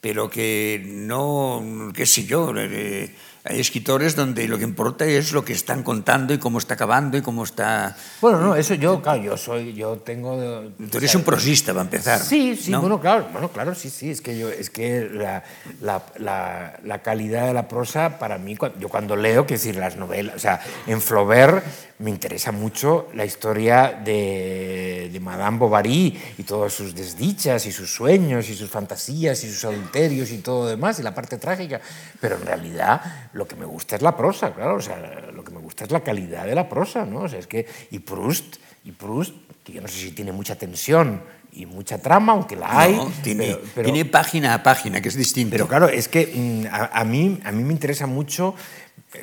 pero 0.00 0.30
que 0.30 0.82
no, 0.86 1.90
qué 1.94 2.06
sé 2.06 2.24
yo, 2.24 2.52
eh, 2.56 3.14
hay 3.44 3.58
escritores 3.60 4.14
donde 4.16 4.46
lo 4.46 4.58
que 4.58 4.64
importa 4.64 5.04
es 5.06 5.32
lo 5.32 5.44
que 5.44 5.52
están 5.52 5.82
contando 5.82 6.34
y 6.34 6.38
cómo 6.38 6.58
está 6.58 6.74
acabando 6.74 7.16
y 7.16 7.22
cómo 7.22 7.44
está... 7.44 7.96
Bueno, 8.20 8.40
no, 8.40 8.54
eso 8.54 8.74
yo, 8.74 9.00
claro, 9.00 9.22
yo 9.22 9.36
soy, 9.36 9.72
yo 9.72 9.96
tengo... 9.98 10.72
Tú 10.90 10.98
eres 10.98 11.14
un 11.14 11.22
prosista, 11.22 11.72
va 11.72 11.80
a 11.80 11.84
empezar. 11.84 12.20
Sí, 12.20 12.54
sí, 12.56 12.74
bueno, 12.74 13.00
claro, 13.00 13.28
bueno, 13.32 13.48
claro, 13.50 13.74
sí, 13.74 13.88
sí, 13.88 14.10
es 14.10 14.20
que 14.20 14.38
yo, 14.38 14.50
es 14.50 14.68
que 14.68 15.08
la, 15.10 15.42
la, 15.80 16.02
la, 16.18 16.78
la 16.84 17.02
calidad 17.02 17.46
de 17.46 17.54
la 17.54 17.66
prosa, 17.66 18.18
para 18.18 18.36
mí, 18.36 18.58
yo 18.78 18.88
cuando 18.88 19.16
leo, 19.16 19.46
quiero 19.46 19.60
decir, 19.60 19.76
las 19.76 19.96
novelas, 19.96 20.36
o 20.36 20.38
sea, 20.38 20.60
en 20.86 21.00
Flaubert 21.00 21.64
me 22.00 22.10
interesa 22.10 22.50
mucho 22.50 23.08
la 23.14 23.26
historia 23.26 24.00
de, 24.04 25.10
de 25.12 25.20
Madame 25.20 25.58
Bovary 25.58 26.18
y 26.38 26.42
todas 26.44 26.72
sus 26.72 26.94
desdichas 26.94 27.66
y 27.66 27.72
sus 27.72 27.94
sueños 27.94 28.48
y 28.48 28.54
sus 28.54 28.70
fantasías 28.70 29.44
y 29.44 29.52
sus 29.52 29.64
adulterios 29.66 30.30
y 30.30 30.38
todo 30.38 30.66
demás 30.66 30.98
y 30.98 31.02
la 31.02 31.14
parte 31.14 31.36
trágica, 31.36 31.80
pero 32.18 32.36
en 32.36 32.46
realidad 32.46 33.29
lo 33.32 33.46
que 33.46 33.56
me 33.56 33.64
gusta 33.64 33.96
es 33.96 34.02
la 34.02 34.16
prosa, 34.16 34.52
claro, 34.52 34.76
o 34.76 34.80
sea, 34.80 35.30
lo 35.32 35.44
que 35.44 35.52
me 35.52 35.60
gusta 35.60 35.84
es 35.84 35.90
la 35.90 36.00
calidad 36.00 36.46
de 36.46 36.54
la 36.54 36.68
prosa, 36.68 37.04
¿no? 37.04 37.20
O 37.20 37.28
sea, 37.28 37.38
es 37.38 37.46
que, 37.46 37.66
y 37.90 38.00
Proust, 38.00 38.56
y 38.84 38.92
Proust, 38.92 39.34
que 39.64 39.72
yo 39.72 39.80
no 39.80 39.88
sé 39.88 39.98
si 39.98 40.10
tiene 40.12 40.32
mucha 40.32 40.56
tensión 40.56 41.22
y 41.52 41.66
mucha 41.66 41.98
trama, 41.98 42.32
aunque 42.32 42.56
la 42.56 42.80
hay. 42.80 42.96
No, 42.96 43.10
tiene, 43.22 43.56
tiene 43.82 44.04
página 44.04 44.54
a 44.54 44.62
página, 44.62 45.00
que 45.00 45.08
es 45.08 45.16
distinto. 45.16 45.52
Pero 45.52 45.68
claro, 45.68 45.88
es 45.88 46.08
que 46.08 46.32
mm, 46.34 46.66
a, 46.72 46.86
a, 46.86 47.04
mí, 47.04 47.40
a 47.44 47.52
mí 47.52 47.62
me 47.62 47.72
interesa 47.72 48.06
mucho, 48.06 48.54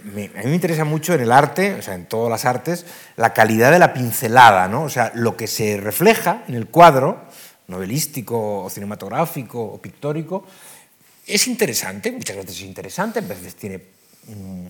me, 0.03 0.26
a 0.26 0.43
mí 0.43 0.45
me 0.45 0.55
interesa 0.55 0.86
mucho 0.86 1.14
en 1.14 1.22
el 1.22 1.32
arte, 1.32 1.74
o 1.74 1.82
sea, 1.82 1.95
en 1.95 2.05
todas 2.05 2.30
las 2.30 2.45
artes, 2.45 2.86
la 3.18 3.34
calidad 3.34 3.72
de 3.72 3.80
la 3.80 3.93
pincelada, 3.93 4.68
¿no? 4.68 4.84
O 4.84 4.89
sea, 4.89 5.12
lo 5.16 5.36
que 5.36 5.47
se 5.47 5.78
refleja 5.78 6.43
en 6.47 6.55
el 6.55 6.68
cuadro, 6.68 7.26
novelístico 7.68 8.64
o 8.64 8.70
cinematográfico 8.70 9.62
o 9.62 9.82
pictórico, 9.82 10.45
es 11.26 11.47
interesante, 11.47 12.12
muchas 12.12 12.38
veces 12.38 12.51
es 12.51 12.62
interesante, 12.62 13.20
a 13.20 13.22
veces 13.22 13.55
tiene 13.55 13.97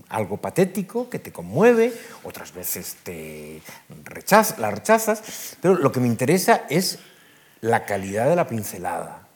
algo 0.10 0.38
patético 0.38 1.10
que 1.10 1.20
te 1.20 1.32
conmueve, 1.32 1.94
otras 2.24 2.54
veces 2.54 2.98
te 3.04 3.62
la 4.58 4.72
rechazas, 4.72 5.58
pero 5.62 5.76
lo 5.76 5.92
que 5.92 6.00
me 6.00 6.08
interesa 6.08 6.62
es 6.70 7.00
la 7.62 7.86
calidad 7.86 8.30
de 8.30 8.36
la 8.36 8.48
pincelada, 8.48 9.28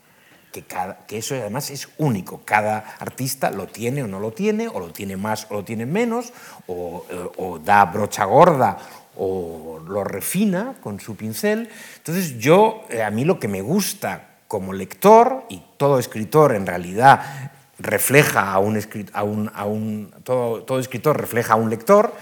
que, 0.52 0.64
cada, 0.64 1.06
que 1.08 1.18
eso 1.18 1.34
además 1.36 1.72
es 1.72 1.90
único, 1.98 2.42
cada 2.46 2.96
artista 3.00 3.50
lo 3.52 3.68
tiene 3.68 4.04
o 4.04 4.08
no 4.08 4.20
lo 4.20 4.32
tiene, 4.32 4.68
o 4.68 4.80
lo 4.80 4.92
tiene 4.92 5.18
más 5.18 5.48
o 5.50 5.56
lo 5.56 5.64
tiene 5.64 5.86
menos, 5.86 6.34
o, 6.68 7.06
o 7.38 7.60
da 7.60 7.86
brocha 7.86 8.26
gorda 8.26 8.78
o 9.18 9.80
lo 9.86 10.04
refina 10.04 10.76
con 10.82 11.00
su 11.00 11.16
pincel. 11.16 11.70
Entonces 11.98 12.38
yo, 12.38 12.86
eh, 12.90 13.04
a 13.04 13.10
mí 13.12 13.26
lo 13.26 13.40
que 13.40 13.48
me 13.48 13.62
gusta 13.62 14.28
como 14.48 14.74
lector, 14.74 15.46
y 15.50 15.64
todo 15.78 15.98
escritor 15.98 16.54
en 16.54 16.66
realidad 16.66 17.52
refleja 17.84 18.52
a 18.52 18.60
un, 18.60 18.80
a 19.14 19.24
un, 19.24 19.52
a 19.54 19.66
un 19.66 20.14
todo, 20.24 20.64
todo, 20.64 20.80
escritor 20.80 21.20
refleja 21.20 21.54
a 21.54 21.56
un 21.56 21.70
lector 21.70 22.14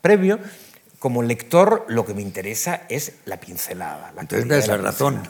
previo, 0.00 0.38
como 0.98 1.22
lector 1.22 1.84
lo 1.88 2.04
que 2.04 2.14
me 2.14 2.22
interesa 2.22 2.82
es 2.88 3.14
la 3.24 3.38
pincelada. 3.38 4.12
La 4.14 4.22
Entonces 4.22 4.46
me 4.46 4.56
das 4.56 4.68
la, 4.68 4.76
la 4.76 4.82
razón. 4.82 5.22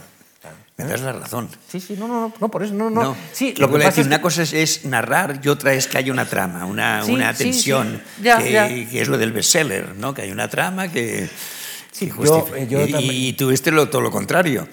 Me 0.77 0.85
das 0.85 1.01
la 1.01 1.13
razón. 1.13 1.49
Sí, 1.69 1.81
sí, 1.81 1.97
no, 1.99 2.07
no, 2.07 2.33
no, 2.39 2.49
por 2.51 2.63
eso, 2.63 2.75
no, 2.75 2.91
no. 2.91 3.03
no. 3.03 3.17
Sí, 3.33 3.55
lo 3.57 3.71
que 3.71 3.79
decir, 3.79 4.03
es 4.03 4.07
una 4.07 4.21
cosa 4.21 4.43
es, 4.43 4.53
es, 4.53 4.85
narrar 4.85 5.41
y 5.43 5.49
otra 5.49 5.73
es 5.73 5.87
que 5.87 5.97
hay 5.97 6.11
una 6.11 6.27
trama, 6.27 6.67
una, 6.67 7.03
sí, 7.03 7.13
una 7.13 7.33
tensión, 7.33 8.03
sí, 8.17 8.23
ya, 8.23 8.39
que, 8.39 8.53
ya. 8.53 8.69
que, 8.69 9.01
es 9.01 9.09
lo 9.09 9.17
del 9.17 9.33
bestseller, 9.33 9.97
¿no? 9.97 10.13
Que 10.13 10.23
hay 10.23 10.31
una 10.31 10.49
trama 10.49 10.89
que... 10.89 11.29
Sí, 11.93 12.13
yo, 12.23 12.47
yo 12.67 12.87
y, 12.87 13.29
y, 13.29 13.33
tú 13.33 13.51
este 13.51 13.71
lo, 13.71 13.89
todo 13.89 14.03
lo 14.03 14.11
contrario. 14.11 14.69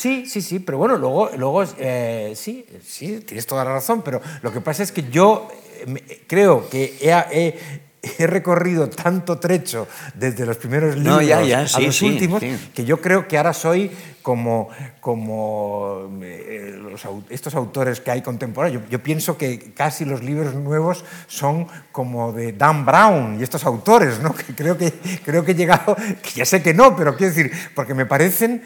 Sí, 0.00 0.24
sí, 0.24 0.40
sí, 0.40 0.60
pero 0.60 0.78
bueno, 0.78 0.96
luego, 0.96 1.28
luego 1.36 1.62
eh, 1.76 2.32
sí, 2.34 2.64
sí, 2.82 3.20
tienes 3.20 3.44
toda 3.44 3.66
la 3.66 3.74
razón, 3.74 4.00
pero 4.00 4.22
lo 4.40 4.50
que 4.50 4.62
pasa 4.62 4.82
es 4.82 4.92
que 4.92 5.02
yo 5.10 5.46
eh, 5.86 6.22
creo 6.26 6.70
que 6.70 6.96
he, 7.02 7.10
he, 7.10 7.58
he 8.02 8.26
recorrido 8.26 8.88
tanto 8.88 9.38
trecho 9.38 9.86
desde 10.14 10.46
los 10.46 10.56
primeros 10.56 10.96
libros 10.96 11.16
no, 11.16 11.20
ya, 11.20 11.42
ya, 11.42 11.58
a 11.58 11.80
los 11.80 11.94
sí, 11.94 12.06
últimos 12.06 12.40
sí. 12.40 12.70
que 12.74 12.86
yo 12.86 12.98
creo 12.98 13.28
que 13.28 13.36
ahora 13.36 13.52
soy 13.52 13.90
como, 14.22 14.70
como 15.02 16.08
eh, 16.22 16.78
los, 16.80 17.06
estos 17.28 17.54
autores 17.54 18.00
que 18.00 18.10
hay 18.10 18.22
contemporáneos. 18.22 18.84
Yo, 18.84 18.88
yo, 18.88 19.02
pienso 19.02 19.36
que 19.36 19.74
casi 19.74 20.06
los 20.06 20.22
libros 20.22 20.54
nuevos 20.54 21.04
son 21.26 21.66
como 21.92 22.32
de 22.32 22.54
Dan 22.54 22.86
Brown 22.86 23.38
y 23.38 23.42
estos 23.42 23.66
autores, 23.66 24.18
¿no? 24.20 24.34
Que 24.46 24.54
creo 24.54 24.78
que, 24.78 24.92
creo 25.22 25.44
que 25.44 25.52
he 25.52 25.54
llegado, 25.54 25.94
que 25.94 26.30
ya 26.36 26.46
sé 26.46 26.62
que 26.62 26.72
no, 26.72 26.96
pero 26.96 27.14
quiero 27.16 27.34
decir, 27.34 27.52
porque 27.74 27.92
me 27.92 28.06
parecen 28.06 28.62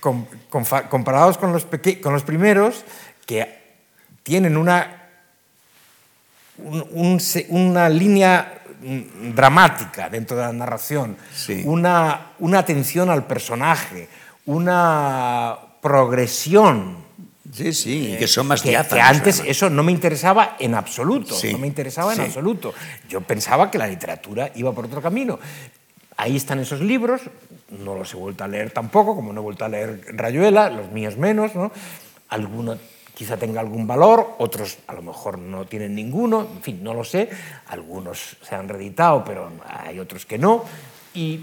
com, 0.00 0.26
com, 0.48 0.64
comparados 0.88 1.38
con 1.38 1.52
los, 1.52 1.66
con 2.02 2.12
los 2.12 2.22
primeros, 2.22 2.84
que 3.26 3.60
tienen 4.22 4.56
una, 4.56 5.08
un, 6.58 6.84
un, 6.92 7.20
una 7.48 7.88
línea 7.88 8.56
dramática 9.34 10.08
dentro 10.08 10.36
de 10.36 10.42
la 10.44 10.52
narración, 10.52 11.16
sí. 11.34 11.62
una, 11.66 12.32
una 12.38 12.58
atención 12.60 13.10
al 13.10 13.26
personaje, 13.26 14.08
una 14.46 15.56
progresión. 15.80 16.98
Sí, 17.52 17.72
sí, 17.72 18.16
que 18.16 18.28
son 18.28 18.46
más 18.46 18.62
que, 18.62 18.68
diáfanos, 18.70 18.94
que 18.94 19.00
antes 19.00 19.34
además. 19.40 19.50
eso 19.56 19.70
no 19.70 19.82
me 19.82 19.90
interesaba 19.90 20.56
en 20.60 20.74
absoluto, 20.76 21.34
Sí, 21.34 21.50
no 21.52 21.58
me 21.58 21.66
interesaba 21.66 22.12
en 22.12 22.18
sí. 22.18 22.24
absoluto. 22.26 22.72
Yo 23.08 23.22
pensaba 23.22 23.70
que 23.70 23.76
la 23.76 23.88
literatura 23.88 24.52
iba 24.54 24.72
por 24.72 24.84
otro 24.84 25.02
camino. 25.02 25.38
Ahí 26.20 26.36
están 26.36 26.60
esos 26.60 26.82
libros, 26.82 27.22
no 27.70 27.94
los 27.94 28.12
he 28.12 28.16
vuelto 28.18 28.44
a 28.44 28.46
leer 28.46 28.72
tampoco, 28.72 29.16
como 29.16 29.32
no 29.32 29.40
he 29.40 29.42
vuelto 29.42 29.64
a 29.64 29.70
leer 29.70 30.04
Rayuela, 30.12 30.68
los 30.68 30.92
míos 30.92 31.16
menos, 31.16 31.54
¿no? 31.54 31.72
Alguno 32.28 32.76
quizá 33.14 33.38
tenga 33.38 33.62
algún 33.62 33.86
valor, 33.86 34.34
otros 34.36 34.76
a 34.86 34.92
lo 34.92 35.00
mejor 35.00 35.38
no 35.38 35.64
tienen 35.64 35.94
ninguno, 35.94 36.42
en 36.42 36.60
fin, 36.60 36.84
no 36.84 36.92
lo 36.92 37.04
sé, 37.04 37.30
algunos 37.68 38.36
se 38.42 38.54
han 38.54 38.68
reeditado, 38.68 39.24
pero 39.24 39.50
hay 39.66 39.98
otros 39.98 40.26
que 40.26 40.36
no, 40.36 40.62
y 41.14 41.40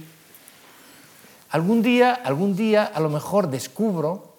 algún 1.50 1.82
día, 1.82 2.14
algún 2.14 2.56
día 2.56 2.84
a 2.84 3.00
lo 3.00 3.10
mejor 3.10 3.50
descubro, 3.50 4.36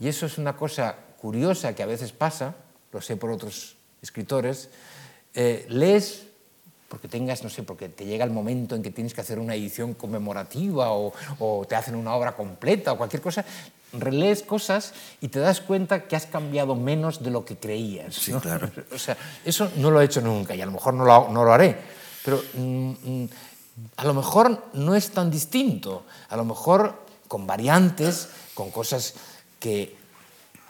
y 0.00 0.08
eso 0.08 0.24
es 0.24 0.38
una 0.38 0.56
cosa 0.56 0.96
curiosa 1.20 1.74
que 1.74 1.82
a 1.82 1.86
veces 1.86 2.12
pasa, 2.12 2.54
lo 2.90 3.02
sé 3.02 3.18
por 3.18 3.30
otros 3.30 3.76
escritores, 4.00 4.70
eh, 5.34 5.66
lees 5.68 6.28
porque 6.94 7.08
tengas, 7.08 7.42
no 7.42 7.50
sé, 7.50 7.64
porque 7.64 7.88
te 7.88 8.04
llega 8.06 8.24
el 8.24 8.30
momento 8.30 8.76
en 8.76 8.82
que 8.84 8.92
tienes 8.92 9.14
que 9.14 9.20
hacer 9.20 9.40
una 9.40 9.56
edición 9.56 9.94
conmemorativa 9.94 10.92
o, 10.92 11.12
o, 11.40 11.64
te 11.68 11.74
hacen 11.74 11.96
una 11.96 12.14
obra 12.14 12.36
completa 12.36 12.92
o 12.92 12.96
cualquier 12.96 13.20
cosa, 13.20 13.44
relees 13.94 14.44
cosas 14.44 14.94
y 15.20 15.26
te 15.26 15.40
das 15.40 15.60
cuenta 15.60 16.06
que 16.06 16.14
has 16.14 16.26
cambiado 16.26 16.76
menos 16.76 17.20
de 17.20 17.32
lo 17.32 17.44
que 17.44 17.56
creías. 17.56 18.14
Sí, 18.14 18.30
¿no? 18.30 18.40
claro. 18.40 18.70
O 18.94 18.98
sea, 18.98 19.16
eso 19.44 19.72
no 19.74 19.90
lo 19.90 20.00
he 20.00 20.04
hecho 20.04 20.20
nunca 20.20 20.54
y 20.54 20.62
a 20.62 20.66
lo 20.66 20.70
mejor 20.70 20.94
no 20.94 21.04
lo, 21.04 21.28
no 21.30 21.42
lo 21.42 21.52
haré, 21.52 21.76
pero 22.24 22.40
mm, 22.54 23.24
a 23.96 24.04
lo 24.04 24.14
mejor 24.14 24.66
no 24.74 24.94
es 24.94 25.10
tan 25.10 25.32
distinto, 25.32 26.04
a 26.28 26.36
lo 26.36 26.44
mejor 26.44 26.94
con 27.26 27.44
variantes, 27.44 28.28
con 28.54 28.70
cosas 28.70 29.14
que 29.58 29.96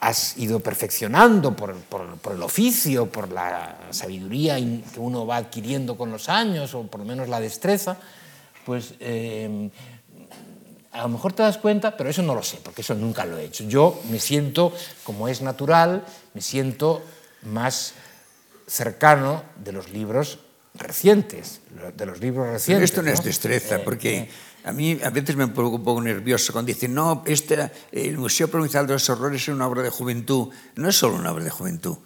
has 0.04 0.36
ido 0.36 0.60
perfeccionando 0.60 1.56
por, 1.56 1.74
el 2.34 2.42
oficio, 2.42 3.06
por 3.06 3.32
la 3.32 3.88
sabiduría 3.88 4.56
que 4.56 5.00
uno 5.00 5.26
va 5.26 5.36
adquiriendo 5.36 5.96
con 5.96 6.12
los 6.12 6.28
años, 6.28 6.74
o 6.74 6.82
por 6.82 7.00
lo 7.00 7.06
menos 7.06 7.26
la 7.30 7.40
destreza, 7.40 7.96
pues 8.66 8.92
eh, 9.00 9.70
a 10.92 11.02
lo 11.04 11.08
mejor 11.08 11.32
te 11.32 11.42
das 11.42 11.56
cuenta, 11.56 11.96
pero 11.96 12.10
eso 12.10 12.22
no 12.22 12.34
lo 12.34 12.42
sé, 12.42 12.58
porque 12.62 12.82
eso 12.82 12.94
nunca 12.94 13.24
lo 13.24 13.38
he 13.38 13.44
hecho. 13.44 13.64
Yo 13.64 13.98
me 14.10 14.20
siento, 14.20 14.74
como 15.04 15.26
es 15.26 15.40
natural, 15.40 16.04
me 16.34 16.42
siento 16.42 17.02
más 17.40 17.94
cercano 18.66 19.42
de 19.56 19.72
los 19.72 19.88
libros 19.88 20.38
recientes, 20.74 21.60
de 21.96 22.06
los 22.06 22.20
libros 22.20 22.48
recientes. 22.48 22.66
Pero 22.66 22.84
esto 22.84 23.02
no, 23.02 23.08
¿no? 23.08 23.14
es 23.14 23.24
destreza, 23.24 23.78
porque... 23.84 24.18
Eh, 24.18 24.28
a 24.64 24.72
mí 24.72 24.98
a 25.04 25.10
veces 25.10 25.36
me 25.36 25.46
pongo 25.48 25.76
un 25.76 25.84
poco 25.84 26.00
nervioso 26.00 26.52
cuando 26.52 26.68
dicen, 26.68 26.94
no, 26.94 27.22
este, 27.26 27.70
el 27.92 28.16
Museo 28.16 28.48
Provincial 28.48 28.86
de 28.86 28.94
los 28.94 29.10
Horrores 29.10 29.42
es 29.42 29.48
una 29.48 29.66
obra 29.66 29.82
de 29.82 29.90
juventud. 29.90 30.48
No 30.76 30.88
es 30.88 30.96
solo 30.96 31.16
una 31.16 31.32
obra 31.32 31.44
de 31.44 31.50
juventud, 31.50 31.98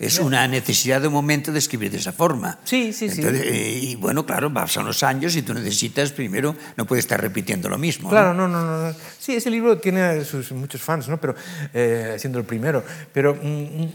es 0.00 0.18
una 0.18 0.48
necesidad 0.48 1.02
de 1.02 1.08
un 1.08 1.12
momento 1.12 1.52
de 1.52 1.58
escribir 1.58 1.90
de 1.90 1.98
esa 1.98 2.12
forma. 2.12 2.58
Sí, 2.64 2.92
sí, 2.92 3.04
Entonces, 3.04 3.42
sí. 3.42 3.48
Eh, 3.48 3.78
y 3.82 3.94
bueno, 3.96 4.24
claro, 4.24 4.52
pasan 4.52 4.86
los 4.86 5.02
años 5.02 5.36
y 5.36 5.42
tú 5.42 5.52
necesitas, 5.52 6.10
primero, 6.12 6.56
no 6.76 6.86
puedes 6.86 7.04
estar 7.04 7.20
repitiendo 7.20 7.68
lo 7.68 7.76
mismo. 7.76 8.08
Claro, 8.08 8.32
no, 8.32 8.48
no, 8.48 8.64
no. 8.64 8.88
no. 8.88 8.96
Sí, 9.18 9.34
ese 9.34 9.50
libro 9.50 9.78
tiene 9.78 10.24
sus 10.24 10.50
muchos 10.52 10.80
fans, 10.80 11.06
¿no? 11.06 11.20
Pero, 11.20 11.34
eh, 11.74 12.16
siendo 12.18 12.38
el 12.38 12.44
primero. 12.46 12.82
Pero 13.12 13.34
mm, 13.34 13.88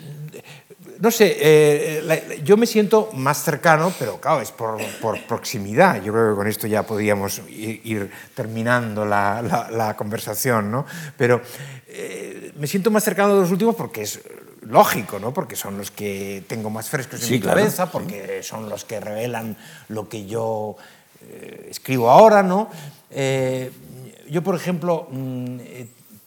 no 0.99 1.11
sé, 1.11 1.37
eh, 1.39 2.41
yo 2.43 2.57
me 2.57 2.65
siento 2.65 3.09
más 3.13 3.43
cercano, 3.43 3.93
pero 3.97 4.19
claro, 4.19 4.41
es 4.41 4.51
por, 4.51 4.77
proximidad. 5.27 6.01
Yo 6.01 6.13
creo 6.13 6.31
que 6.31 6.35
con 6.35 6.47
esto 6.47 6.67
ya 6.67 6.83
podríamos 6.83 7.41
ir, 7.49 8.09
terminando 8.33 9.05
la, 9.05 9.95
conversación, 9.97 10.71
¿no? 10.71 10.85
Pero 11.17 11.41
eh, 11.87 12.51
me 12.55 12.67
siento 12.67 12.91
más 12.91 13.03
cercano 13.03 13.35
de 13.35 13.41
los 13.41 13.51
últimos 13.51 13.75
porque 13.75 14.03
es 14.03 14.21
lógico, 14.61 15.19
¿no? 15.19 15.33
Porque 15.33 15.55
son 15.55 15.77
los 15.77 15.91
que 15.91 16.43
tengo 16.47 16.69
más 16.69 16.89
frescos 16.89 17.23
en 17.23 17.31
mi 17.31 17.39
cabeza, 17.39 17.91
porque 17.91 18.41
son 18.43 18.69
los 18.69 18.85
que 18.85 18.99
revelan 18.99 19.57
lo 19.89 20.09
que 20.09 20.25
yo 20.25 20.75
eh, 21.21 21.67
escribo 21.69 22.09
ahora, 22.09 22.43
¿no? 22.43 22.69
yo, 24.27 24.41
por 24.41 24.55
ejemplo, 24.55 25.07
mm, 25.11 25.59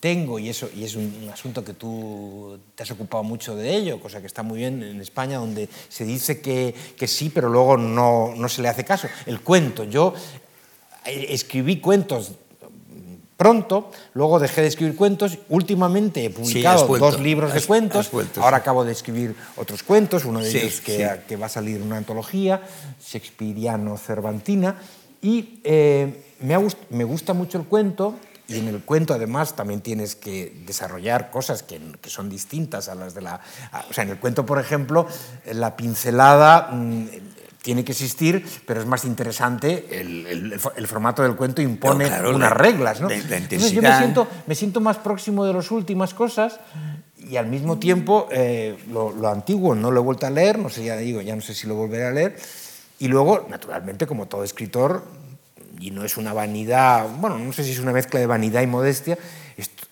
tengo, 0.01 0.39
y, 0.39 0.49
eso, 0.49 0.69
y 0.75 0.85
es 0.85 0.95
un, 0.95 1.29
asunto 1.33 1.65
que 1.65 1.75
tú 1.75 2.59
te 2.75 2.85
has 2.85 2.91
ocupado 2.91 3.25
mucho 3.25 3.57
de 3.57 3.75
ello, 3.75 4.01
cosa 4.01 4.21
que 4.21 4.27
está 4.27 4.43
muy 4.43 4.59
bien 4.59 4.83
en 4.83 5.01
España, 5.01 5.39
donde 5.39 5.69
se 5.89 6.05
dice 6.05 6.41
que, 6.41 6.75
que 6.97 7.09
sí, 7.09 7.31
pero 7.31 7.49
luego 7.49 7.77
no, 7.77 8.35
no, 8.37 8.49
se 8.49 8.63
le 8.63 8.69
hace 8.69 8.85
caso. 8.85 9.09
El 9.27 9.41
cuento, 9.41 9.85
yo 9.85 10.15
eh, 11.05 11.27
escribí 11.31 11.81
cuentos 11.81 12.33
pronto, 13.37 13.93
luego 14.15 14.41
dejé 14.41 14.63
de 14.63 14.67
escribir 14.67 14.97
cuentos, 14.97 15.39
últimamente 15.49 16.25
he 16.25 16.31
publicado 16.31 16.87
dos 16.99 17.21
libros 17.21 17.55
de 17.55 17.63
cuentos, 17.63 18.11
ahora 18.37 18.57
acabo 18.57 18.85
de 18.85 18.91
escribir 18.91 19.37
otros 19.57 19.85
cuentos, 19.85 20.25
uno 20.25 20.41
de 20.41 20.51
ellos 20.51 20.81
que, 20.81 21.09
que, 21.27 21.37
va 21.37 21.47
a 21.47 21.49
salir 21.49 21.81
una 21.81 21.99
antología, 21.99 22.61
Shakespeareano-Cervantina, 23.01 24.77
y 25.23 25.61
eh, 25.63 26.25
me, 26.41 26.57
me 26.91 27.05
gusta 27.05 27.33
mucho 27.33 27.59
el 27.59 27.65
cuento, 27.65 28.17
y 28.49 28.59
en 28.59 28.69
el 28.69 28.81
cuento, 28.81 29.13
además, 29.13 29.55
también 29.57 29.83
tienes 29.83 30.17
que 30.17 30.63
desarrollar 30.65 31.31
cosas 31.31 31.63
que, 31.63 31.79
que, 32.01 32.09
son 32.09 32.31
distintas 32.31 32.89
a 32.89 32.95
las 32.95 33.15
de 33.15 33.21
la... 33.21 33.41
O 33.91 33.93
sea, 33.93 34.05
en 34.05 34.11
el 34.11 34.19
cuento, 34.19 34.47
por 34.47 34.59
ejemplo, 34.59 35.07
la 35.53 35.77
pincelada 35.77 36.71
mm, 36.73 37.07
tiene 37.61 37.85
que 37.85 37.93
existir, 37.93 38.43
pero 38.67 38.81
es 38.81 38.87
más 38.87 39.05
interesante, 39.05 40.01
el, 40.01 40.27
el, 40.77 40.87
formato 40.87 41.23
del 41.23 41.37
cuento 41.37 41.61
impone 41.61 42.07
unas 42.35 42.53
reglas, 42.53 43.03
¿no? 43.03 43.11
Entonces 43.11 43.73
yo 43.73 43.83
me 43.83 43.99
siento, 43.99 44.27
me 44.47 44.55
siento 44.55 44.81
más 44.81 44.97
próximo 44.97 45.45
de 45.45 45.53
las 45.53 45.71
últimas 45.71 46.15
cosas 46.15 46.59
y 47.19 47.37
al 47.37 47.49
mismo 47.49 47.79
tiempo 47.79 48.29
eh, 48.31 48.79
lo, 48.91 49.13
lo, 49.13 49.29
antiguo 49.29 49.75
no 49.75 49.91
lo 49.91 50.01
he 50.01 50.03
vuelto 50.03 50.27
a 50.27 50.31
leer, 50.31 50.59
no 50.59 50.71
sé, 50.71 50.85
ya 50.85 50.97
digo, 50.97 51.21
ya 51.21 51.37
no 51.37 51.43
sé 51.43 51.53
si 51.53 51.67
lo 51.67 51.75
volveré 51.75 52.07
a 52.07 52.13
leer. 52.13 52.37
Y 53.01 53.09
luego, 53.09 53.47
naturalmente, 53.51 54.07
como 54.07 54.27
todo 54.27 54.43
escritor, 54.43 55.05
y 55.81 55.91
no 55.91 56.05
es 56.05 56.17
una 56.17 56.33
vanidad, 56.33 57.09
bueno, 57.19 57.39
no 57.39 57.53
sé 57.53 57.65
si 57.65 57.73
es 57.73 57.79
una 57.79 57.93
mezcla 57.93 58.21
de 58.21 58.27
vanidad 58.27 58.63
y 58.63 58.67
modestia, 58.67 59.19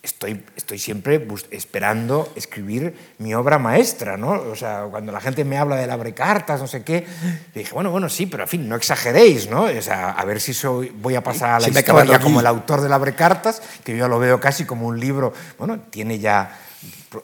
estoy, 0.03 0.43
estoy 0.57 0.78
siempre 0.78 1.26
esperando 1.51 2.32
escribir 2.37 2.95
mi 3.18 3.34
obra 3.34 3.59
maestra, 3.59 4.16
¿no? 4.16 4.30
O 4.30 4.55
sea, 4.55 4.87
cuando 4.91 5.12
la 5.12 5.20
gente 5.20 5.45
me 5.45 5.59
habla 5.59 5.76
de 5.76 5.91
abre 5.91 6.14
cartas, 6.14 6.61
no 6.61 6.66
sé 6.66 6.82
qué, 6.82 7.07
dije, 7.55 7.72
bueno, 7.74 7.91
bueno, 7.91 8.09
sí, 8.09 8.26
pero 8.26 8.45
en 8.45 8.49
fin, 8.49 8.68
no 8.68 8.76
exageréis, 8.76 9.51
¿no? 9.51 9.64
O 9.64 9.82
sea, 9.82 10.11
a 10.11 10.24
ver 10.24 10.41
si 10.41 10.55
soy, 10.55 10.91
voy 10.91 11.16
a 11.16 11.22
pasar 11.22 11.51
a 11.51 11.61
la 11.61 11.68
historia 11.68 12.20
como 12.20 12.41
el 12.41 12.47
autor 12.47 12.80
del 12.80 12.93
abre 12.93 13.14
cartas, 13.14 13.61
que 13.84 13.97
yo 13.97 14.09
lo 14.09 14.18
veo 14.18 14.41
casi 14.41 14.64
como 14.64 14.87
un 14.87 14.99
libro, 14.99 15.32
bueno, 15.59 15.80
tiene 15.91 16.18
ya 16.18 16.57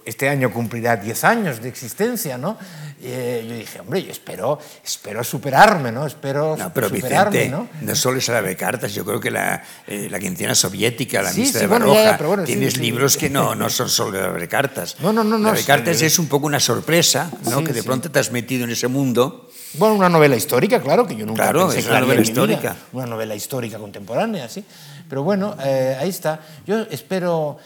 este 0.04 0.28
año 0.28 0.52
cumplirá 0.52 0.96
10 0.96 1.24
años 1.24 1.62
de 1.62 1.68
existencia, 1.68 2.38
¿no? 2.38 2.56
Eh, 3.02 3.44
yo 3.48 3.54
dije, 3.56 3.80
hombre, 3.80 4.02
yo 4.04 4.12
espero, 4.12 4.58
espero 4.84 5.24
superarme, 5.24 5.90
¿no? 5.90 6.06
Espero 6.06 6.56
no, 6.56 6.72
pero 6.72 6.88
superarme, 6.88 7.38
Vicente, 7.38 7.56
¿no? 7.56 7.68
no 7.80 7.96
solo 7.96 8.18
es 8.18 8.28
la 8.28 8.40
de 8.42 8.56
cartas, 8.56 8.94
yo 8.94 9.04
creo 9.04 9.20
que 9.20 9.30
la, 9.30 9.62
eh, 9.86 10.08
la 10.10 10.18
quincena 10.18 10.54
soviética, 10.54 11.20
la 11.20 11.32
sí, 11.32 11.50
de 11.50 11.66
Baroja, 11.66 12.16
bueno, 12.18 12.44
tienes 12.44 12.76
libros 12.76 13.16
que 13.16 13.28
no, 13.28 13.54
no 13.54 13.68
son 13.70 13.88
solo 13.88 14.12
de 14.12 14.40
la 14.40 14.46
cartas. 14.46 14.96
No, 15.00 15.12
no, 15.12 15.24
no. 15.24 15.38
la 15.38 15.52
de 15.52 15.64
cartas 15.64 16.00
es 16.02 16.18
un 16.18 16.26
poco 16.26 16.46
una 16.46 16.60
sorpresa, 16.60 17.30
¿no? 17.50 17.64
que 17.64 17.72
de 17.72 17.82
pronto 17.82 18.10
te 18.10 18.18
has 18.18 18.30
metido 18.30 18.64
en 18.64 18.70
ese 18.70 18.88
mundo. 18.88 19.50
Bueno, 19.74 19.94
una 19.94 20.08
novela 20.08 20.36
histórica, 20.36 20.80
claro, 20.82 21.06
que 21.06 21.16
yo 21.16 21.24
nunca 21.24 21.44
claro, 21.44 21.66
pensé 21.66 21.80
es 21.80 21.86
una 21.86 22.00
novela 22.00 22.20
histórica. 22.20 22.76
una 22.92 23.06
novela 23.06 23.34
histórica 23.34 23.78
contemporánea, 23.78 24.48
sí. 24.48 24.62
Pero 25.08 25.22
bueno, 25.22 25.56
eh, 25.62 25.96
ahí 25.98 26.10
está. 26.10 26.40
Yo 26.66 26.86
espero, 26.90 27.58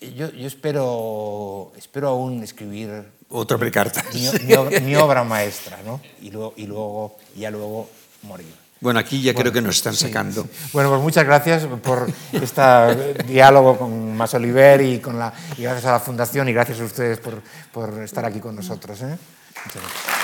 yo, 0.00 0.30
yo, 0.30 0.46
espero, 0.46 1.72
espero 1.76 2.08
aún 2.08 2.42
escribir 2.42 3.04
otra 3.28 3.58
precarta 3.58 4.04
mi, 4.12 4.28
mi, 4.80 4.94
obra 4.96 5.24
maestra, 5.24 5.78
¿no? 5.84 6.00
Y 6.22 6.30
luego, 6.30 6.54
y 6.56 6.66
luego, 6.66 7.16
ya 7.34 7.50
luego 7.50 7.88
morir. 8.22 8.66
Bueno, 8.80 9.00
aquí 9.00 9.22
ya 9.22 9.34
creo 9.34 9.52
que 9.52 9.62
nos 9.62 9.76
están 9.76 9.94
sacando. 9.94 10.46
Bueno, 10.72 10.90
pues 10.90 11.00
muchas 11.00 11.24
gracias 11.24 11.66
por 11.82 12.06
este 12.32 13.24
diálogo 13.26 13.78
con 13.78 14.16
Mas 14.16 14.34
Oliver 14.34 14.80
y, 14.82 15.00
con 15.00 15.18
la, 15.18 15.32
y 15.56 15.62
gracias 15.62 15.86
a 15.86 15.92
la 15.92 16.00
Fundación 16.00 16.48
y 16.48 16.52
gracias 16.52 16.80
a 16.80 16.84
ustedes 16.84 17.18
por, 17.18 17.42
por 17.72 18.02
estar 18.02 18.24
aquí 18.24 18.38
con 18.38 18.54
nosotros. 18.54 19.00
¿eh? 19.00 19.16
Muchas 19.64 19.82
gracias. 19.82 20.15